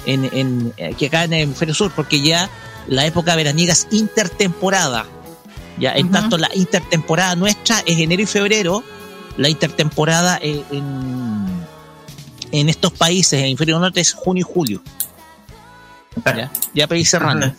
[0.08, 2.50] en, en- que acá en el hemisferio sur, porque ya
[2.88, 5.06] la época veraniega es intertemporada.
[5.80, 8.84] Ya, en tanto la intertemporada nuestra es enero y febrero,
[9.38, 11.46] la intertemporada eh, en,
[12.52, 14.82] en estos países, en el hemisferio norte, es junio y julio.
[16.26, 17.54] Ya, ya ir cerrando.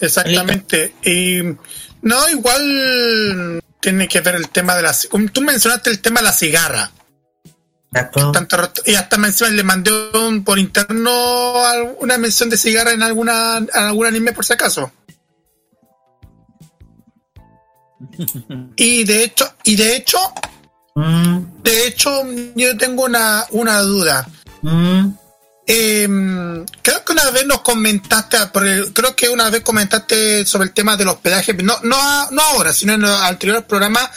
[0.00, 0.94] Exactamente.
[1.04, 1.42] Y
[2.02, 5.06] no, igual tiene que ver el tema de las.
[5.08, 6.90] como Tú mencionaste el tema de la cigarra.
[8.32, 11.54] Tanto rato- y hasta mencioné, le mandé un- por interno
[11.98, 14.92] una mención de cigarra en alguna en algún anime por si acaso.
[18.76, 20.18] Y de hecho, y de hecho,
[20.96, 22.10] Mm, de hecho,
[22.56, 24.26] yo tengo una, una duda.
[24.62, 25.06] mm,
[25.68, 26.08] eh,
[26.82, 28.36] creo que una vez nos comentaste,
[28.92, 32.92] creo que una vez comentaste sobre el tema del hospedaje, no, no, no ahora, sino
[32.94, 34.10] en el anterior programa,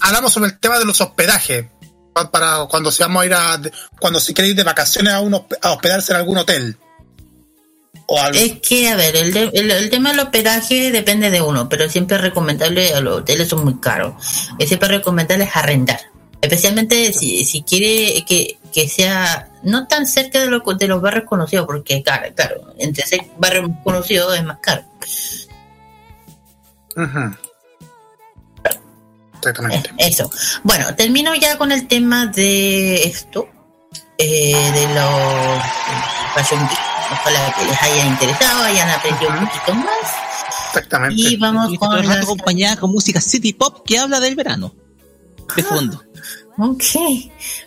[0.00, 1.66] hablamos sobre el tema de los hospedajes,
[2.30, 3.60] para cuando se vamos a ir a,
[3.98, 6.76] cuando se quiere ir de vacaciones a, un, hosp- a hospedarse en algún hotel.
[8.06, 8.38] O algo.
[8.38, 11.88] Es que, a ver, el, de- el, el tema del hospedaje depende de uno, pero
[11.88, 14.14] siempre es recomendable, los hoteles son muy caros,
[14.58, 16.00] es siempre recomendable es arrendar.
[16.40, 21.24] Especialmente si, si quiere que, que sea no tan cerca de, lo- de los barrios
[21.24, 24.84] conocidos, porque claro, claro, entre ese barrio conocido es más caro.
[26.96, 27.34] Ujú.
[29.50, 29.90] Exactamente.
[29.98, 30.30] Eso.
[30.62, 33.48] Bueno, termino ya con el tema de esto,
[34.18, 35.62] eh, de los
[36.34, 36.78] Fashion Geek.
[37.12, 39.88] Ojalá que les haya interesado, hayan aprendido un poquito más.
[40.68, 41.20] Exactamente.
[41.20, 44.74] Y vamos Y con las- acompañada con música city pop que habla del verano.
[45.54, 46.02] De fondo.
[46.56, 46.82] Ok.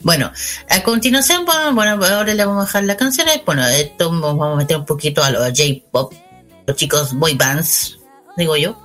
[0.02, 0.32] Bueno,
[0.70, 3.42] a continuación, bueno, bueno, ahora le vamos a dejar las canciones.
[3.46, 6.14] Bueno, esto vamos a meter un poquito a los J-pop,
[6.66, 8.00] los chicos boy bands,
[8.36, 8.82] digo yo.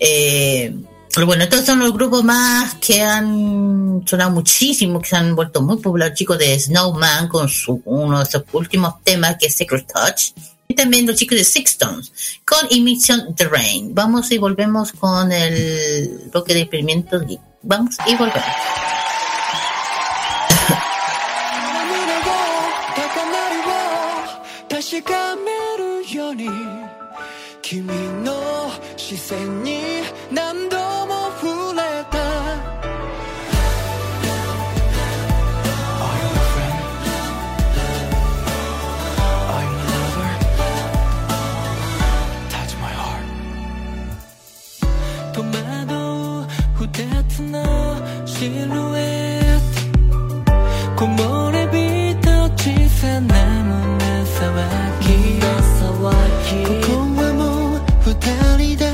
[0.00, 0.74] Eh,
[1.17, 5.61] pero bueno, estos son los grupos más que han sonado muchísimo, que se han vuelto
[5.61, 9.85] muy populares, chicos de Snowman con su, uno de sus últimos temas que es Secret
[9.93, 10.33] Touch.
[10.67, 12.11] Y también los chicos de Six Tones
[12.45, 13.93] con Emission the Rain.
[13.93, 17.19] Vamos y volvemos con el bloque de experimento.
[17.19, 17.41] geek.
[17.61, 18.43] Vamos y volvemos.
[24.93, 26.49] 確かめるように
[27.61, 27.87] 君
[28.23, 29.79] の視線に
[30.31, 30.96] 何度
[48.38, 48.52] シル
[48.96, 49.58] エッ
[50.44, 50.52] ト
[50.94, 53.34] 木漏れ日と小さな
[53.64, 54.54] 胸騒
[55.02, 55.48] ぎこ
[56.86, 57.42] こはも
[57.74, 58.14] う二
[58.76, 58.86] 人だ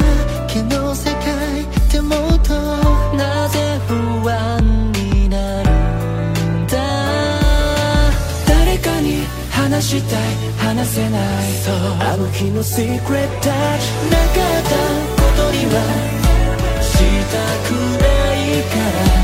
[0.48, 2.54] けの世界ってもっと
[3.18, 3.92] なぜ不
[4.30, 5.68] 安になる
[6.62, 6.72] んだ
[8.48, 10.22] 誰かに話したい
[10.56, 13.52] 話せないそうあの日の Secret Touch.
[14.08, 14.72] なかった
[15.22, 15.74] ことには
[16.80, 16.96] し
[17.30, 17.36] た
[17.68, 19.23] くないから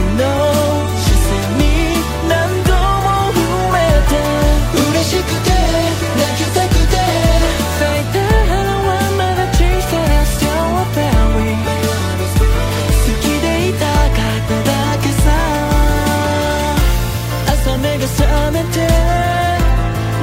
[18.65, 18.75] て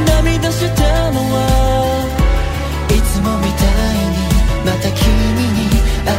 [0.07, 1.37] 涙したのは
[2.91, 4.17] いつもみたいに
[4.65, 5.07] また君
[5.55, 5.59] に
[6.05, 6.11] 会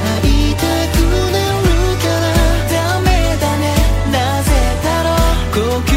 [0.52, 0.62] いた
[0.94, 0.98] く
[1.32, 1.68] なる
[2.04, 2.28] から。
[2.70, 3.08] ダメ
[3.40, 3.64] だね。
[4.12, 4.50] なぜ
[4.84, 5.54] だろう。
[5.54, 5.92] 呼吸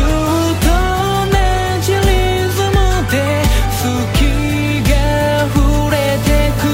[0.63, 0.67] と
[1.19, 1.35] 同
[1.83, 2.11] じリ
[2.51, 2.77] ズム
[3.11, 3.15] で
[3.81, 3.85] 好
[4.17, 4.21] き
[4.89, 4.93] が
[5.55, 5.57] 触
[5.91, 5.95] れ
[6.25, 6.31] て
[6.61, 6.65] く。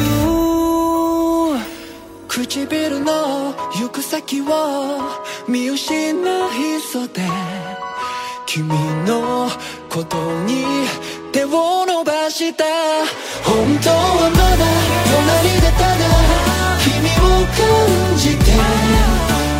[2.28, 3.08] 唇の
[3.72, 4.44] 行く先を
[5.48, 7.77] 見失いそうで。
[8.58, 8.66] 君
[9.06, 9.48] の
[9.88, 10.64] ことに
[11.30, 12.64] 手を伸ばした
[13.44, 14.66] 本当はまだ
[15.14, 16.02] 隣でただ
[16.82, 17.62] 君を感
[18.18, 18.50] じて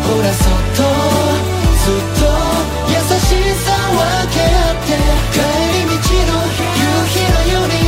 [0.03, 0.83] ほらそっと
[1.79, 2.27] ずっと
[2.91, 4.03] 優しさ分
[4.35, 4.99] け合って
[5.31, 5.47] 帰
[5.79, 7.79] り道の夕日のように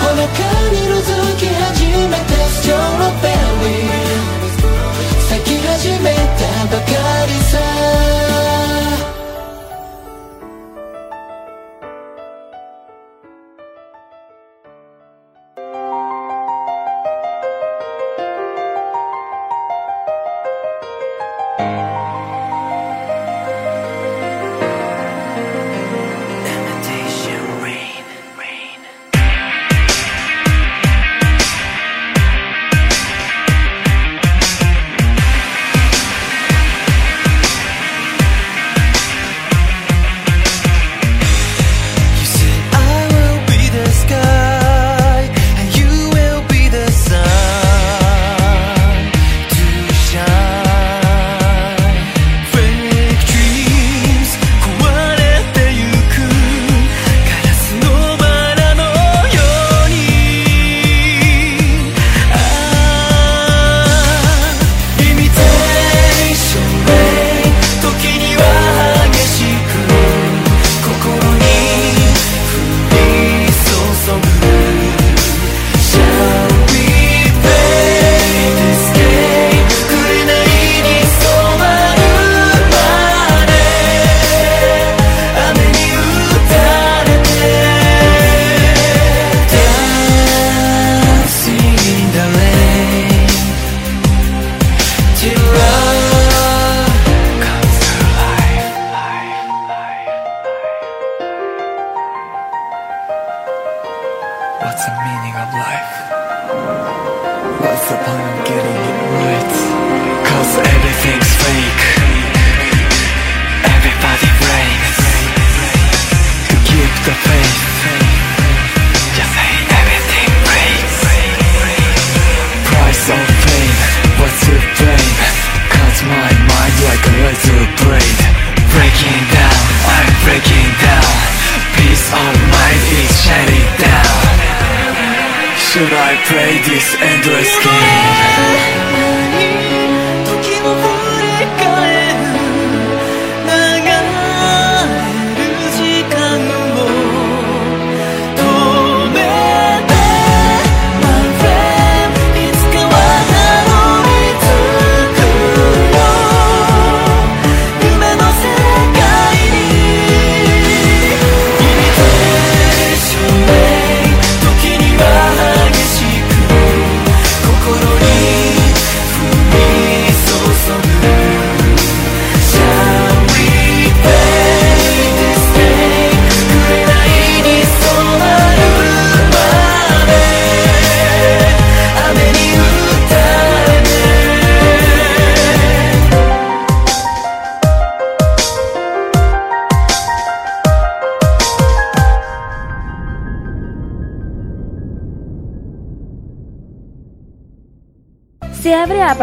[0.00, 0.40] ほのか
[0.72, 3.28] に色づき始めたストロベ
[3.68, 4.43] リー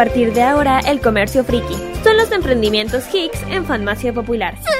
[0.02, 1.76] A partir de ahora el comercio friki.
[2.02, 4.58] Son los emprendimientos Hicks en Farmacia Popular.
[4.58, 4.72] Oh,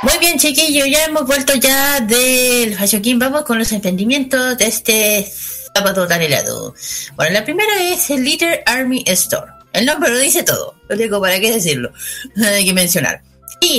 [0.00, 3.18] Muy bien, chiquillos, ya hemos vuelto ya del Hashokin.
[3.18, 5.30] Vamos con los emprendimientos de este
[5.74, 6.74] sábado tan helado.
[7.14, 9.52] Bueno, la primera es el Leader Army Store.
[9.74, 10.76] El nombre lo dice todo.
[10.88, 11.92] No tengo para qué decirlo.
[12.42, 13.20] Hay que mencionar.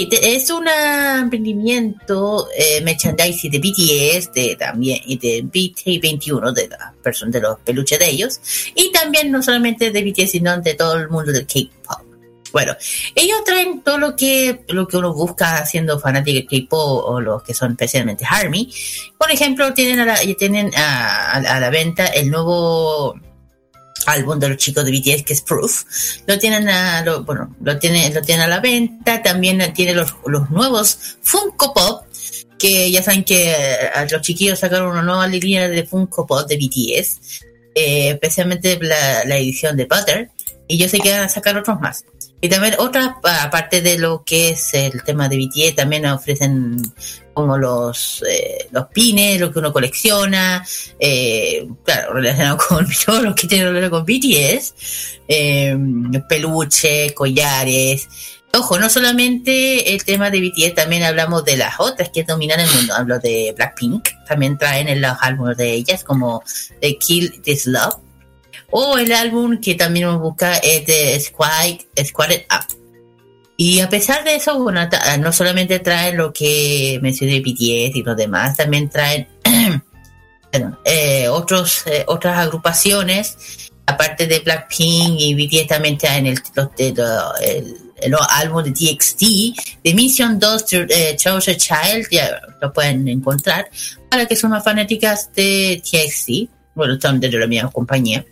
[0.09, 6.93] Te- es un emprendimiento eh, merchandising de BTS, de también y de BT21, de la
[7.03, 8.39] persona de los peluches de ellos,
[8.75, 11.99] y también no solamente de BTS, sino de todo el mundo del K-pop.
[12.51, 12.73] Bueno,
[13.13, 17.43] ellos traen todo lo que lo que uno busca siendo fanático de K-pop o los
[17.43, 18.73] que son especialmente ARMY.
[19.17, 23.13] Por ejemplo, tienen a la, tienen a- a la venta el nuevo
[24.05, 25.83] álbum de los chicos de BTS que es Proof.
[26.27, 29.21] Lo tienen a bueno, lo tienen lo tienen a la venta.
[29.21, 32.03] También tiene los, los nuevos Funko Pop
[32.57, 36.57] que ya saben que eh, los chiquillos sacaron una nueva línea de Funko Pop de
[36.57, 37.41] BTS,
[37.75, 40.29] eh, especialmente la, la edición de Butter.
[40.67, 42.05] Y yo sé que van a sacar otros más.
[42.41, 46.81] Y también otra, aparte de lo que es el tema de BTS, también ofrecen
[47.35, 50.65] como los, eh, los pines, lo que uno colecciona,
[50.97, 54.73] eh, claro, relacionado con todo lo que tiene ver con BTS,
[55.27, 55.77] eh,
[56.27, 58.07] peluches, collares.
[58.53, 62.69] Ojo, no solamente el tema de BTS, también hablamos de las otras que dominan el
[62.73, 62.93] mundo.
[62.95, 66.41] Hablo de Blackpink, también traen en los álbumes de ellas, como
[66.79, 67.97] The Kill This Love.
[68.71, 72.84] O el álbum que también busca es de Squad, Squared Up.
[73.57, 74.81] Y a pesar de eso, bueno,
[75.19, 79.27] no solamente traen lo que mencioné BTS y los demás, también traen
[80.83, 88.15] eh, otros, eh, otras agrupaciones, aparte de Blackpink y BTS también traen el, los- el,
[88.29, 89.21] álbum de TXT,
[89.83, 93.69] de Mission 2 eh, Child, ya lo pueden encontrar,
[94.09, 98.25] para que son más fanáticas de TXT, bueno, son de la misma compañía.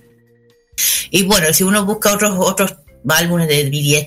[1.11, 2.75] Y bueno, si uno busca otros otros
[3.09, 3.63] álbumes de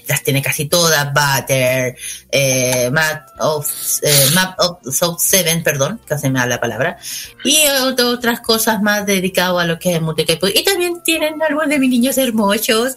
[0.09, 1.97] las tiene casi todas, Butter,
[2.31, 3.69] eh, Map of,
[4.03, 6.99] eh, Map of South 7, perdón, casi me da la palabra,
[7.45, 10.51] y ot- otras cosas más dedicadas a lo que es K-pop.
[10.55, 12.95] Y también tienen álbumes de mis niños hermosos,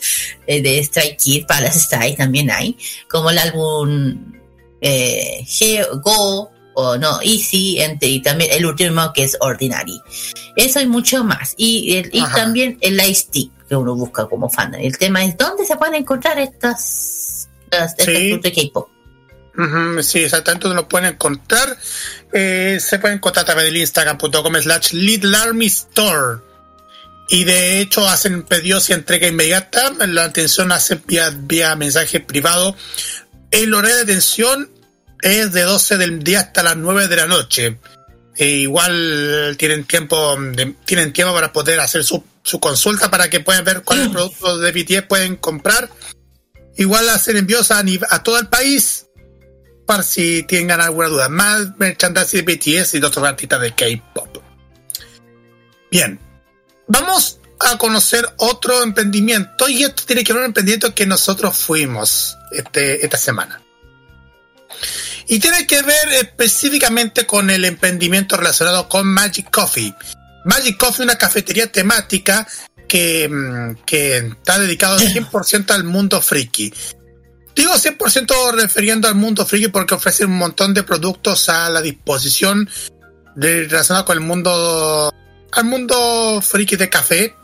[0.48, 2.78] eh, de Stray Kids, Palace Style también hay,
[3.10, 4.34] como el álbum
[4.82, 5.44] eh,
[6.04, 10.00] Go, o no, Easy, entre- y también el último que es Ordinary.
[10.56, 11.54] Eso y mucho más.
[11.58, 14.74] Y, el- y también el Lightstick que uno busca como fan.
[14.76, 18.04] El tema es dónde se pueden encontrar estas, Sí.
[18.04, 18.90] productos de K-pop.
[20.02, 21.78] Sí, exactamente, donde lo pueden encontrar.
[22.34, 26.40] Eh, se pueden encontrar a través del instagram.com slash Little Army Store.
[27.30, 29.92] Y de hecho hacen pedidos y entrega inmediata.
[30.08, 32.76] La atención hace vía, vía mensaje privado.
[33.52, 34.70] El horario de atención
[35.22, 37.78] es de 12 del día hasta las 9 de la noche.
[38.38, 43.40] E igual tienen tiempo, de- tienen tiempo para poder hacer su, su consulta para que
[43.40, 45.90] puedan ver cuáles productos de BTS pueden comprar.
[46.78, 49.08] Igual hacen envíos a, a todo el país
[49.86, 51.30] para si tengan alguna duda.
[51.30, 54.38] Más merchandising de BTS y de otros artistas de K-pop.
[55.92, 56.20] Bien,
[56.88, 61.58] vamos a conocer otro emprendimiento y esto tiene que ver con un emprendimiento que nosotros
[61.58, 63.62] fuimos este, esta semana.
[65.28, 69.94] Y tiene que ver específicamente con el emprendimiento relacionado con Magic Coffee.
[70.46, 72.48] Magic Coffee, una cafetería temática
[72.88, 76.74] que, mm, que está dedicado 100% al mundo friki.
[77.56, 82.70] Digo 100% refiriendo al mundo friki porque ofrece un montón de productos a la disposición
[83.36, 85.14] de, relacionado con el mundo
[85.52, 87.36] al mundo friki de café.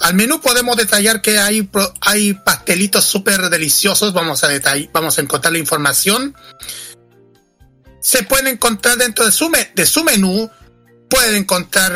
[0.00, 1.68] Al menú podemos detallar que hay,
[2.00, 4.12] hay pastelitos súper deliciosos.
[4.12, 6.34] Vamos a detall- vamos a encontrar la información.
[8.00, 10.50] Se pueden encontrar dentro de su, me- de su menú.
[11.10, 11.92] Pueden encontrar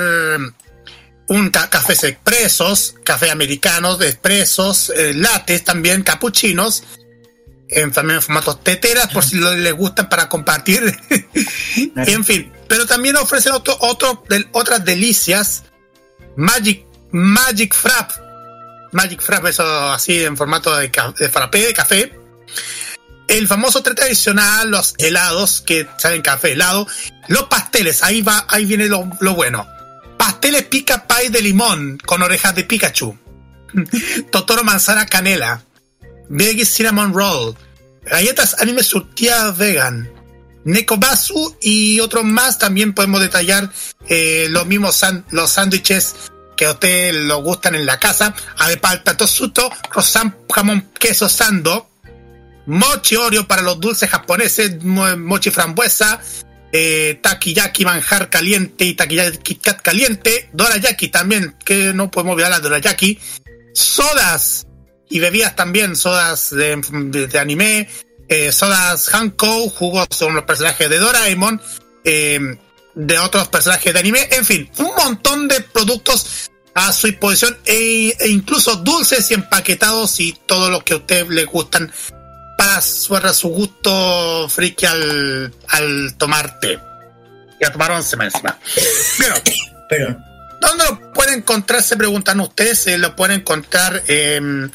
[1.29, 6.83] un ca- cafés expresos, café americanos, expresos, eh, lates también, capuchinos,
[7.69, 10.95] en, también en formatos teteras, por si les gustan para compartir.
[11.97, 15.63] en fin, pero también ofrecen otro, otro, del- otras delicias,
[16.37, 18.11] Magic, Magic Frap,
[18.93, 22.13] Magic Frap, eso así en formato de, de frappé, de café.
[23.29, 26.87] El famoso tradicional, los helados, que saben café helado,
[27.29, 29.67] los pasteles, ahí va, ahí viene lo, lo bueno.
[30.19, 33.17] Pasteles pica pie de limón con orejas de Pikachu.
[34.31, 35.63] Totoro manzana canela.
[36.29, 37.57] Veggie cinnamon roll.
[38.05, 40.11] Galletas anime surtidas vegan.
[40.65, 43.71] Nekobasu y otros más también podemos detallar
[44.09, 46.15] eh, los mismos los sándwiches
[46.57, 48.35] que a usted lo gustan en la casa.
[48.59, 51.91] Adepa suto, croissant jamón queso sando,
[52.67, 56.21] mochi oreo para los dulces japoneses, mo- mochi frambuesa,
[56.73, 62.61] eh, takiyaki manjar caliente y takiyaki cat caliente, dorayaki también, que no podemos olvidar la
[62.61, 63.19] dorayaki,
[63.73, 64.67] sodas
[65.09, 67.89] y bebidas también, sodas de anime,
[68.29, 71.61] eh, sodas Hanko, jugos son los personajes de Doraemon,
[72.05, 72.41] eh,
[72.95, 78.17] de otros personajes de anime, en fin, un montón de productos a su disposición e,
[78.19, 81.93] e incluso dulces y empaquetados y todo lo que a usted le gustan
[83.09, 86.79] para su, gusto friki al, al tomar té.
[87.61, 88.59] Y a tomar once más encima.
[89.19, 89.35] Pero,
[89.89, 90.17] pero,
[90.61, 91.83] ¿dónde lo pueden encontrar?
[91.83, 92.87] Se preguntan ustedes.
[92.87, 94.03] Eh, lo pueden encontrar.
[94.09, 94.73] en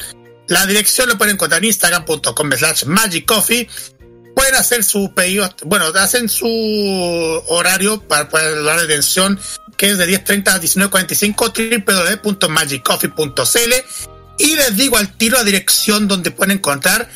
[0.48, 3.68] la dirección lo pueden encontrar en instagram.com slash magic coffee.
[4.34, 6.46] Pueden hacer su pedido, bueno, hacen su
[7.48, 9.38] horario para poder dar atención,
[9.76, 13.72] que es de 10.30 a 19.45, www.magiccoffee.cl.
[14.38, 17.08] Y les digo al tiro la dirección donde pueden encontrar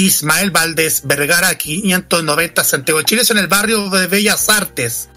[0.00, 5.08] Ismael Valdés Vergara, 590 Santiago de Chile, es en el barrio de Bellas Artes.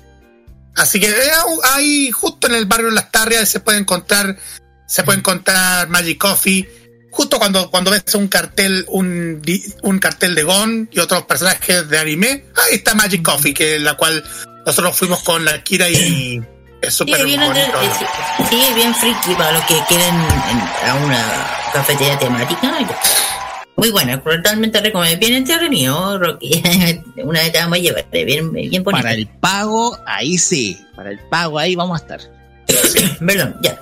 [0.76, 1.32] Así que eh,
[1.74, 4.38] ahí, justo en el barrio de Las Tarrias, se puede encontrar,
[4.88, 6.70] se puede encontrar Magic Coffee.
[7.12, 9.42] Justo cuando, cuando ves un cartel, un,
[9.84, 13.96] un cartel de Gon y otros personajes de anime, ahí está Magic Coffee, que la
[13.96, 14.24] cual
[14.66, 16.40] nosotros fuimos con la Kira y
[16.82, 17.78] es súper bien, bonito.
[18.50, 22.62] sí, es bien friki para los que quieren en- a una cafetería temática.
[23.80, 25.26] Muy buena, totalmente recomendable.
[25.26, 26.62] Bien entretenido, Rocky.
[27.24, 28.92] Una vez te vamos a llevar, bien, bien bonito.
[28.92, 30.78] Para el pago, ahí sí.
[30.98, 32.20] Para el pago, ahí vamos a estar.
[33.26, 33.80] Perdón, ya.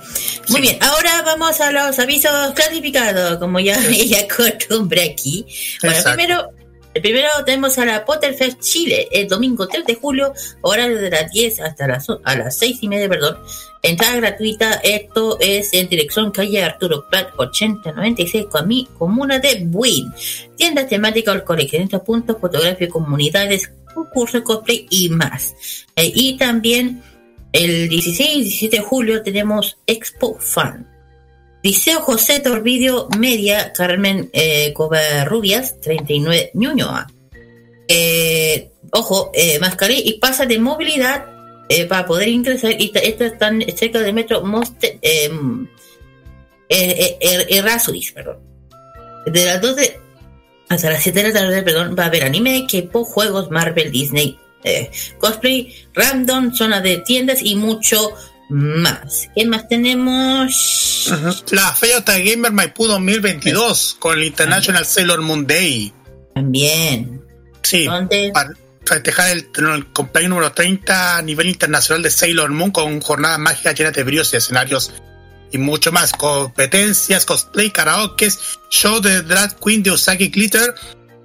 [0.50, 5.44] Muy bien, ahora vamos a los avisos clasificados, como ya ella acostumbra aquí.
[5.82, 6.16] Bueno, Exacto.
[6.16, 6.50] primero,
[6.94, 10.32] el primero tenemos a la Potterfest Chile, el domingo 3 de julio,
[10.62, 13.38] horario de las 10 hasta las, o- a las 6 y media, perdón.
[13.82, 20.12] Entrada gratuita, esto es en dirección calle Arturo Prat 8096, Comi- comuna de Buin.
[20.56, 25.54] Tiendas temáticas, coleccionistas, puntos, fotografía, comunidades, concursos, cosplay y más.
[25.94, 27.02] Eh, y también
[27.52, 30.86] el 16 y 17 de julio tenemos Expo Fan.
[31.62, 37.06] Liceo José Torvidio Media, Carmen eh, Covarrubias, 39 Ñuñoa.
[37.88, 39.58] Eh, ojo, eh,
[40.04, 41.26] y pasa de movilidad
[41.68, 42.74] eh, para poder ingresar.
[42.78, 45.30] Y ta- esto están cerca del metro Moste, eh,
[46.68, 48.38] eh, eh, Errázuriz, perdón.
[49.26, 50.00] De las 12
[50.68, 54.38] hasta las 7 de la tarde, perdón, va a haber anime, K-pop, juegos, Marvel, Disney,
[55.18, 58.10] cosplay, random, zona de tiendas y mucho
[58.48, 59.28] más.
[59.34, 61.12] ¿Qué más tenemos?
[61.50, 65.92] La Feria Gamer Maipú 2022 con el International Sailor Moon Day.
[66.34, 67.22] También.
[67.62, 67.86] Sí,
[68.32, 68.52] para
[68.84, 73.74] festejar el, el cumpleaños número 30 a nivel internacional de Sailor Moon con jornadas mágicas
[73.74, 74.92] llenas de brillos y escenarios
[75.52, 76.12] y mucho más.
[76.12, 78.28] Competencias, cosplay, karaoke,
[78.70, 80.74] show de drag queen de Usagi Glitter,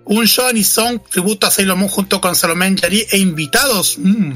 [0.05, 3.97] un show y song tributo a Sailor Moon junto con Salomé Yari e invitados.
[3.97, 4.33] Mm.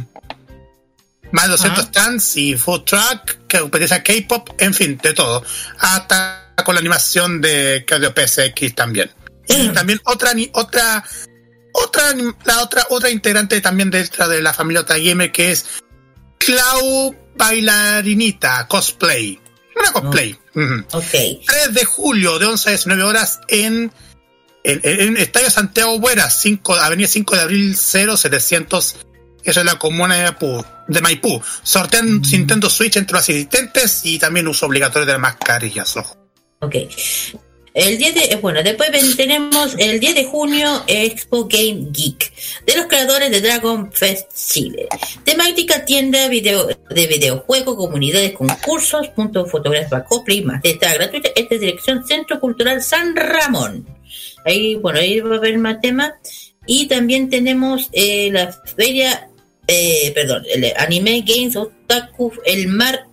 [1.31, 5.43] Más de 200 stands y food truck, que competencia K-pop, en fin, de todo.
[5.79, 9.11] Hasta con la animación de Claudio PSX también.
[9.47, 11.03] Y también otra ni- otra
[11.73, 12.13] otra
[12.45, 15.65] la otra otra integrante también dentro de la familia Otagueme que es
[16.39, 19.39] Clau Bailarinita Cosplay.
[19.75, 20.37] Una cosplay.
[20.55, 20.85] Ujú.
[21.45, 23.91] 3 de julio de 11 a 19 horas en,
[24.63, 28.95] en, en Estadio Santiago Buera, 5, Avenida 5 de Abril 0700.
[29.47, 30.65] Eso es la comuna de Maipú.
[30.87, 31.41] De Maipú.
[31.63, 35.95] Sortean Nintendo Switch entre los asistentes y también uso obligatorio de mascarillas.
[35.95, 36.17] Ojo.
[36.59, 36.75] Ok.
[37.73, 42.33] El 10 de, eh, bueno, después tenemos el 10 de junio Expo Game Geek
[42.65, 44.87] de los creadores de Dragon Fest Chile.
[45.23, 51.29] Temática tienda video, de videojuegos, comunidades, concursos, punto fotográfico, cosplay, más de esta gratuita.
[51.35, 53.87] Esta es dirección Centro Cultural San Ramón.
[54.43, 56.13] Ahí, bueno, ahí va a haber más temas.
[56.65, 59.29] Y también tenemos eh, la feria,
[59.67, 63.07] eh, perdón, el Anime Games Otaku, el mar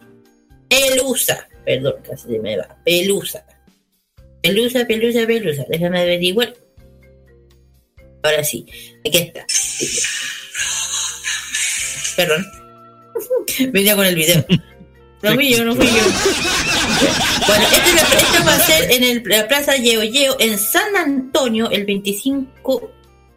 [0.68, 1.48] Pelusa.
[1.64, 2.76] Perdón, casi se me va.
[2.85, 3.44] Pelusa.
[4.43, 5.64] Pelusa, pelusa, pelusa.
[5.68, 6.55] Déjame averiguar.
[8.22, 8.66] Ahora sí.
[9.06, 9.47] Aquí está.
[12.16, 12.47] Perdón.
[13.72, 14.44] Venía con el video.
[15.22, 15.93] No fui yo, no fui yo.
[17.47, 21.86] Bueno, este, esto va a ser en la Plaza Yeo Yeo en San Antonio el
[21.86, 22.90] 25.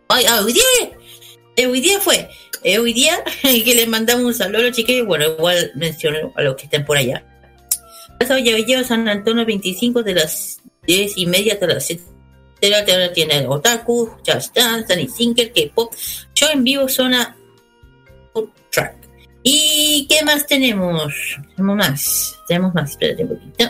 [0.09, 1.67] Ay, hoy día.
[1.67, 2.27] hoy día fue.
[2.63, 5.05] Eh, hoy día que les mandamos un saludo a los chiquillos.
[5.05, 7.23] Bueno, igual menciono a los que estén por allá.
[8.17, 12.03] Plaza Yeo Yeo San Antonio 25 de las 10 y media hasta las 7
[12.61, 15.93] de la tarde tiene Otaku, Just Dance, Danny Singer, K-pop,
[16.33, 17.35] show en vivo, zona
[18.71, 18.95] track.
[19.43, 21.13] ¿Y qué más tenemos?
[21.55, 23.65] Tenemos más, tenemos más, espérate un poquito.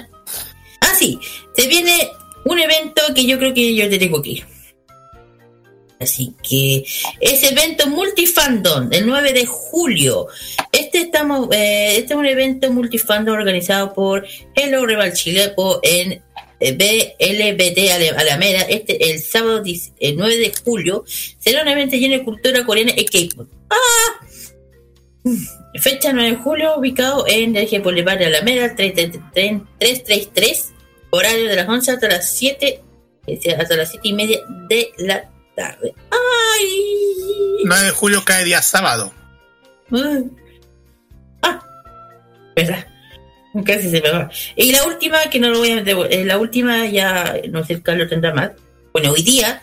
[0.82, 1.20] Ah, sí,
[1.54, 2.10] se viene
[2.46, 4.44] un evento que yo creo que yo te tengo aquí.
[5.99, 6.86] Así que
[7.19, 10.28] ese evento multifandom el 9 de julio.
[10.72, 14.26] Este estamos, eh, este es un evento multifandom organizado por
[14.56, 16.22] Hello Rival Chile en
[16.60, 18.61] eh, BLBT Alameda.
[18.61, 21.03] Este el sábado 10 el 9 de julio
[21.40, 23.48] será un evento lleno de cultura coreana y K-pop.
[23.69, 24.28] ¡Ah!
[25.80, 30.74] Fecha 9 de julio, ubicado en el Boulevard de Alameda, 333 333,
[31.10, 32.82] horario de las 11 hasta las 7,
[33.28, 35.94] eh, hasta las 7 y media de la tarde.
[36.12, 37.64] ¡Ay!
[37.66, 39.12] 9 de julio cae día sábado.
[41.42, 41.60] Ah,
[42.56, 42.86] verdad.
[43.66, 44.30] Casi se me va.
[44.56, 47.82] Y la última, que no lo voy a devo- eh, la última ya, no sé,
[47.82, 48.52] Carlos tendrá más.
[48.94, 49.62] Bueno, hoy día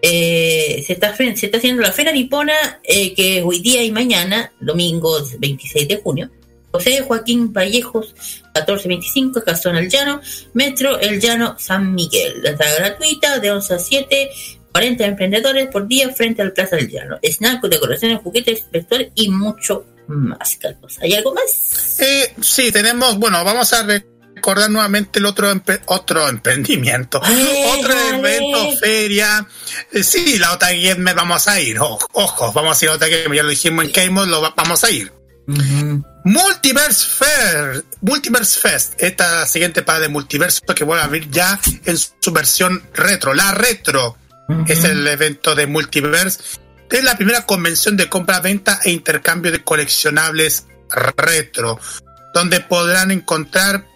[0.00, 3.90] eh, se, está, se está haciendo la Feria Nipona, eh, que es hoy día y
[3.90, 6.30] mañana, domingo 26 de junio.
[6.70, 8.14] José Joaquín Vallejos,
[8.54, 10.20] 1425, Castón El Llano,
[10.54, 12.42] Metro El Llano, San Miguel.
[12.42, 14.30] La entrada gratuita de 11 a 7,
[14.72, 17.18] 40 emprendedores por día frente al Plaza del Llano.
[17.22, 20.98] Snack, decoraciones, juguetes, vestuarios y mucho más, Carlos.
[21.02, 22.00] ¿Hay algo más?
[22.00, 25.52] Eh, sí, tenemos, bueno, vamos a recordar nuevamente el otro
[25.86, 29.46] otro emprendimiento, otro evento, feria.
[29.92, 30.68] Eh, sí, la otra
[30.98, 33.84] me vamos a ir, ojo, ojo, vamos a ir a otra Game, ya lo dijimos
[33.84, 35.12] en Game, lo va- vamos a ir.
[36.24, 41.96] Multiverse Fair, Multiverse Fest, esta siguiente para de multiverso que vuelve a abrir ya en
[41.98, 44.16] su versión retro, la retro.
[44.66, 46.40] Es el evento de Multiverse.
[46.90, 50.66] Es la primera convención de compra, venta e intercambio de coleccionables
[51.16, 51.80] retro,
[52.34, 53.86] donde podrán encontrar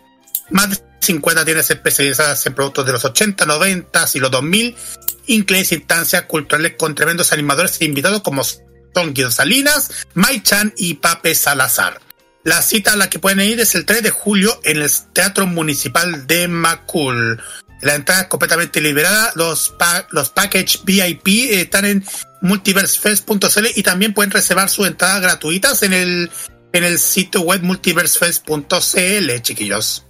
[0.50, 4.76] más de 50 tiendas especializadas en productos de los 80, 90 y los 2000,
[5.26, 10.94] incluidas instancias culturales con tremendos animadores e invitados como son Guido Salinas, Mai Chan y
[10.94, 12.00] Pape Salazar.
[12.44, 15.46] La cita a la que pueden ir es el 3 de julio en el Teatro
[15.46, 17.42] Municipal de Macul.
[17.86, 19.32] La entrada es completamente liberada.
[19.36, 22.04] Los, pa- los package VIP están en
[22.42, 26.30] multiversefest.cl y también pueden reservar sus entradas gratuitas en el,
[26.72, 30.02] en el sitio web multiversefest.cl, chiquillos.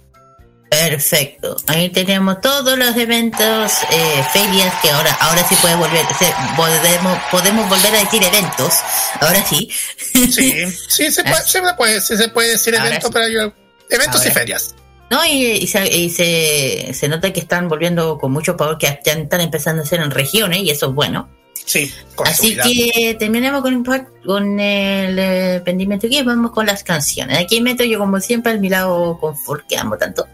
[0.69, 1.55] Perfecto.
[1.67, 7.17] Ahí tenemos todos los eventos, eh, ferias que ahora, ahora sí puede volver, se- podemos,
[7.31, 8.73] podemos volver a decir eventos.
[9.21, 9.69] Ahora sí.
[10.13, 13.13] Sí, sí se puede, se puede, sí se puede decir Ahora evento, sí.
[13.13, 13.53] pero yo-
[13.89, 14.75] eventos y ferias.
[15.09, 18.99] No, y, y se, y se, se nota que están volviendo con mucho power, que
[19.05, 21.29] ya están empezando a hacer en regiones, y eso es bueno.
[21.65, 27.37] Sí, con Así que terminemos con, con el eh, emprendimiento y vamos con las canciones.
[27.37, 30.25] Aquí meto yo, como siempre, al mi lado confort que amo tanto,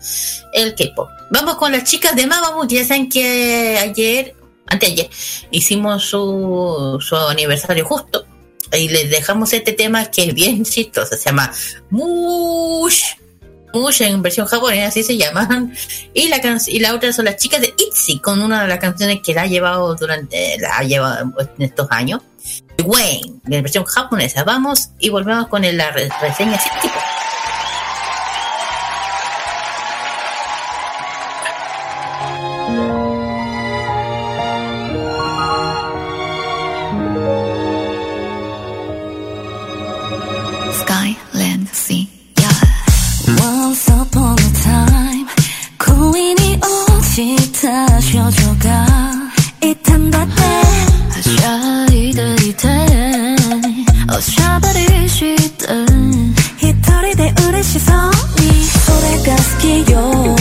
[0.54, 1.10] el K-pop.
[1.32, 4.36] Vamos con las chicas de Mamamoo, ya saben que ayer,
[4.68, 5.10] anteayer,
[5.50, 8.28] hicimos su, su aniversario justo.
[8.72, 11.52] Y les dejamos este tema que es bien chistoso, se llama
[11.90, 13.04] Mush.
[13.74, 15.74] Mush en versión japonesa, así se llaman.
[16.14, 18.80] Y la can- y la otra son las chicas de ITZY, con una de las
[18.80, 22.22] canciones que la ha llevado durante, ha llevado en estos años.
[22.84, 24.44] Wayne, en versión japonesa.
[24.44, 26.70] Vamos y volvemos con la re- reseña así
[52.14, 52.68] 左手
[54.16, 54.68] おしゃべ
[55.02, 55.66] りして
[56.60, 56.72] 一
[57.02, 60.36] 人で嬉しそうにそれが好きよ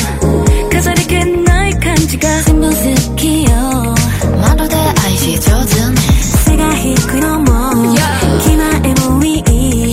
[0.70, 2.72] 飾り気ない感じが全部好
[3.16, 3.50] きよ
[4.38, 5.96] まるで愛し上手に
[6.44, 7.96] 背が低いのも
[8.42, 8.78] 気前
[9.08, 9.42] もいい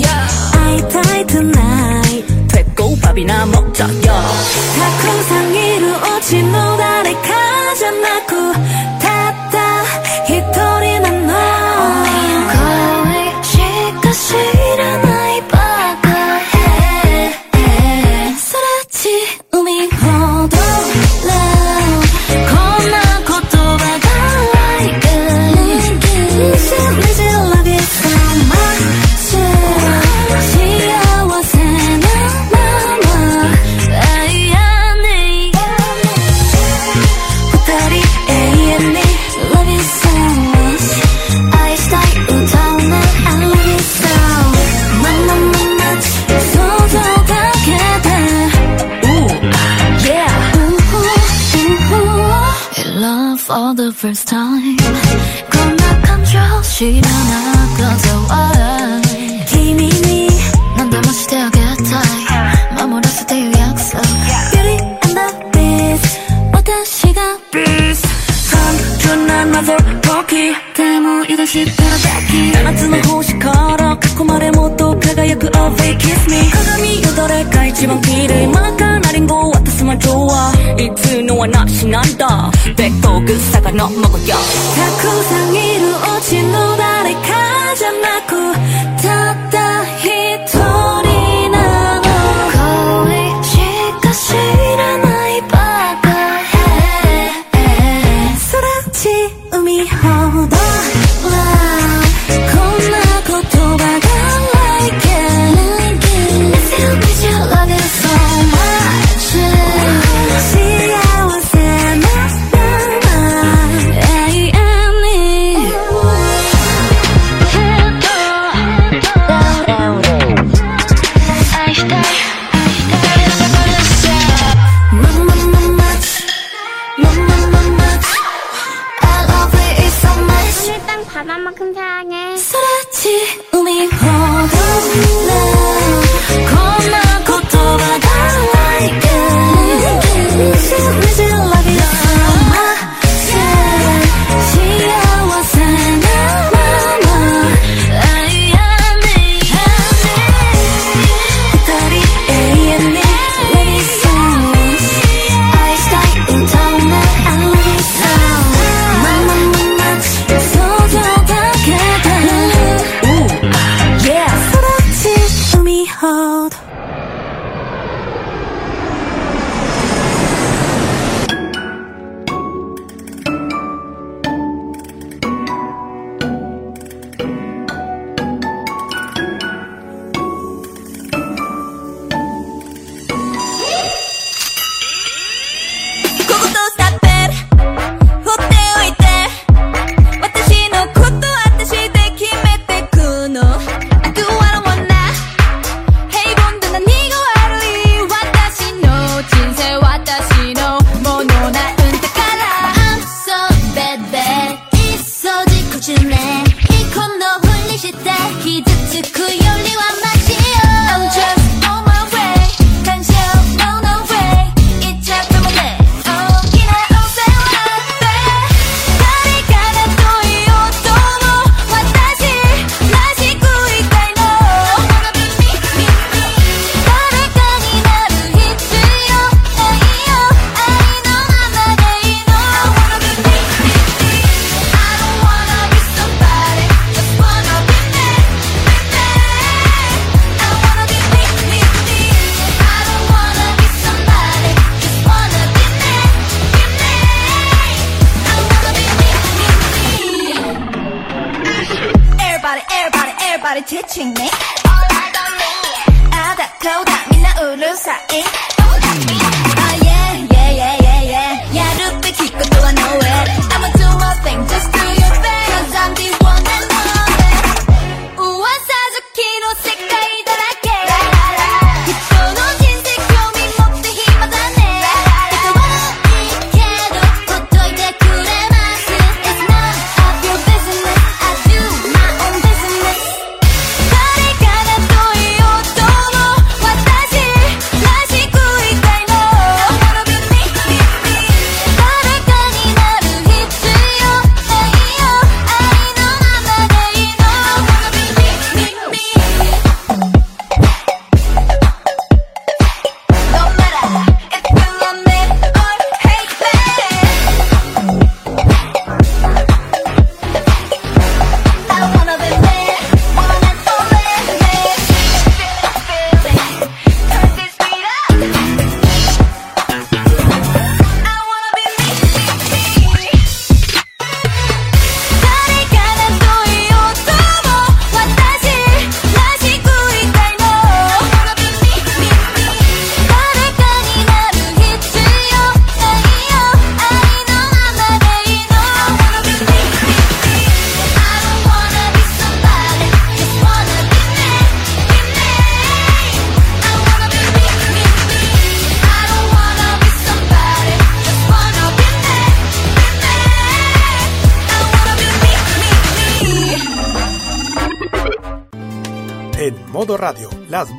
[0.04, 2.26] 会いたい tonight.
[2.50, 4.10] 鉄鋼パびなもんじゃよたく
[5.24, 6.69] さんいるうちの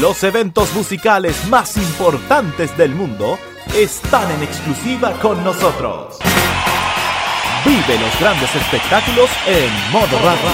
[0.00, 3.38] Los eventos musicales más importantes del mundo
[3.76, 6.18] están en exclusiva con nosotros.
[7.64, 10.50] Vive los grandes espectáculos en modo radio.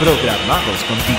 [0.00, 1.18] Programados contigo.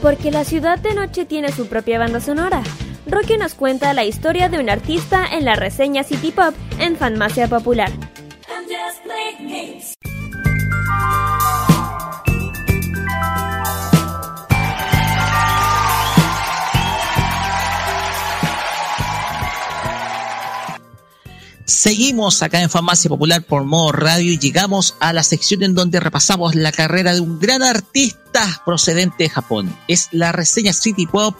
[0.00, 2.62] Porque la ciudad de noche tiene su propia banda sonora.
[3.06, 7.46] Rocky nos cuenta la historia de un artista en la reseña City Pop en Fanmacia
[7.46, 7.90] Popular.
[21.70, 26.00] Seguimos acá en Farmacia Popular por modo radio y llegamos a la sección en donde
[26.00, 29.72] repasamos la carrera de un gran artista procedente de Japón.
[29.86, 31.36] Es la reseña City Pop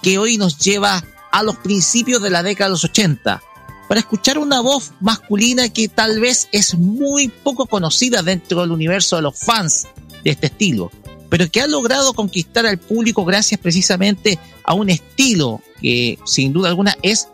[0.00, 1.02] que hoy nos lleva
[1.32, 3.42] a los principios de la década de los 80
[3.88, 9.16] para escuchar una voz masculina que tal vez es muy poco conocida dentro del universo
[9.16, 9.88] de los fans
[10.22, 10.92] de este estilo,
[11.28, 16.68] pero que ha logrado conquistar al público gracias precisamente a un estilo que sin duda
[16.68, 17.26] alguna es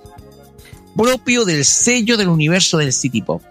[0.97, 3.41] propio del sello del universo del City Pop.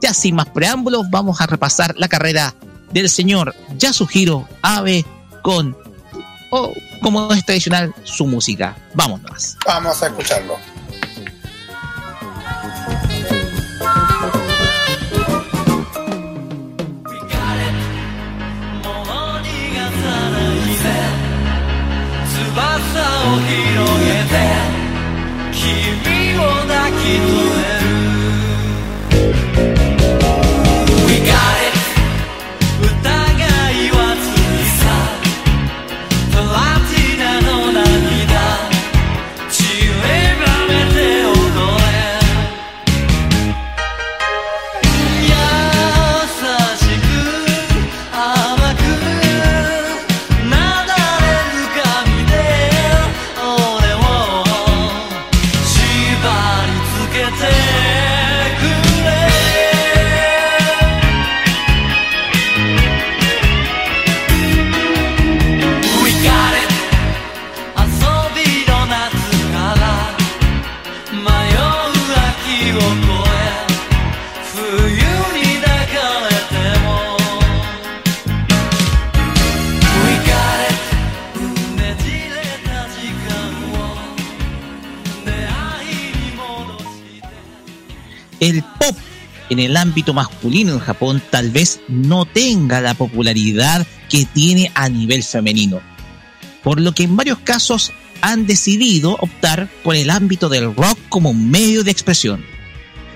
[0.00, 2.54] Ya sin más preámbulos, vamos a repasar la carrera
[2.92, 5.04] del señor Yasuhiro Abe
[5.42, 5.76] con,
[6.50, 6.72] o
[7.02, 8.76] como es tradicional, su música.
[8.94, 9.56] Vámonos.
[9.66, 10.58] Vamos a escucharlo.
[22.54, 24.34] 翼を広げて
[25.52, 27.39] 君 toda que tu
[27.73, 27.78] és.
[88.39, 88.95] El pop
[89.49, 94.89] en el ámbito masculino en Japón tal vez no tenga la popularidad que tiene a
[94.89, 95.81] nivel femenino,
[96.63, 101.33] por lo que en varios casos han decidido optar por el ámbito del rock como
[101.33, 102.45] medio de expresión.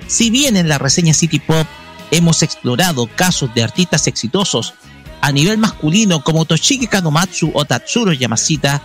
[0.08, 1.68] Si bien en la reseña City Pop
[2.11, 4.74] hemos explorado casos de artistas exitosos
[5.22, 8.82] a nivel masculino como Toshiki Kanomatsu o Tatsuro Yamashita,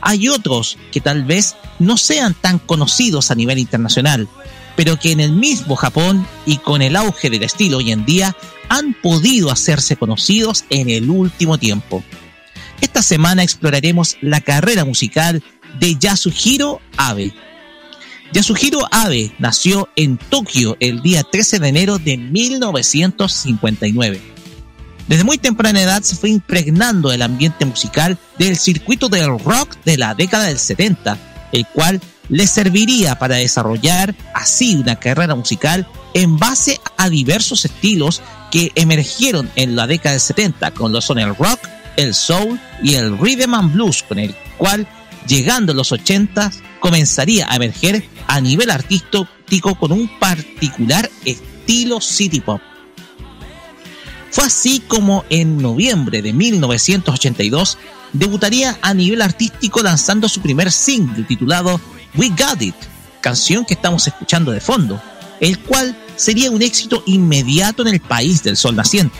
[0.00, 4.28] hay otros que tal vez no sean tan conocidos a nivel internacional,
[4.82, 8.36] pero que en el mismo Japón y con el auge del estilo hoy en día
[8.68, 12.02] han podido hacerse conocidos en el último tiempo.
[12.80, 15.40] Esta semana exploraremos la carrera musical
[15.78, 17.32] de Yasuhiro Abe.
[18.32, 24.20] Yasuhiro Abe nació en Tokio el día 13 de enero de 1959.
[25.06, 29.96] Desde muy temprana edad se fue impregnando del ambiente musical del circuito del rock de
[29.96, 31.16] la década del 70,
[31.52, 38.22] el cual le serviría para desarrollar así una carrera musical en base a diversos estilos
[38.50, 41.60] que emergieron en la década del 70, con lo son el rock,
[41.96, 44.86] el soul y el rhythm and blues, con el cual,
[45.26, 52.40] llegando a los 80, comenzaría a emerger a nivel artístico con un particular estilo city
[52.40, 52.60] pop.
[54.30, 57.78] Fue así como en noviembre de 1982
[58.14, 61.80] debutaría a nivel artístico lanzando su primer single titulado
[62.14, 62.74] We Got It,
[63.20, 65.00] canción que estamos escuchando de fondo,
[65.40, 69.18] el cual sería un éxito inmediato en el país del sol naciente.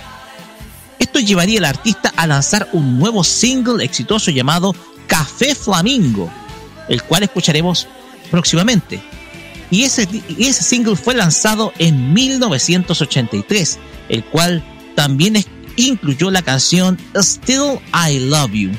[0.98, 4.74] Esto llevaría al artista a lanzar un nuevo single exitoso llamado
[5.06, 6.30] Café Flamingo,
[6.88, 7.88] el cual escucharemos
[8.30, 9.02] próximamente.
[9.70, 13.78] Y ese, y ese single fue lanzado en 1983,
[14.10, 14.62] el cual
[14.94, 15.42] también
[15.76, 18.70] incluyó la canción Still I Love You.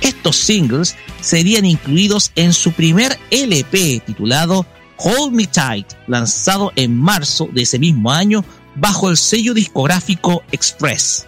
[0.00, 4.66] Estos singles serían incluidos en su primer LP titulado
[4.98, 8.44] Hold Me Tight, lanzado en marzo de ese mismo año
[8.74, 11.26] bajo el sello discográfico Express.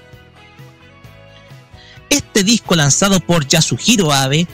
[2.09, 4.47] Este disco lanzado por Yasuhiro Abe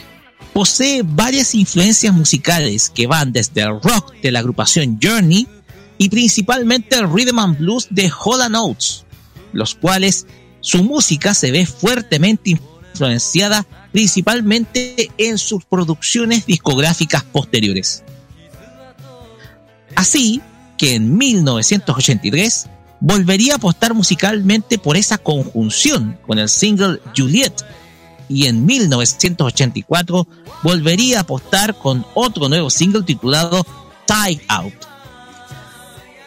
[0.53, 5.47] posee varias influencias musicales que van desde el rock de la agrupación Journey
[5.99, 9.05] y principalmente el rhythm and blues de Hall Oates,
[9.53, 10.27] los cuales
[10.61, 18.05] su música se ve fuertemente influenciada principalmente en sus producciones discográficas posteriores.
[19.94, 20.42] Así
[20.76, 22.66] que en 1983
[23.00, 27.55] volvería a apostar musicalmente por esa conjunción con el single Juliet
[28.28, 30.28] y en 1984
[30.62, 33.65] volvería a apostar con otro nuevo single titulado
[34.07, 34.75] Tied Out.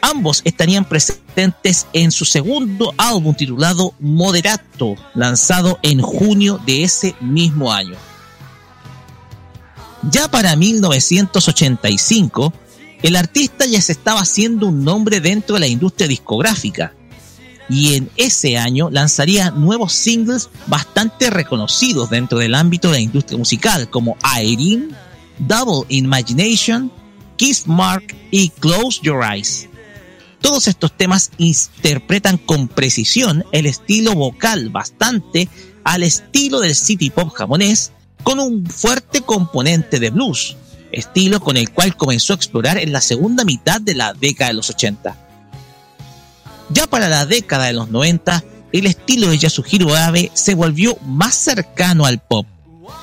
[0.10, 7.72] Ambos estarían presentes en su segundo álbum titulado Moderato, lanzado en junio de ese mismo
[7.72, 7.96] año.
[10.10, 12.54] Ya para 1985,
[13.04, 16.94] el artista ya se estaba haciendo un nombre dentro de la industria discográfica
[17.70, 23.38] y en ese año lanzaría nuevos singles bastante reconocidos dentro del ámbito de la industria
[23.38, 24.88] musical como Irene,
[25.38, 26.92] Double Imagination,
[27.38, 29.69] Kiss Mark y Close Your Eyes.
[30.42, 35.50] Todos estos temas interpretan con precisión el estilo vocal bastante
[35.84, 37.92] al estilo del city pop japonés
[38.24, 40.56] con un fuerte componente de blues,
[40.92, 44.56] estilo con el cual comenzó a explorar en la segunda mitad de la década de
[44.56, 45.18] los 80.
[46.70, 51.36] Ya para la década de los 90, el estilo de Yasuhiro Abe se volvió más
[51.36, 52.46] cercano al pop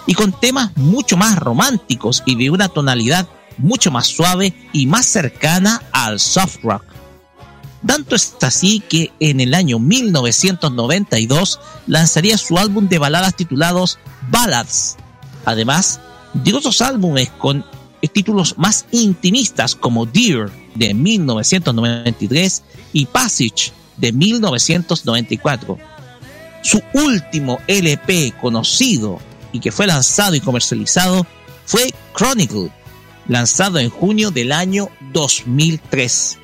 [0.06, 3.26] y con temas mucho más románticos y de una tonalidad
[3.58, 6.95] mucho más suave y más cercana al soft rock.
[7.86, 13.98] Tanto es así que en el año 1992 lanzaría su álbum de baladas titulados
[14.30, 14.96] Ballads,
[15.44, 16.00] además
[16.34, 17.64] de otros álbumes con
[18.08, 25.78] títulos más intimistas como Dear de 1993 y Passage de 1994.
[26.62, 29.18] Su último LP conocido
[29.52, 31.26] y que fue lanzado y comercializado
[31.64, 32.70] fue Chronicle,
[33.28, 36.38] lanzado en junio del año 2003.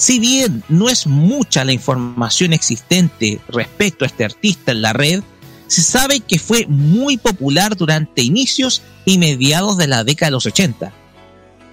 [0.00, 5.22] Si bien no es mucha la información existente respecto a este artista en la red,
[5.66, 10.46] se sabe que fue muy popular durante inicios y mediados de la década de los
[10.46, 10.90] 80.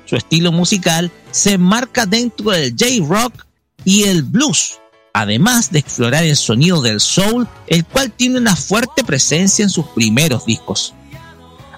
[0.03, 3.45] Su estilo musical se enmarca dentro del J-Rock
[3.85, 4.81] y el blues,
[5.14, 9.85] además de explorar el sonido del soul, el cual tiene una fuerte presencia en sus
[9.95, 10.93] primeros discos.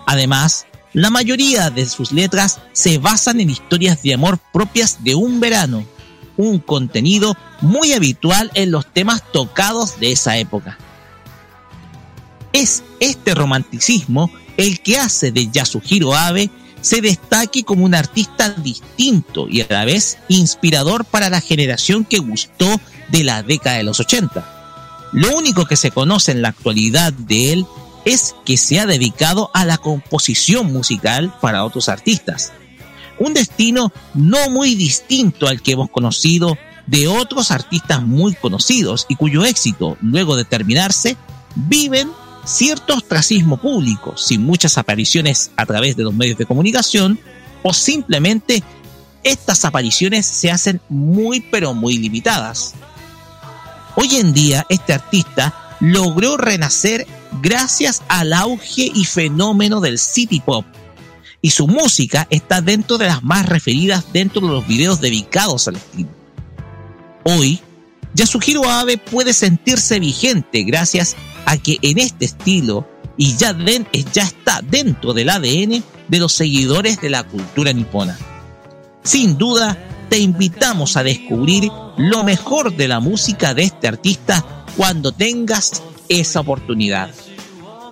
[0.07, 5.39] Además, la mayoría de sus letras se basan en historias de amor propias de un
[5.39, 5.85] verano,
[6.40, 10.77] un contenido muy habitual en los temas tocados de esa época.
[12.53, 19.50] Es este romanticismo el que hace de Yasuhiro Abe se destaque como un artista distinto
[19.50, 24.00] y a la vez inspirador para la generación que gustó de la década de los
[24.00, 25.09] 80.
[25.11, 27.66] Lo único que se conoce en la actualidad de él
[28.06, 32.53] es que se ha dedicado a la composición musical para otros artistas.
[33.19, 36.57] Un destino no muy distinto al que hemos conocido
[36.88, 41.17] de otros artistas muy conocidos y cuyo éxito, luego de terminarse,
[41.56, 42.09] viven
[42.45, 47.19] cierto ostracismo público, sin muchas apariciones a través de los medios de comunicación,
[47.61, 48.64] o simplemente
[49.23, 52.73] estas apariciones se hacen muy pero muy limitadas.
[53.95, 57.06] Hoy en día este artista logró renacer
[57.41, 60.65] gracias al auge y fenómeno del city pop,
[61.42, 65.77] y su música está dentro de las más referidas dentro de los videos dedicados al
[65.77, 66.09] estilo.
[67.24, 67.59] Hoy,
[68.14, 72.88] Yasuhiro Abe puede sentirse vigente gracias a que en este estilo
[73.18, 73.56] y ya,
[74.14, 78.18] ya está dentro del ADN de los seguidores de la cultura nipona.
[79.03, 79.77] Sin duda,
[80.09, 86.40] te invitamos a descubrir lo mejor de la música de este artista cuando tengas esa
[86.40, 87.11] oportunidad.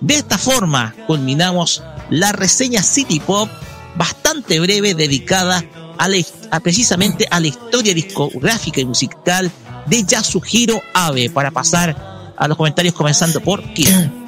[0.01, 3.49] De esta forma culminamos la reseña City Pop
[3.95, 5.63] bastante breve dedicada
[5.97, 6.17] a, la,
[6.51, 9.51] a precisamente a la historia discográfica y musical
[9.87, 14.11] de Yasuhiro Abe para pasar a los comentarios comenzando por Kira.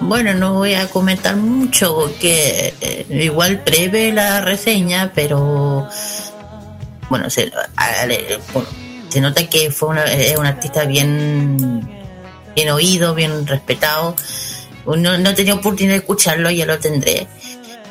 [0.00, 5.88] Bueno, no voy a comentar mucho porque eh, igual breve la reseña, pero
[7.08, 7.50] bueno, se,
[9.20, 10.04] nota que fue una,
[10.36, 11.88] un artista bien,
[12.56, 14.16] bien oído, bien respetado.
[14.86, 17.26] No, no he tenido oportunidad de escucharlo, ya lo tendré.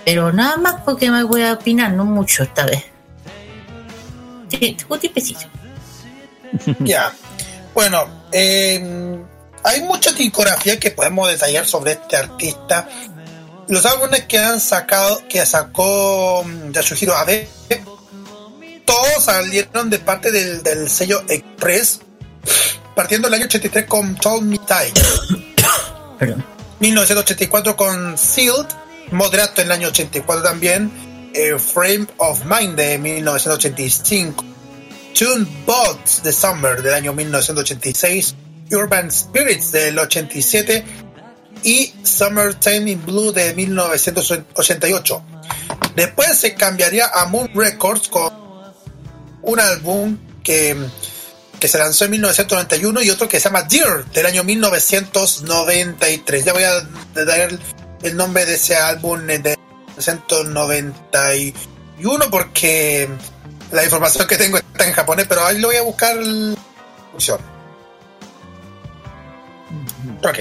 [0.06, 2.84] Pero nada más porque me voy a opinar, no mucho esta vez.
[4.50, 5.42] Sí, un tipecito.
[6.80, 7.12] Ya.
[7.74, 9.18] Bueno, eh,
[9.64, 12.88] hay mucha discografía que podemos detallar sobre este artista.
[13.68, 17.48] Los álbumes que han sacado, que sacó mm, Yasuhiro Abe,
[18.86, 22.02] todos salieron de parte del, del sello Express,
[22.96, 26.34] partiendo el año 83 con Told Me Die.
[26.84, 28.68] 1984 con Sealed,
[29.12, 30.92] Moderato en el año 84 también,
[31.34, 34.44] eh, Frame of Mind de 1985.
[35.18, 38.36] Tune Bots de Summer del año 1986,
[38.72, 40.84] Urban Spirits del 87
[41.64, 45.24] y Summertime in Blue de 1988.
[45.96, 48.34] Después se cambiaría a Moon Records con
[49.42, 50.76] un álbum que,
[51.64, 56.44] que se lanzó en 1991 y otro que se llama Dear del año 1993.
[56.44, 56.82] Ya voy a
[57.24, 57.58] dar
[58.02, 59.58] el, nombre de ese álbum de
[59.96, 63.08] 1991 porque
[63.72, 66.18] la información que tengo está en japonés, pero ahí lo voy a buscar.
[66.18, 66.58] la.
[70.22, 70.40] Ok.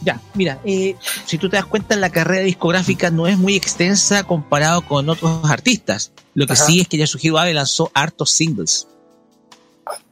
[0.00, 4.24] Ya, mira, eh, si tú te das cuenta, la carrera discográfica no es muy extensa
[4.24, 6.12] comparado con otros artistas.
[6.32, 6.64] Lo que Ajá.
[6.64, 8.86] sí es que Yasuhiro Abe lanzó hartos singles.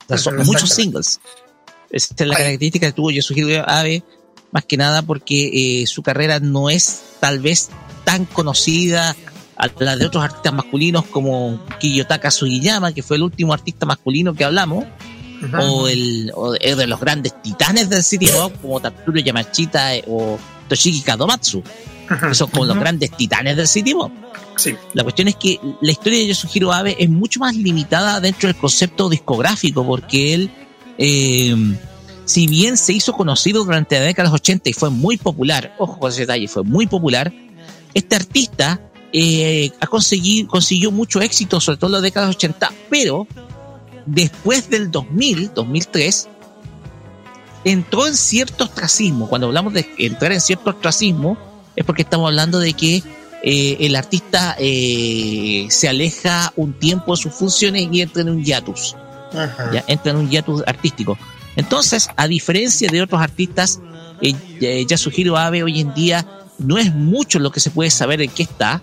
[0.08, 1.20] Ujú, muchos singles.
[1.90, 4.02] Esta es la característica que tuvo Yasuhiro Abe,
[4.50, 7.70] más que nada porque eh, su carrera no es tal vez
[8.04, 9.16] tan conocida
[9.56, 14.34] a la de otros artistas masculinos como Kiyotaka Sugiyama, que fue el último artista masculino
[14.34, 14.84] que hablamos,
[15.58, 20.04] o, el, o de, de los grandes titanes del City Pop como Tatsuro Yamashita eh,
[20.06, 20.38] o
[20.68, 21.62] Toshiki Kadomatsu.
[22.32, 24.12] Son como los grandes titanes del City Pop.
[24.56, 24.74] Sí.
[24.94, 28.56] La cuestión es que la historia de Yasuhiro Abe es mucho más limitada dentro del
[28.56, 30.50] concepto discográfico, porque él,
[30.98, 31.54] eh,
[32.24, 35.74] si bien se hizo conocido durante la década de los 80 y fue muy popular,
[35.78, 37.32] ojo con ese detalle, fue muy popular,
[37.94, 38.80] este artista
[39.12, 43.26] eh, ha conseguido, consiguió mucho éxito, sobre todo en la década de los 80, pero
[44.06, 46.28] después del 2000, 2003,
[47.64, 49.28] entró en cierto ostracismo.
[49.28, 51.36] Cuando hablamos de entrar en cierto ostracismo,
[51.78, 53.02] es porque estamos hablando de que
[53.44, 58.44] eh, el artista eh, se aleja un tiempo de sus funciones y entra en un
[58.44, 58.96] hiatus.
[59.72, 61.16] Ya entra en un hiatus artístico.
[61.54, 63.80] Entonces, a diferencia de otros artistas,
[64.20, 66.26] eh, eh, Yasuhiro Abe hoy en día
[66.58, 68.82] no es mucho lo que se puede saber en qué está,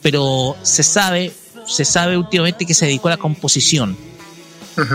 [0.00, 1.32] pero se sabe,
[1.66, 3.96] se sabe últimamente que se dedicó a la composición.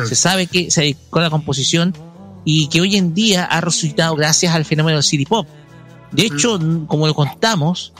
[0.08, 1.94] Se sabe que se dedicó a la composición
[2.46, 5.48] y que hoy en día ha resucitado gracias al fenómeno del city pop.
[6.12, 7.94] De hecho, como lo contamos,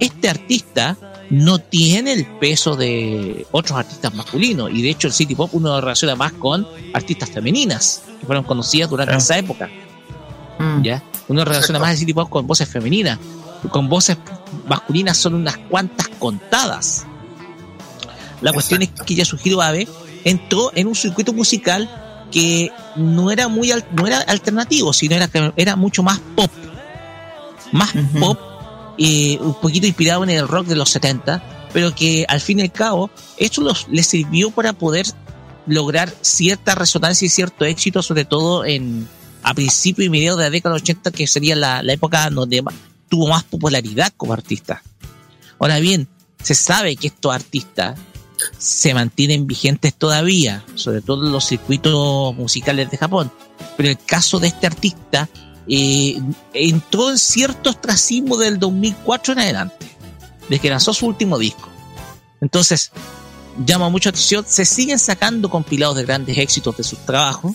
[0.00, 0.96] este artista
[1.30, 5.68] no tiene el peso de otros artistas masculinos y de hecho el city pop uno
[5.70, 9.70] lo relaciona más con artistas femeninas que fueron conocidas durante esa época.
[10.82, 11.02] ¿Ya?
[11.28, 13.18] Uno relaciona más el city pop con voces femeninas.
[13.70, 14.16] Con voces
[14.66, 17.06] masculinas son unas cuantas contadas.
[18.40, 19.86] La cuestión es que Yasuhiro Abe
[20.24, 21.88] entró en un circuito musical
[22.32, 26.50] que no era muy al- no era alternativo, sino era era mucho más pop.
[27.72, 28.38] Más pop,
[28.98, 32.62] eh, un poquito inspirado en el rock de los 70, pero que al fin y
[32.62, 35.06] al cabo esto los, les sirvió para poder
[35.66, 39.08] lograr cierta resonancia y cierto éxito, sobre todo en
[39.42, 42.30] a principios y mediados de la década de los 80, que sería la, la época
[42.30, 42.62] donde
[43.08, 44.82] tuvo más popularidad como artista.
[45.58, 46.08] Ahora bien,
[46.42, 47.98] se sabe que estos artistas
[48.58, 53.32] se mantienen vigentes todavía, sobre todo en los circuitos musicales de Japón.
[53.76, 55.28] Pero el caso de este artista
[55.68, 56.20] eh,
[56.52, 59.86] entró en cierto ostracismo del 2004 en adelante,
[60.48, 61.68] desde que lanzó su último disco.
[62.40, 62.90] Entonces,
[63.64, 67.52] llama mucha atención, se siguen sacando compilados de grandes éxitos de sus trabajos,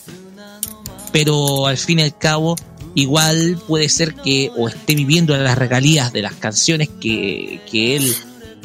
[1.11, 2.55] pero al fin y al cabo,
[2.95, 8.15] igual puede ser que o esté viviendo las regalías de las canciones que, que él,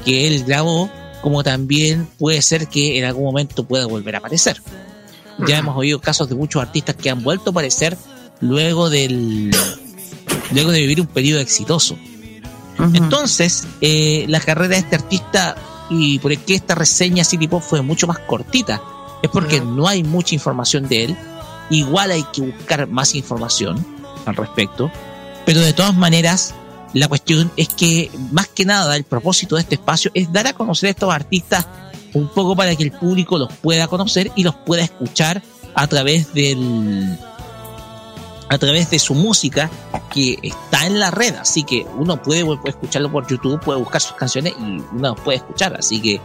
[0.05, 0.91] que él grabó,
[1.23, 4.63] como también puede ser que en algún momento pueda volver a aparecer.
[5.47, 7.97] Ya hemos oído casos de muchos artistas que han vuelto a aparecer
[8.43, 9.51] luego del
[10.51, 11.97] luego de vivir un periodo exitoso.
[12.93, 15.57] Entonces, eh, la carrera de este artista
[15.89, 18.83] y por qué esta reseña City Pop fue mucho más cortita,
[19.23, 21.17] es porque no hay mucha información de él.
[21.71, 23.87] Igual hay que buscar más información
[24.27, 24.91] al respecto,
[25.47, 26.55] pero de todas maneras,
[26.93, 30.53] la cuestión es que más que nada el propósito de este espacio es dar a
[30.53, 31.67] conocer a estos artistas
[32.15, 35.43] un poco para que el público los pueda conocer y los pueda escuchar
[35.75, 37.17] a través del
[38.53, 39.71] a través de su música
[40.13, 44.01] que está en la red, así que uno puede, puede escucharlo por YouTube, puede buscar
[44.03, 46.21] sus canciones y uno puede escuchar, así que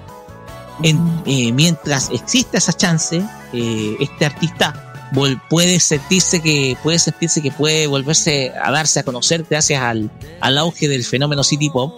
[0.84, 3.24] en- eh, mientras exista esa chance,
[3.54, 9.04] eh, este artista vol- puede sentirse que puede sentirse que puede volverse a darse a
[9.04, 11.96] conocer gracias al, al auge del fenómeno City Pop.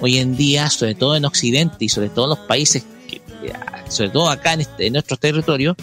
[0.00, 3.52] Hoy en día, sobre todo en Occidente y sobre todo en los países, que, eh,
[3.88, 5.76] sobre todo acá en, este, en nuestro territorio,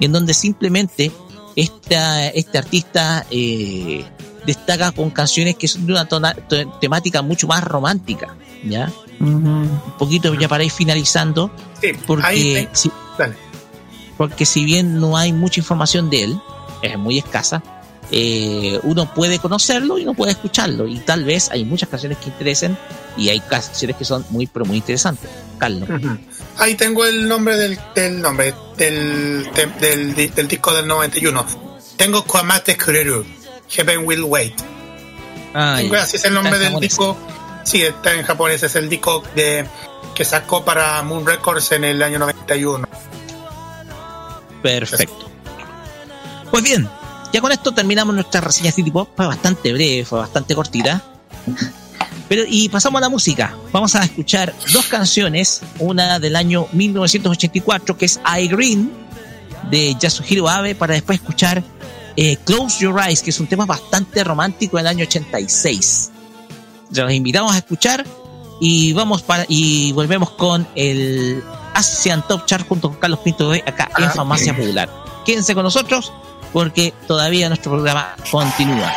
[0.00, 1.10] en donde simplemente
[1.60, 4.04] esta, este artista eh,
[4.46, 8.90] destaca con canciones que son de una tona- te- temática mucho más romántica, ¿ya?
[9.20, 11.50] Un poquito ya para ir finalizando,
[12.06, 13.34] porque, ahí- si, Dale.
[14.16, 16.40] porque si bien no hay mucha información de él,
[16.82, 17.62] es muy escasa,
[18.12, 22.30] eh, uno puede conocerlo y uno puede escucharlo, y tal vez hay muchas canciones que
[22.30, 22.76] interesen
[23.16, 25.30] y hay canciones que son muy, pero muy interesantes.
[25.58, 25.88] Carlos.
[25.90, 26.16] Ujú.
[26.58, 31.46] Ahí tengo el nombre del, del nombre del, del, del, del disco del 91.
[31.96, 33.24] Tengo Kwamate Kureru,
[33.68, 34.54] Heaven Will Wait.
[35.52, 36.88] Tengo- así es el nombre del japonés.
[36.90, 37.16] disco.
[37.64, 38.62] Sí, está en japonés.
[38.62, 39.66] Es el disco de,
[40.14, 42.86] que sacó para Moon Records en el año 91.
[44.62, 45.30] Perfecto.
[46.50, 46.88] Pues bien,
[47.32, 49.08] ya con esto terminamos nuestra reseña City Pop.
[49.16, 51.02] Fue bastante breve, fue bastante cortita.
[52.30, 53.56] Pero, y pasamos a la música.
[53.72, 55.62] Vamos a escuchar dos canciones.
[55.80, 58.92] Una del año 1984, que es I Green,
[59.68, 61.60] de Yasuhiro Abe, para después escuchar
[62.16, 66.12] eh, Close Your Eyes, que es un tema bastante romántico del año 86.
[66.90, 68.06] Ya los invitamos a escuchar
[68.60, 71.42] y vamos para y volvemos con el
[71.74, 74.54] Asian Top Chart junto con Carlos Pinto de acá en Ah, Farmacia.
[74.56, 74.88] Popular.
[75.26, 76.12] Quédense con nosotros
[76.52, 78.92] porque todavía nuestro programa continúa.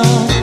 [0.00, 0.39] corazón.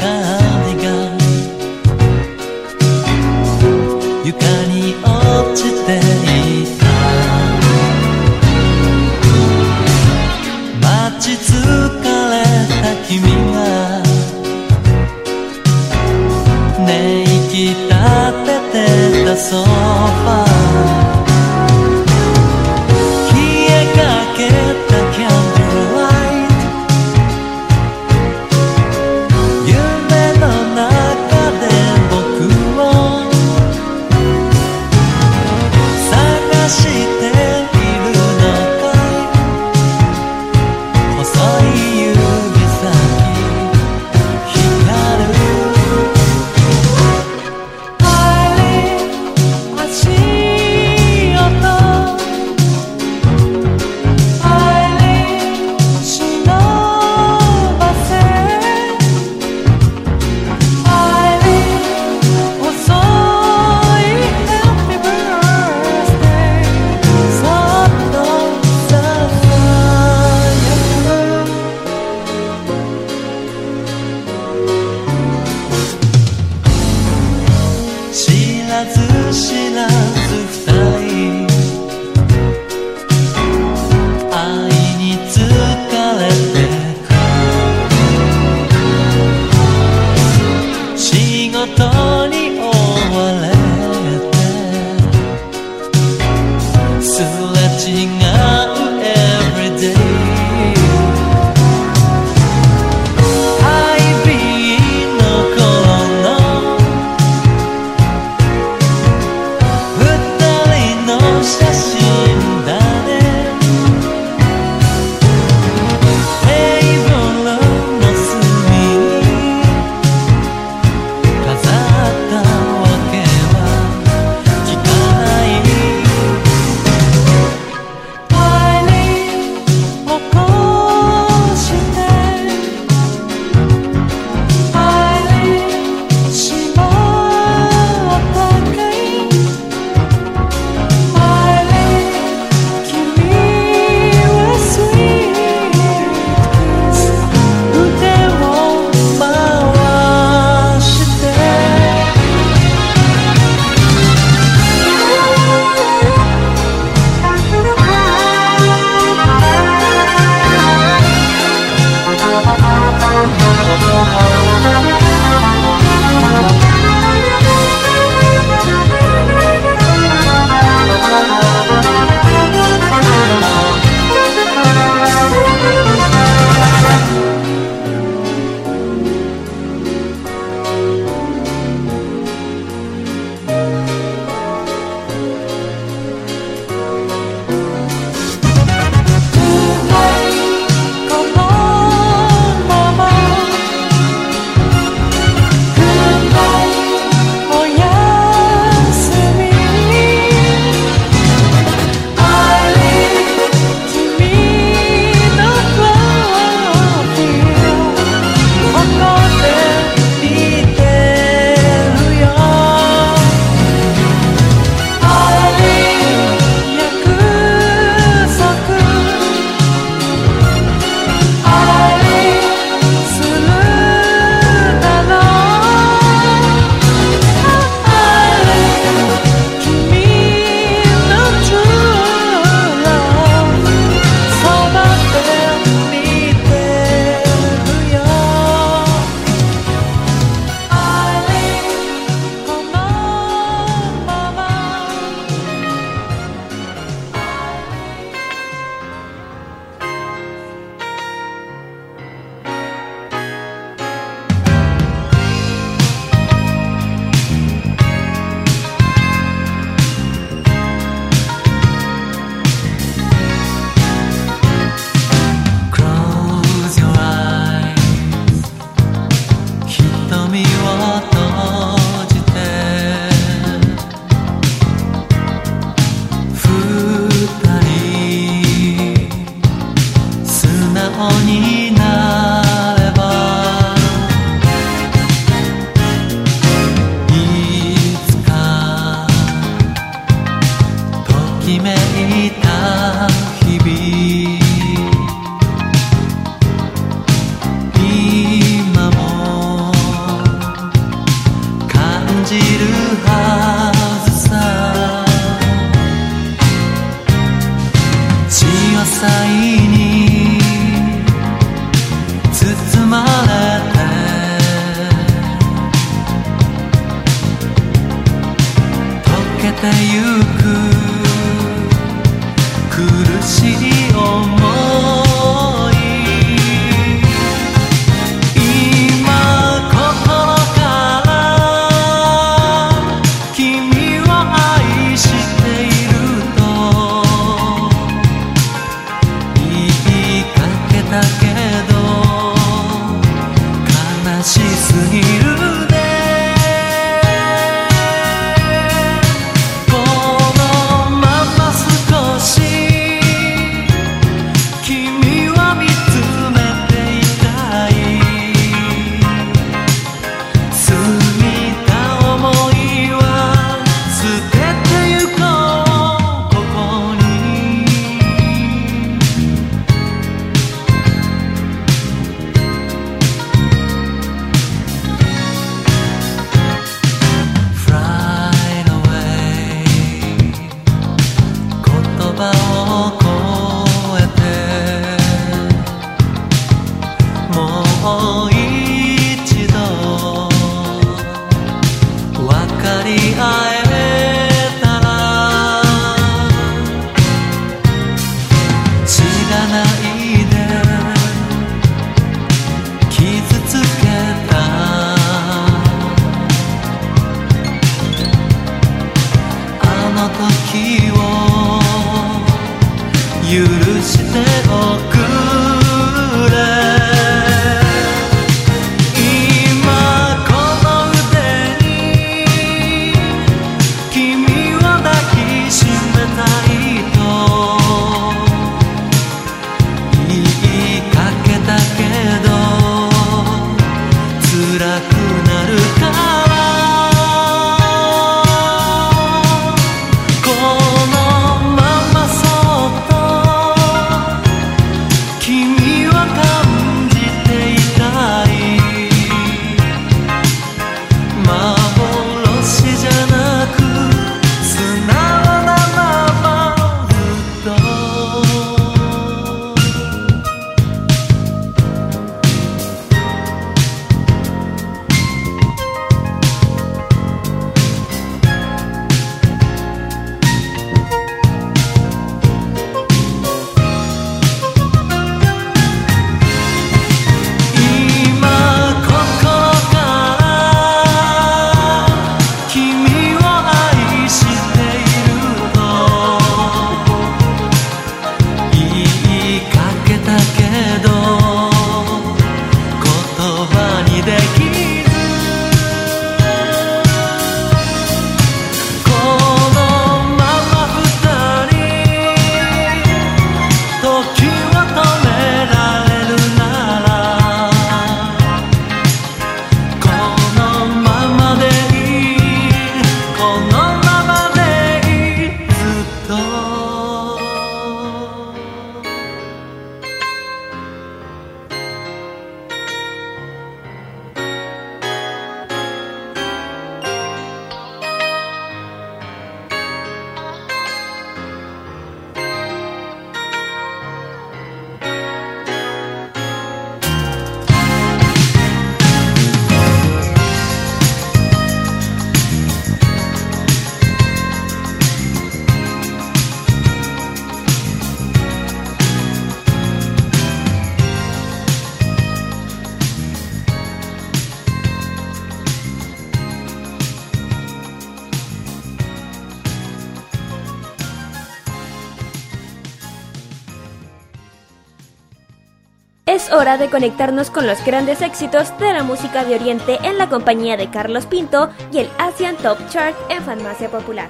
[566.32, 570.58] Hora de conectarnos con los grandes éxitos de la música de Oriente en la compañía
[570.58, 574.10] de Carlos Pinto y el Asian Top Chart en Farmacia Popular.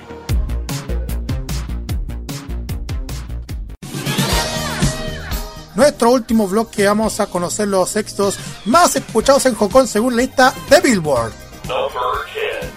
[5.78, 10.24] nuestro último bloque vamos a conocer los éxitos más escuchados en Hong Kong según la
[10.24, 11.32] lista de Billboard.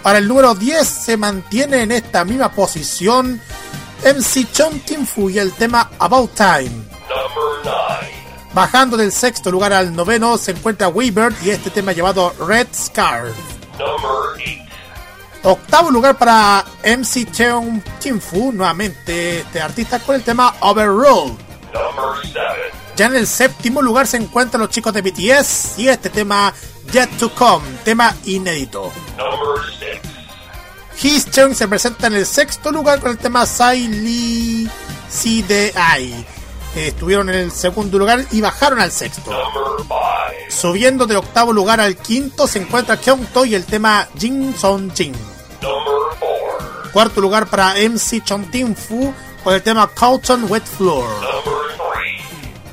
[0.03, 3.41] Para el número 10 se mantiene en esta misma posición
[4.03, 6.80] MC Chong Kim Fu y el tema About Time.
[8.53, 13.33] Bajando del sexto lugar al noveno se encuentra Weaver y este tema llamado Red Scarf.
[15.43, 21.33] Octavo lugar para MC Cheong Kim Fu, nuevamente este artista con el tema Overrule.
[22.97, 26.53] Ya en el séptimo lugar se encuentran los chicos de BTS y este tema
[26.91, 28.91] Yet to Come, tema inédito.
[31.01, 34.69] His Cheong se presenta en el sexto lugar con el tema Sai Lee
[35.09, 36.40] CDI.
[36.75, 39.31] Estuvieron en el segundo lugar y bajaron al sexto.
[40.49, 44.91] Subiendo del octavo lugar al quinto se encuentra Kyung To y el tema Jin Son
[44.95, 45.13] Jin.
[46.93, 51.07] Cuarto lugar para MC Chong Tin Fu con el tema Cotton Wet Floor.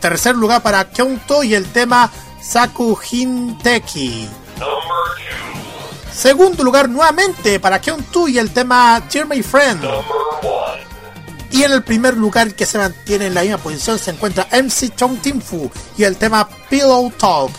[0.01, 2.11] Tercer lugar para Kyung To y el tema
[2.41, 4.29] Saku Hin Teki.
[6.13, 9.81] Segundo lugar nuevamente para Kyung To y el tema Dear My Friend.
[11.51, 14.95] Y en el primer lugar que se mantiene en la misma posición se encuentra MC
[14.95, 17.51] Chong Tin Fu y el tema Pillow Talk,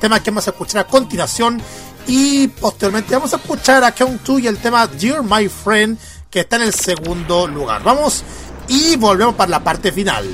[0.00, 1.60] tema que vamos a escuchar a continuación.
[2.06, 5.96] Y posteriormente vamos a escuchar a Kyung Tu y el tema Dear My Friend,
[6.30, 7.82] que está en el segundo lugar.
[7.82, 8.24] Vamos
[8.68, 10.24] y volvemos para la parte final.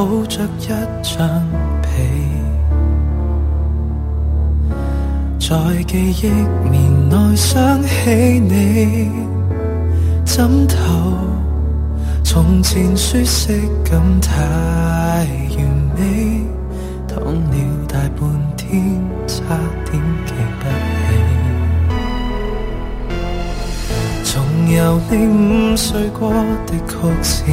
[0.00, 0.66] 抱着一
[1.02, 1.46] 張
[1.82, 1.90] 被，
[5.38, 5.54] 在
[5.86, 6.30] 記憶
[6.70, 6.72] 棉
[7.10, 9.10] 內想起你，
[10.24, 10.74] 枕頭
[12.24, 15.58] 從前舒适感太完
[15.94, 16.46] 美，
[17.06, 17.56] 躺了
[17.86, 19.54] 大半天，差
[19.84, 20.64] 點記不
[24.24, 24.32] 起，重
[24.70, 26.32] 游你午睡過
[26.66, 27.50] 的曲線。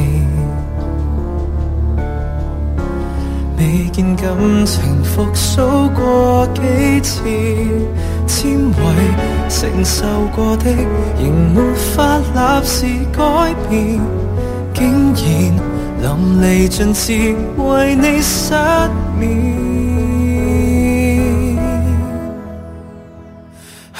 [3.58, 4.24] 未見感
[4.64, 7.20] 情復甦過幾次，
[8.28, 8.78] 纖維
[9.48, 10.70] 承受過的，
[11.18, 14.00] 仍沒法立時改變，
[14.72, 15.24] 竟然
[16.00, 16.06] 淋
[16.40, 18.54] 漓盡致為你失
[19.18, 19.68] 眠。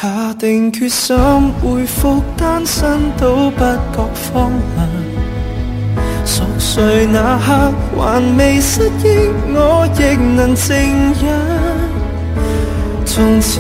[0.01, 1.17] 下定決心
[1.61, 4.98] 恢復單身都不覺荒凉。
[6.29, 10.69] 熟睡那刻還未失憶，我亦能靜
[11.23, 11.25] 忍。
[13.07, 13.59] 從此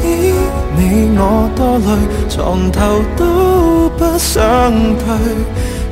[0.76, 1.88] 你我多累，
[2.28, 4.36] 床頭都不想
[4.98, 5.02] 退。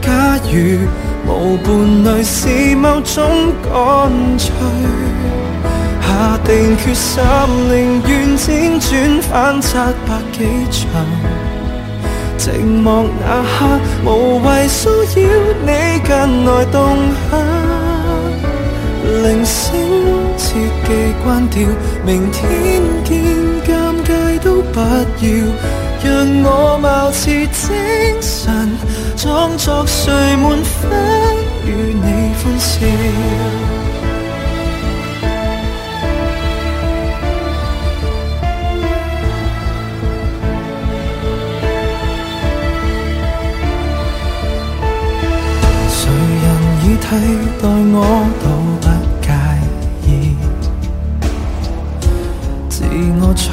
[0.02, 0.86] 假如
[1.26, 1.66] 无伴
[2.04, 3.24] 侶是某種
[3.64, 4.52] 乾脆，
[6.02, 7.14] 下定決心
[7.72, 7.72] 寧
[8.06, 8.46] 願輾
[8.78, 8.86] 轉
[9.22, 11.45] 反侧百幾場。
[12.38, 12.50] 寂
[12.82, 15.16] 寞那刻，無謂騷擾
[15.64, 15.70] 你
[16.04, 16.74] 近來動
[17.30, 17.32] 向。
[19.22, 19.64] 铃声
[20.36, 20.44] 切
[20.84, 20.88] 記
[21.24, 21.66] 關掉，
[22.04, 22.40] 明天
[23.04, 23.10] 見，
[23.64, 23.68] 尷
[24.04, 25.26] 尬都不要。
[26.04, 26.08] 讓
[26.44, 27.74] 我貌似精
[28.20, 28.70] 神，
[29.16, 30.90] 裝作睡滿分，
[31.64, 33.75] 與你歡笑。
[47.08, 47.14] 替
[47.62, 47.96] 代我
[48.42, 48.44] 都
[48.82, 48.84] 不
[49.22, 49.30] 介
[50.02, 50.10] 意，
[52.68, 52.82] 自
[53.20, 53.46] 我催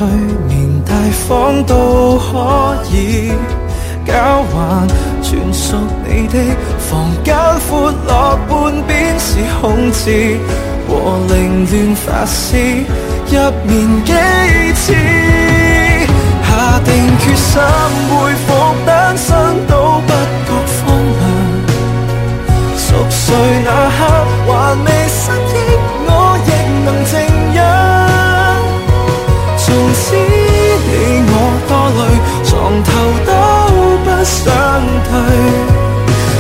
[0.48, 0.52] 眠
[0.84, 0.90] 大
[1.28, 2.34] 方都可
[2.92, 3.32] 以，
[4.08, 4.12] 交
[4.52, 4.88] 還
[5.22, 6.36] 全属你的
[6.80, 6.90] 房
[7.24, 7.36] 间
[7.70, 8.52] 阔落半
[8.88, 10.40] 边是空置，
[10.88, 10.92] 和
[11.28, 13.72] 凌乱发丝入眠
[14.04, 14.12] 几
[14.74, 14.84] 次。
[16.44, 16.52] 下
[16.86, 17.62] 定决心
[18.10, 18.48] 恢复
[18.86, 19.36] 单身
[23.34, 24.00] 在那刻
[24.46, 24.50] 还
[24.86, 25.56] 未失忆，
[26.06, 26.10] 我
[26.46, 26.50] 亦
[26.86, 27.14] 能靜
[27.56, 27.58] 忍。
[29.58, 30.06] 從此
[30.86, 30.90] 你
[31.32, 31.34] 我
[31.68, 32.02] 多累，
[32.46, 32.52] 床
[32.86, 32.90] 头
[33.26, 33.30] 都
[34.04, 34.38] 不想
[35.10, 35.12] 退。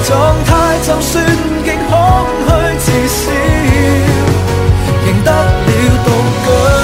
[0.06, 0.12] 状
[0.46, 0.48] 态
[0.84, 1.12] 就算
[1.64, 1.92] 极空
[2.46, 2.50] 虚
[2.86, 3.22] 至少，
[5.08, 5.70] 赢得了
[6.06, 6.08] 獨
[6.46, 6.83] 居。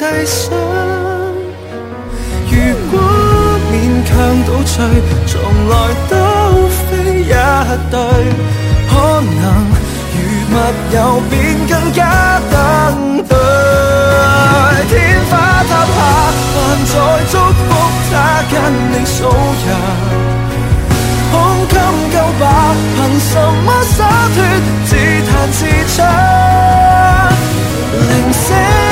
[0.00, 0.48] 外喜
[2.48, 2.56] 帖
[3.70, 4.16] 你共
[4.64, 4.64] 誰遞上？
[4.64, 4.76] 如果誰
[5.26, 5.32] 從
[5.68, 5.72] 來
[6.08, 6.12] 都
[6.68, 6.88] 非
[7.22, 7.34] 一
[7.90, 7.94] 对，
[8.88, 9.42] 可能
[10.14, 10.16] 如
[10.48, 10.54] 密
[10.94, 10.96] 友
[11.28, 11.34] 便
[11.68, 11.98] 更加
[12.50, 12.54] 登
[13.28, 13.32] 对。
[14.88, 14.92] 天
[15.30, 15.32] 花
[15.64, 15.96] 塌下，
[16.54, 16.94] 还在
[17.30, 17.60] 祝福
[18.10, 18.12] 他
[18.50, 18.54] 跟
[18.92, 19.66] 你数日。
[21.30, 21.34] 胸
[21.68, 21.74] 襟
[22.12, 22.42] 够吧？
[22.94, 23.30] 凭什
[23.64, 23.98] 么洒
[24.34, 24.36] 脱？
[24.86, 24.90] 自
[25.26, 25.58] 弹自
[25.94, 25.96] 唱，
[28.00, 28.00] 鈴
[28.32, 28.87] 聲切記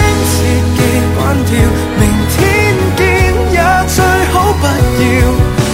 [1.34, 4.66] 明天见也最好不
[5.02, 5.65] 要，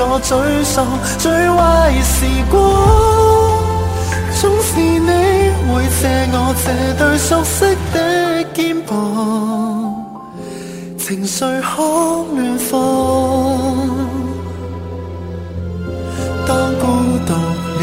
[0.00, 0.84] 我最傻？
[1.18, 1.58] 最壞
[2.02, 2.56] 時光，
[4.40, 5.10] 總是你
[5.66, 6.02] 會借
[6.32, 6.66] 我這
[6.98, 7.56] 對熟悉
[7.92, 7.96] 的
[8.54, 8.90] 肩膀，
[10.98, 11.82] 情緒可
[12.34, 12.68] 乱放。
[16.46, 16.84] 當孤
[17.26, 17.28] 獨
[17.78, 17.80] 了，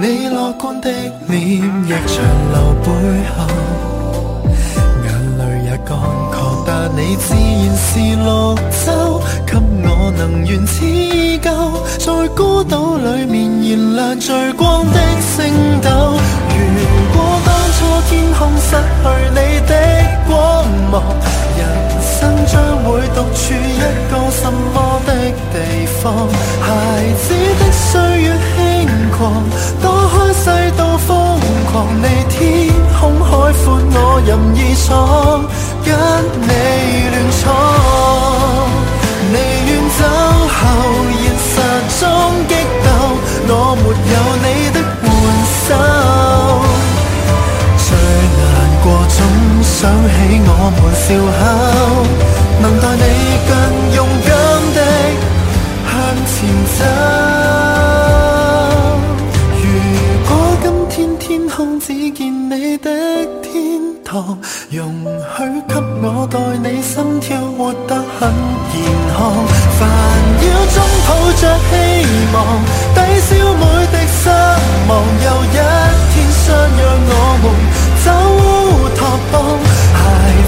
[0.00, 0.88] 你樂觀的
[1.28, 1.32] 臉
[1.84, 2.16] 亦長
[2.52, 2.86] 留背
[3.36, 3.38] 後。
[5.04, 5.06] 眼
[5.38, 5.92] 淚也乾
[6.32, 6.34] 涸，
[6.96, 8.24] 你自然是绿
[8.84, 10.84] 洲，給我能源似
[11.40, 11.48] 舊，
[11.98, 15.88] 在孤島裏面燃亮最光的星斗。
[16.50, 16.60] 如
[17.12, 19.72] 果當初天空失去你的
[20.26, 20.32] 光
[20.92, 21.02] 芒，
[21.56, 21.60] 人
[22.02, 22.52] 生將
[22.84, 25.10] 會獨處一個什麼的
[25.52, 25.54] 地
[26.02, 26.28] 方？
[26.60, 26.68] 孩
[27.16, 27.24] 子
[27.58, 28.26] 的歲月
[28.58, 28.60] 輕
[29.16, 29.22] 狂，
[29.80, 30.44] 躲開世
[30.76, 31.08] 道瘋
[31.72, 32.38] 狂，你天
[33.00, 33.64] 空海闊，
[33.94, 35.44] 我任意闯，
[35.84, 35.88] 跟
[36.42, 36.50] 你
[37.10, 37.42] 乱闯，
[39.32, 39.36] 你
[39.68, 40.00] 远走
[40.56, 40.58] 后，
[41.20, 41.52] 现实
[42.00, 42.02] 中
[42.48, 42.52] 激
[42.84, 42.86] 斗，
[43.48, 45.06] 我没有你的援
[45.64, 45.66] 手。
[47.76, 47.86] 最
[48.40, 48.42] 难
[48.82, 49.18] 过总
[49.62, 49.72] 想
[50.08, 50.14] 起
[50.46, 51.06] 我们笑
[51.38, 51.42] 口，
[52.62, 53.04] 能待你
[53.48, 53.52] 更
[53.94, 54.30] 勇敢
[54.74, 54.78] 的
[55.86, 55.92] 向
[56.26, 56.34] 前
[56.78, 56.80] 走。
[59.60, 59.64] 如
[60.28, 60.30] 果
[60.62, 62.88] 今天天空只见你的
[63.42, 63.93] 天
[64.70, 67.74] 容許給我代你心跳活。
[67.88, 68.32] 得很
[68.72, 68.74] 健
[69.12, 69.18] 康。
[69.78, 69.80] 煩
[70.40, 70.42] 擾
[70.74, 70.76] 中
[71.06, 71.08] 抱
[71.40, 71.72] 着希
[72.32, 72.36] 望，
[72.94, 73.28] 抵消
[73.60, 73.62] 每
[73.92, 74.30] 滴失
[74.88, 74.90] 望。
[75.24, 75.58] 又一
[76.12, 76.44] 天相
[76.78, 77.12] 约我
[77.42, 77.46] 們
[78.04, 78.06] 走
[78.38, 78.42] 烏
[78.96, 79.00] 托
[79.32, 79.34] 邦，
[79.98, 80.02] 孩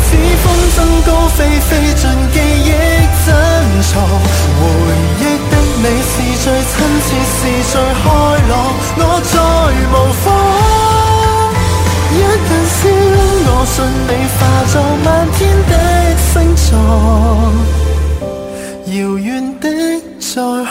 [0.06, 0.08] 子
[0.42, 2.36] 風箏高飛飛進記
[2.70, 2.72] 憶
[3.26, 3.28] 珍
[3.82, 3.92] 藏。
[4.58, 4.62] 回
[5.20, 6.12] 憶的你是
[6.42, 7.38] 最親切，是
[7.72, 8.04] 最開
[8.48, 8.54] 朗，
[8.98, 9.34] 我再
[9.90, 10.65] 模仿。
[13.65, 14.39] 信你化
[14.71, 15.39] 作漫天
[15.69, 15.73] 的
[16.33, 16.69] 星座，
[18.87, 18.89] 遥
[19.19, 19.65] 远的
[20.19, 20.69] 再看。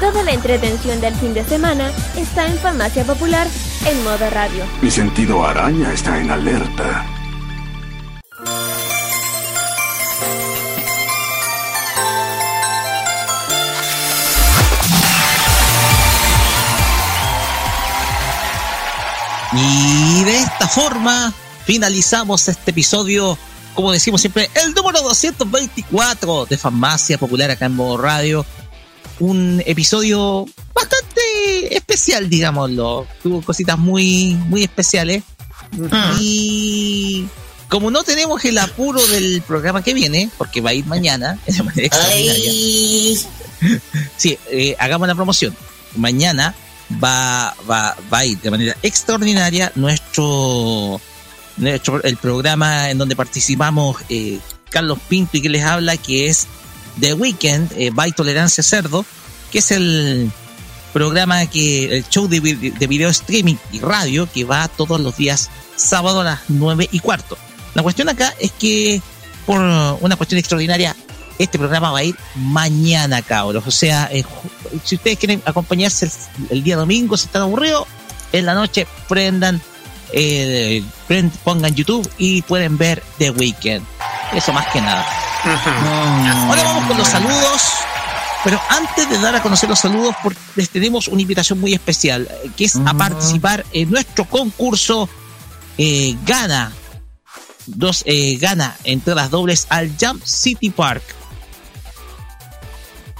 [0.00, 3.46] Toda la entretención del fin de semana está en Farmacia Popular
[3.86, 4.64] en modo radio.
[4.82, 7.06] Mi sentido araña está en alerta.
[19.53, 21.33] Y de esta forma
[21.65, 23.37] finalizamos este episodio
[23.79, 28.45] como decimos siempre, el número 224 de Farmacia Popular acá en Modo Radio.
[29.19, 33.07] Un episodio bastante especial, digámoslo.
[33.23, 35.23] Tuvo cositas muy, muy especiales.
[36.19, 37.25] Y
[37.69, 41.63] como no tenemos el apuro del programa que viene, porque va a ir mañana, de
[41.63, 43.19] manera extraordinaria.
[44.17, 45.55] Sí, eh, hagamos la promoción.
[45.95, 46.53] Mañana
[46.91, 50.99] va, va, va a ir de manera extraordinaria nuestro,
[51.57, 56.47] nuestro el programa en donde participamos eh, Carlos Pinto y que les habla, que es
[56.99, 59.05] The Weekend eh, by Tolerancia Cerdo,
[59.51, 60.31] que es el
[60.93, 65.49] programa que, el show de, de video streaming y radio que va todos los días
[65.75, 67.37] sábado a las nueve y cuarto.
[67.75, 69.01] La cuestión acá es que
[69.45, 70.95] por una cuestión extraordinaria
[71.39, 73.65] este programa va a ir mañana, cabros.
[73.65, 74.23] O sea, eh,
[74.83, 76.11] si ustedes quieren acompañarse el,
[76.57, 77.87] el día domingo, si están aburridos,
[78.31, 79.59] en la noche prendan,
[80.13, 83.83] eh, prend- pongan YouTube y pueden ver The Weeknd.
[84.33, 85.03] Eso más que nada.
[86.47, 87.61] Ahora vamos con los saludos.
[88.43, 90.15] Pero antes de dar a conocer los saludos,
[90.55, 95.09] les tenemos una invitación muy especial, eh, que es a participar en nuestro concurso
[95.77, 96.71] eh, Gana.
[97.65, 101.03] Dos, eh, gana entradas dobles al Jump City Park.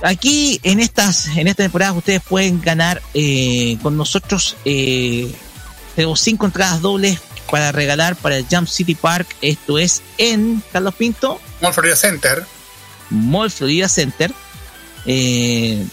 [0.02, 5.30] Aquí en estas en esta temporada ustedes pueden ganar eh, con nosotros eh,
[5.96, 7.20] tenemos cinco entradas dobles
[7.52, 9.28] para regalar para el Jump City Park.
[9.42, 11.42] Esto es en Carlos Pinto.
[11.62, 12.46] Mall Florida Center.
[13.10, 14.32] Mall Florida Center.
[15.06, 15.86] eh,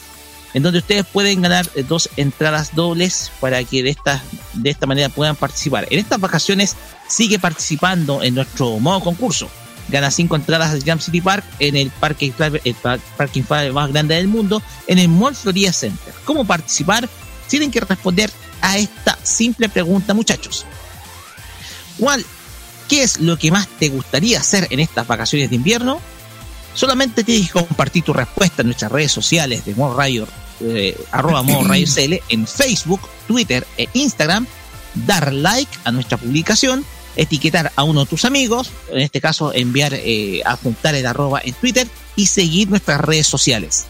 [0.54, 4.22] en donde ustedes pueden ganar dos entradas dobles para que de esta,
[4.54, 5.86] de esta manera puedan participar.
[5.90, 6.76] En estas vacaciones
[7.08, 9.50] sigue participando en nuestro modo concurso.
[9.88, 12.32] Gana cinco entradas del Jump City Park en el parque
[12.64, 16.12] el pa- parque inflable más grande del mundo, en el Mall Florida Center.
[16.24, 17.08] ¿Cómo participar?
[17.48, 20.66] Tienen que responder a esta simple pregunta, muchachos.
[21.98, 22.24] ¿Cuál,
[22.88, 26.00] qué es lo que más te gustaría hacer en estas vacaciones de invierno?
[26.74, 30.26] Solamente tienes que compartir tu respuesta en nuestras redes sociales de Radio,
[30.60, 31.86] eh, arroba Radio
[32.28, 34.46] en Facebook, Twitter e Instagram,
[34.94, 36.84] dar like a nuestra publicación,
[37.16, 41.54] etiquetar a uno de tus amigos, en este caso enviar, eh, adjuntar el arroba en
[41.54, 43.86] Twitter y seguir nuestras redes sociales.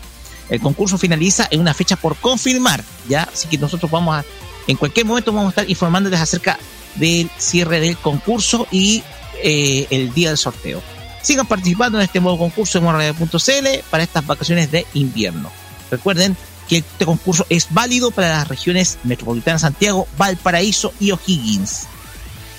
[0.49, 3.29] El concurso finaliza en una fecha por confirmar, ¿ya?
[3.33, 4.25] Así que nosotros vamos a,
[4.67, 6.59] en cualquier momento vamos a estar informándoles acerca
[6.95, 9.03] del cierre del concurso y
[9.43, 10.83] eh, el día del sorteo.
[11.23, 15.51] Sigan participando en este modo concurso en morradio.cl para estas vacaciones de invierno.
[15.91, 16.37] Recuerden
[16.69, 21.87] que este concurso es válido para las regiones metropolitanas de Santiago, Valparaíso y O'Higgins.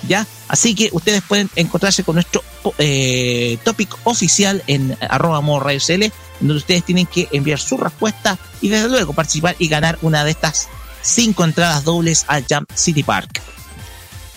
[0.07, 0.25] ¿Ya?
[0.47, 2.43] Así que ustedes pueden encontrarse con nuestro
[2.77, 7.77] eh, topic oficial en arroba modo radio CL, en donde ustedes tienen que enviar su
[7.77, 10.69] respuesta y desde luego participar y ganar una de estas
[11.01, 13.41] cinco entradas dobles al Jump City Park.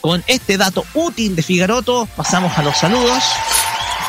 [0.00, 3.22] Con este dato útil de Figaroto, pasamos a los saludos.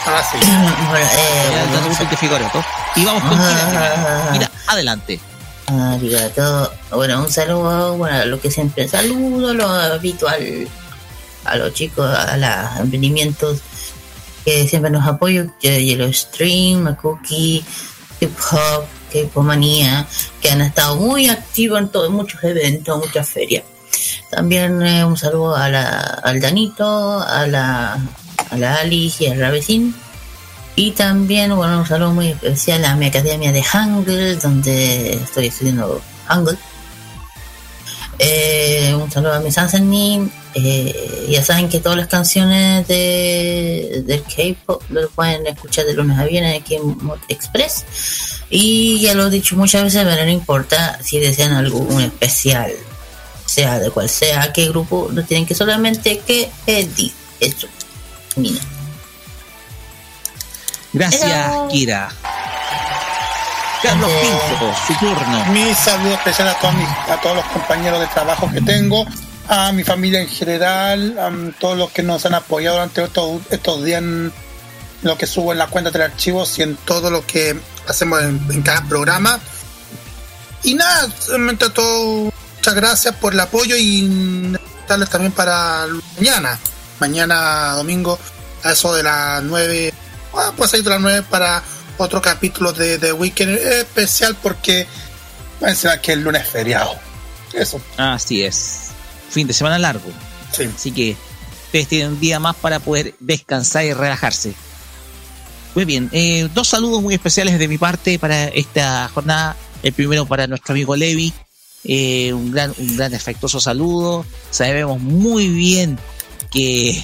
[0.05, 0.37] Ahora sí.
[1.65, 2.63] El dato útil de Figaroto.
[2.95, 4.29] Y vamos con Kira.
[4.31, 5.19] Kira, adelante.
[5.67, 6.71] Arigato.
[6.91, 10.67] Bueno, un saludo, bueno, a lo que siempre saludo, lo habitual
[11.45, 13.59] a los chicos, a los emprendimientos
[14.45, 17.63] que siempre nos apoyan, Yellow Stream, Cookie,
[18.19, 23.63] Hip Hop, que han estado muy activos en todos muchos eventos, muchas ferias.
[24.29, 27.93] También eh, un saludo a la, al Danito, a la,
[28.49, 29.93] a la Alice y al Ravecín.
[30.75, 36.01] Y también, bueno, un saludo muy especial a mi academia de Hangul, donde estoy estudiando
[36.27, 36.57] Hangul.
[38.17, 40.31] Eh, un saludo a mi Sansenin.
[40.53, 46.17] Eh, ya saben que todas las canciones de, del K-pop lo pueden escuchar de lunes
[46.19, 47.85] a viernes aquí en Mod Express.
[48.49, 52.71] Y ya lo he dicho muchas veces, pero no importa si desean algo un especial,
[53.45, 57.13] sea de cual sea, qué grupo, no tienen que solamente que pedir.
[57.39, 57.67] Eso.
[58.35, 58.59] Mira.
[60.93, 61.67] Gracias, Hello.
[61.69, 62.09] Kira.
[63.81, 65.45] Carlos Pinto, su turno.
[65.45, 69.05] Mi saludo especial a todos, mis- a todos los compañeros de trabajo que tengo,
[69.51, 73.83] a mi familia en general, a todos los que nos han apoyado durante estos, estos
[73.83, 74.31] días en
[75.01, 78.61] lo que subo en la cuenta del archivo y en todo lo que hacemos en,
[78.61, 79.41] cada programa.
[80.63, 84.57] Y nada, solamente todo, muchas gracias por el apoyo y
[84.87, 86.57] darles también para mañana,
[87.01, 88.17] mañana domingo,
[88.63, 89.93] a eso de las 9,
[90.33, 91.61] ah, pues ahí de las 9 para
[91.97, 94.87] otro capítulo de The Weekend especial porque
[95.59, 96.95] encima que el lunes es feriado.
[97.53, 97.81] Eso.
[97.97, 98.90] Así es.
[99.31, 100.11] Fin de semana largo.
[100.75, 101.15] Así que
[101.65, 104.53] ustedes tienen un día más para poder descansar y relajarse.
[105.73, 109.55] Muy bien, eh, dos saludos muy especiales de mi parte para esta jornada.
[109.81, 111.33] El primero para nuestro amigo Levi.
[111.83, 114.25] Eh, un gran, un gran afectuoso saludo.
[114.51, 115.97] Sabemos muy bien
[116.51, 117.03] que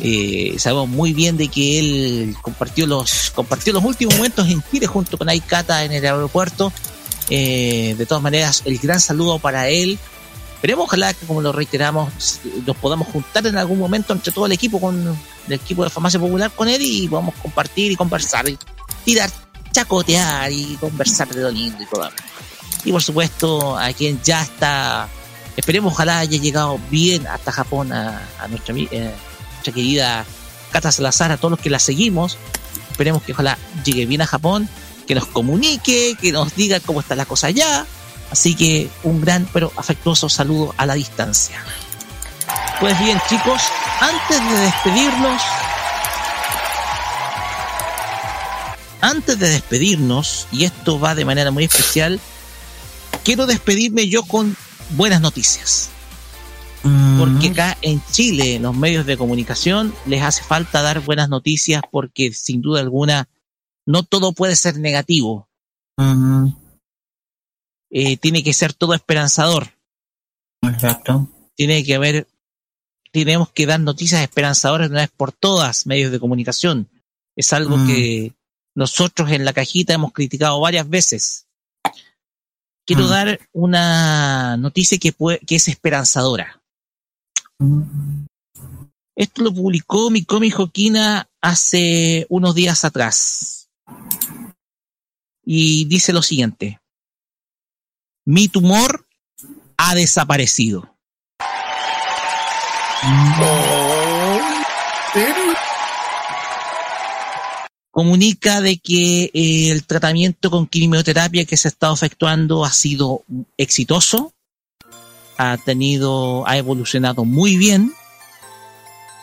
[0.00, 4.88] Eh, sabemos muy bien de que él compartió los, compartió los últimos momentos en Chile
[4.88, 6.72] junto con Aikata en el aeropuerto.
[7.30, 9.98] Eh, de todas maneras, el gran saludo para él.
[10.64, 14.52] Esperemos, ojalá que, como lo reiteramos, nos podamos juntar en algún momento entre todo el
[14.52, 15.14] equipo, con
[15.46, 18.58] el equipo de Farmacia Popular con él y podamos compartir y conversar, y
[19.04, 19.30] tirar,
[19.72, 22.08] chacotear y conversar de lo lindo y todo.
[22.82, 25.06] Y por supuesto, a quien ya está,
[25.54, 29.14] esperemos, ojalá haya llegado bien hasta Japón, a, a nuestra, eh,
[29.50, 30.24] nuestra querida
[30.72, 32.38] Cata Salazar, a todos los que la seguimos.
[32.90, 34.66] Esperemos que ojalá llegue bien a Japón,
[35.06, 37.84] que nos comunique, que nos diga cómo está la cosa allá.
[38.34, 41.62] Así que un gran pero afectuoso saludo a la distancia.
[42.80, 43.62] Pues bien, chicos,
[44.00, 45.40] antes de despedirnos,
[49.00, 52.18] antes de despedirnos, y esto va de manera muy especial,
[53.22, 54.56] quiero despedirme yo con
[54.90, 55.90] buenas noticias.
[57.16, 61.82] Porque acá en Chile, en los medios de comunicación, les hace falta dar buenas noticias
[61.88, 63.28] porque sin duda alguna
[63.86, 65.48] no todo puede ser negativo.
[67.96, 69.68] Eh, tiene que ser todo esperanzador.
[70.62, 71.30] Exacto.
[71.54, 72.26] Tiene que haber,
[73.12, 76.88] tenemos que dar noticias esperanzadoras de una vez por todas, medios de comunicación.
[77.36, 77.86] Es algo Mm.
[77.86, 78.32] que
[78.74, 81.46] nosotros en la cajita hemos criticado varias veces.
[82.84, 83.08] Quiero Mm.
[83.08, 86.60] dar una noticia que, puede, que es esperanzadora.
[89.16, 93.68] Esto lo publicó mi cómic Joquina hace unos días atrás.
[95.44, 96.80] Y dice lo siguiente.
[98.26, 99.06] Mi tumor
[99.76, 100.88] ha desaparecido.
[107.90, 113.24] Comunica de que eh, el tratamiento con quimioterapia que se ha estado efectuando ha sido
[113.58, 114.32] exitoso,
[115.36, 117.92] ha tenido, ha evolucionado muy bien.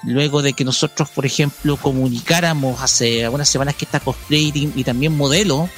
[0.04, 5.18] Luego de que nosotros, por ejemplo, comunicáramos hace algunas semanas que esta cosplay y, también
[5.18, 5.70] modelo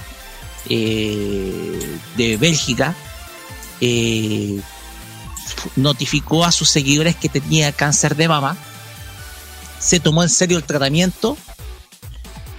[0.70, 2.96] eh, de Bélgica
[3.86, 4.62] eh,
[5.76, 8.56] notificó a sus seguidores que tenía cáncer de mama,
[9.80, 11.38] se tomó en serio el tratamiento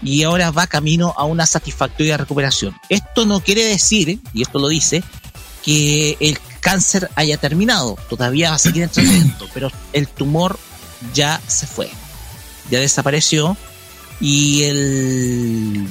[0.03, 2.77] y ahora va camino a una satisfactoria recuperación.
[2.91, 5.03] Esto no quiere decir, y esto lo dice,
[5.63, 10.59] que el cáncer haya terminado, todavía va a seguir en tratamiento, pero el tumor
[11.15, 11.91] ya se fue,
[12.71, 13.57] ya desapareció
[14.21, 15.89] y el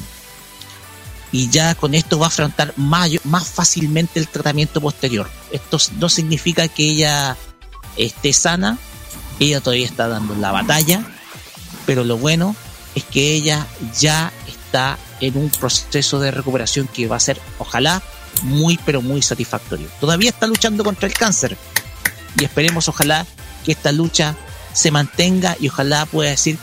[1.34, 5.30] y ya con esto va a afrontar mayo- más fácilmente el tratamiento posterior.
[5.52, 7.36] Esto no significa que ella
[7.98, 8.78] esté sana,
[9.40, 11.04] ella todavía está dando la batalla,
[11.86, 12.56] pero lo bueno
[12.96, 13.68] es que ella
[14.00, 18.02] ya está en un proceso de recuperación que va a ser, ojalá,
[18.44, 19.88] muy pero muy satisfactorio.
[20.00, 21.58] Todavía está luchando contra el cáncer
[22.40, 23.26] y esperemos, ojalá,
[23.66, 24.36] que esta lucha
[24.74, 26.58] se mantenga y ojalá pueda decir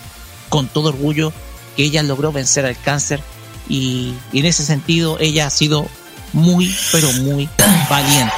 [0.48, 1.32] con todo orgullo
[1.76, 3.20] que ella logró vencer al cáncer
[3.70, 5.88] y, y en ese sentido ella ha sido
[6.32, 7.48] muy pero muy
[7.88, 8.34] valiente.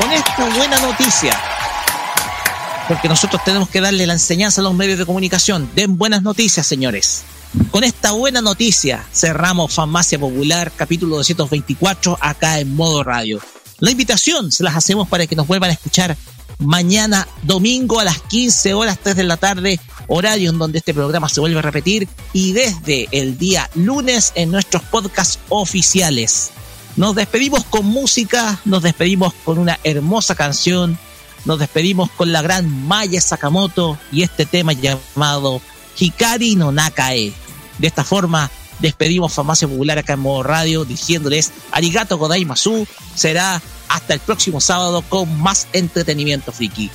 [0.00, 1.38] Con esta buena noticia,
[2.88, 6.66] porque nosotros tenemos que darle la enseñanza a los medios de comunicación, den buenas noticias
[6.66, 7.22] señores.
[7.70, 13.40] Con esta buena noticia cerramos Farmacia Popular capítulo 224 acá en modo radio.
[13.78, 16.16] La invitación se las hacemos para que nos vuelvan a escuchar
[16.58, 21.28] mañana domingo a las 15 horas 3 de la tarde, horario en donde este programa
[21.28, 26.50] se vuelve a repetir y desde el día lunes en nuestros podcasts oficiales.
[26.96, 30.98] Nos despedimos con música, nos despedimos con una hermosa canción,
[31.44, 35.60] nos despedimos con la gran Maya Sakamoto y este tema llamado
[35.98, 37.32] Hikari no Nakae.
[37.78, 42.86] De esta forma despedimos Farmacia Popular acá en modo radio diciéndoles Arigato Godaimasu.
[43.14, 46.90] Será hasta el próximo sábado con más entretenimiento friki.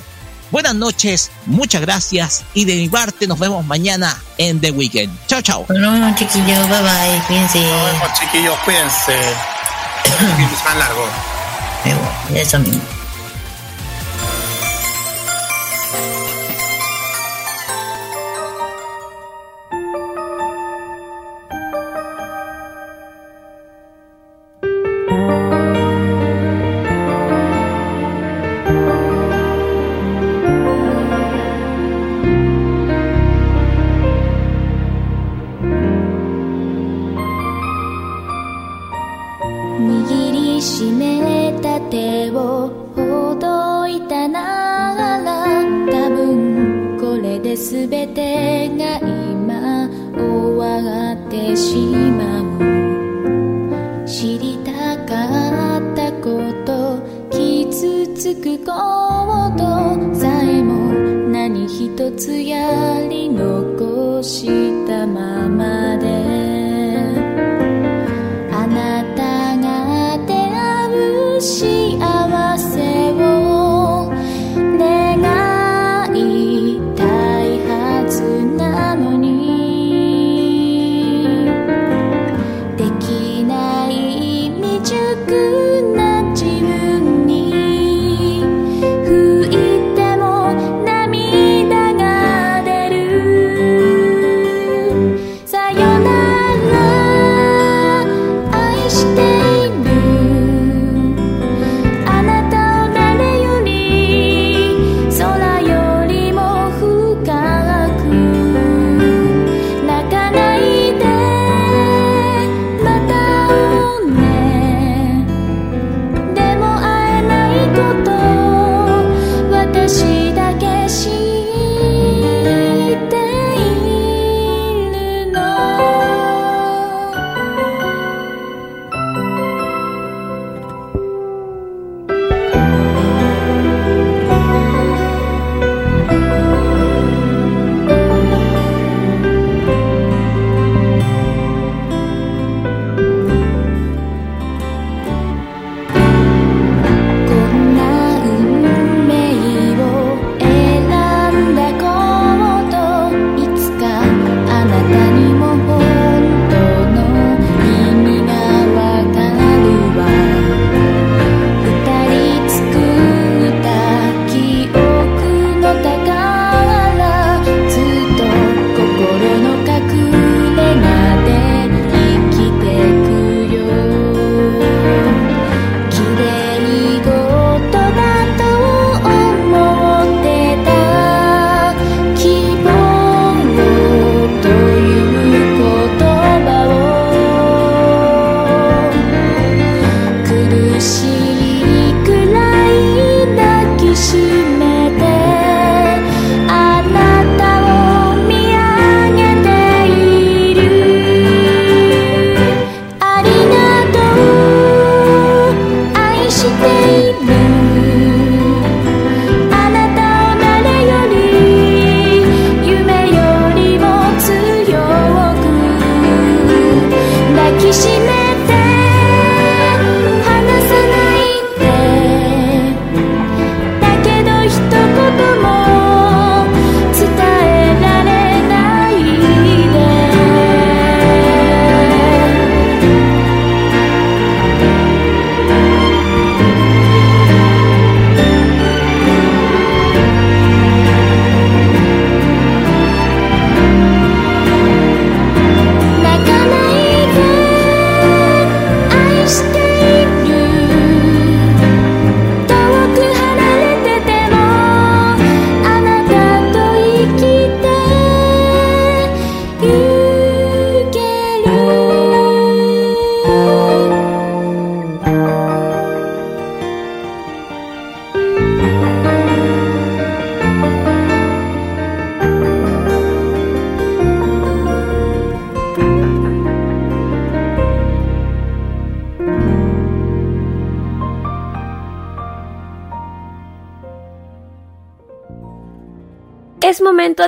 [0.50, 5.16] Buenas noches, muchas gracias y de mi parte nos vemos mañana en The Weekend.
[5.28, 5.64] Chao, chao.
[5.68, 7.60] Bueno, chiquillos, bye bye, cuídense.
[7.60, 9.16] Nos vemos, chiquillos, cuídense.
[10.36, 11.06] Fin de semana largo.
[12.34, 12.99] Eso mismo.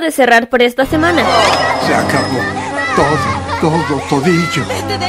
[0.03, 1.23] de cerrar por esta semana.
[1.87, 2.39] Se acabó
[2.95, 4.65] todo, todo, todillo.
[4.67, 4.99] Vete.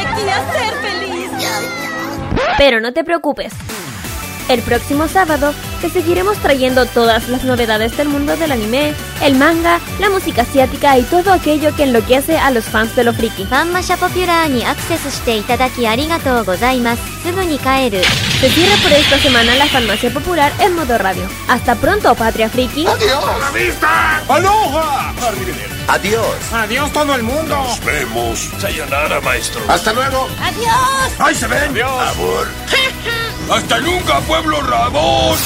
[2.56, 3.52] Pero no te preocupes.
[4.48, 8.92] El próximo sábado te seguiremos trayendo todas las novedades del mundo del anime,
[9.22, 13.14] el manga, la música asiática y todo aquello que enloquece a los fans de lo
[13.14, 13.46] friki.
[17.24, 18.02] すぐに帰る
[18.40, 21.26] Se cierra por esta semana la farmacia popular en modo radio.
[21.48, 22.86] Hasta pronto, Patria Friki.
[22.86, 23.54] ¡Adiós!
[23.54, 24.18] Vista!
[24.28, 25.14] ¡Aloha!
[25.88, 26.52] ¡Adiós!
[26.52, 27.56] ¡Adiós todo el mundo!
[27.56, 28.50] Nos vemos.
[28.60, 29.62] Sayonara, maestro.
[29.68, 30.28] ¡Hasta luego!
[30.38, 31.12] ¡Adiós!
[31.18, 31.70] ¡Ahí se ven!
[31.70, 32.08] ¡Adiós!
[32.10, 32.48] ¡Amor!
[33.50, 35.38] ¡Hasta nunca, pueblo rabón!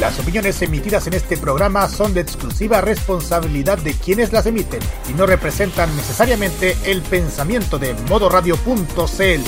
[0.00, 4.78] Las opiniones emitidas en este programa son de exclusiva exclusiva responsabilidad de quienes las emiten
[5.10, 9.40] y no representan necesariamente el pensamiento de modoradio.cl.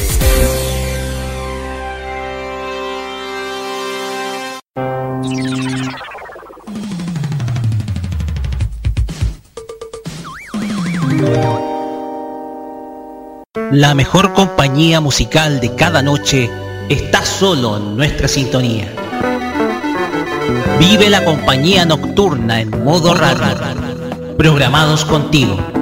[13.70, 16.50] La mejor compañía musical de cada noche
[16.88, 19.05] está solo en nuestra sintonía.
[20.78, 23.56] Vive la compañía nocturna en modo radio.
[24.36, 25.75] Programados contigo.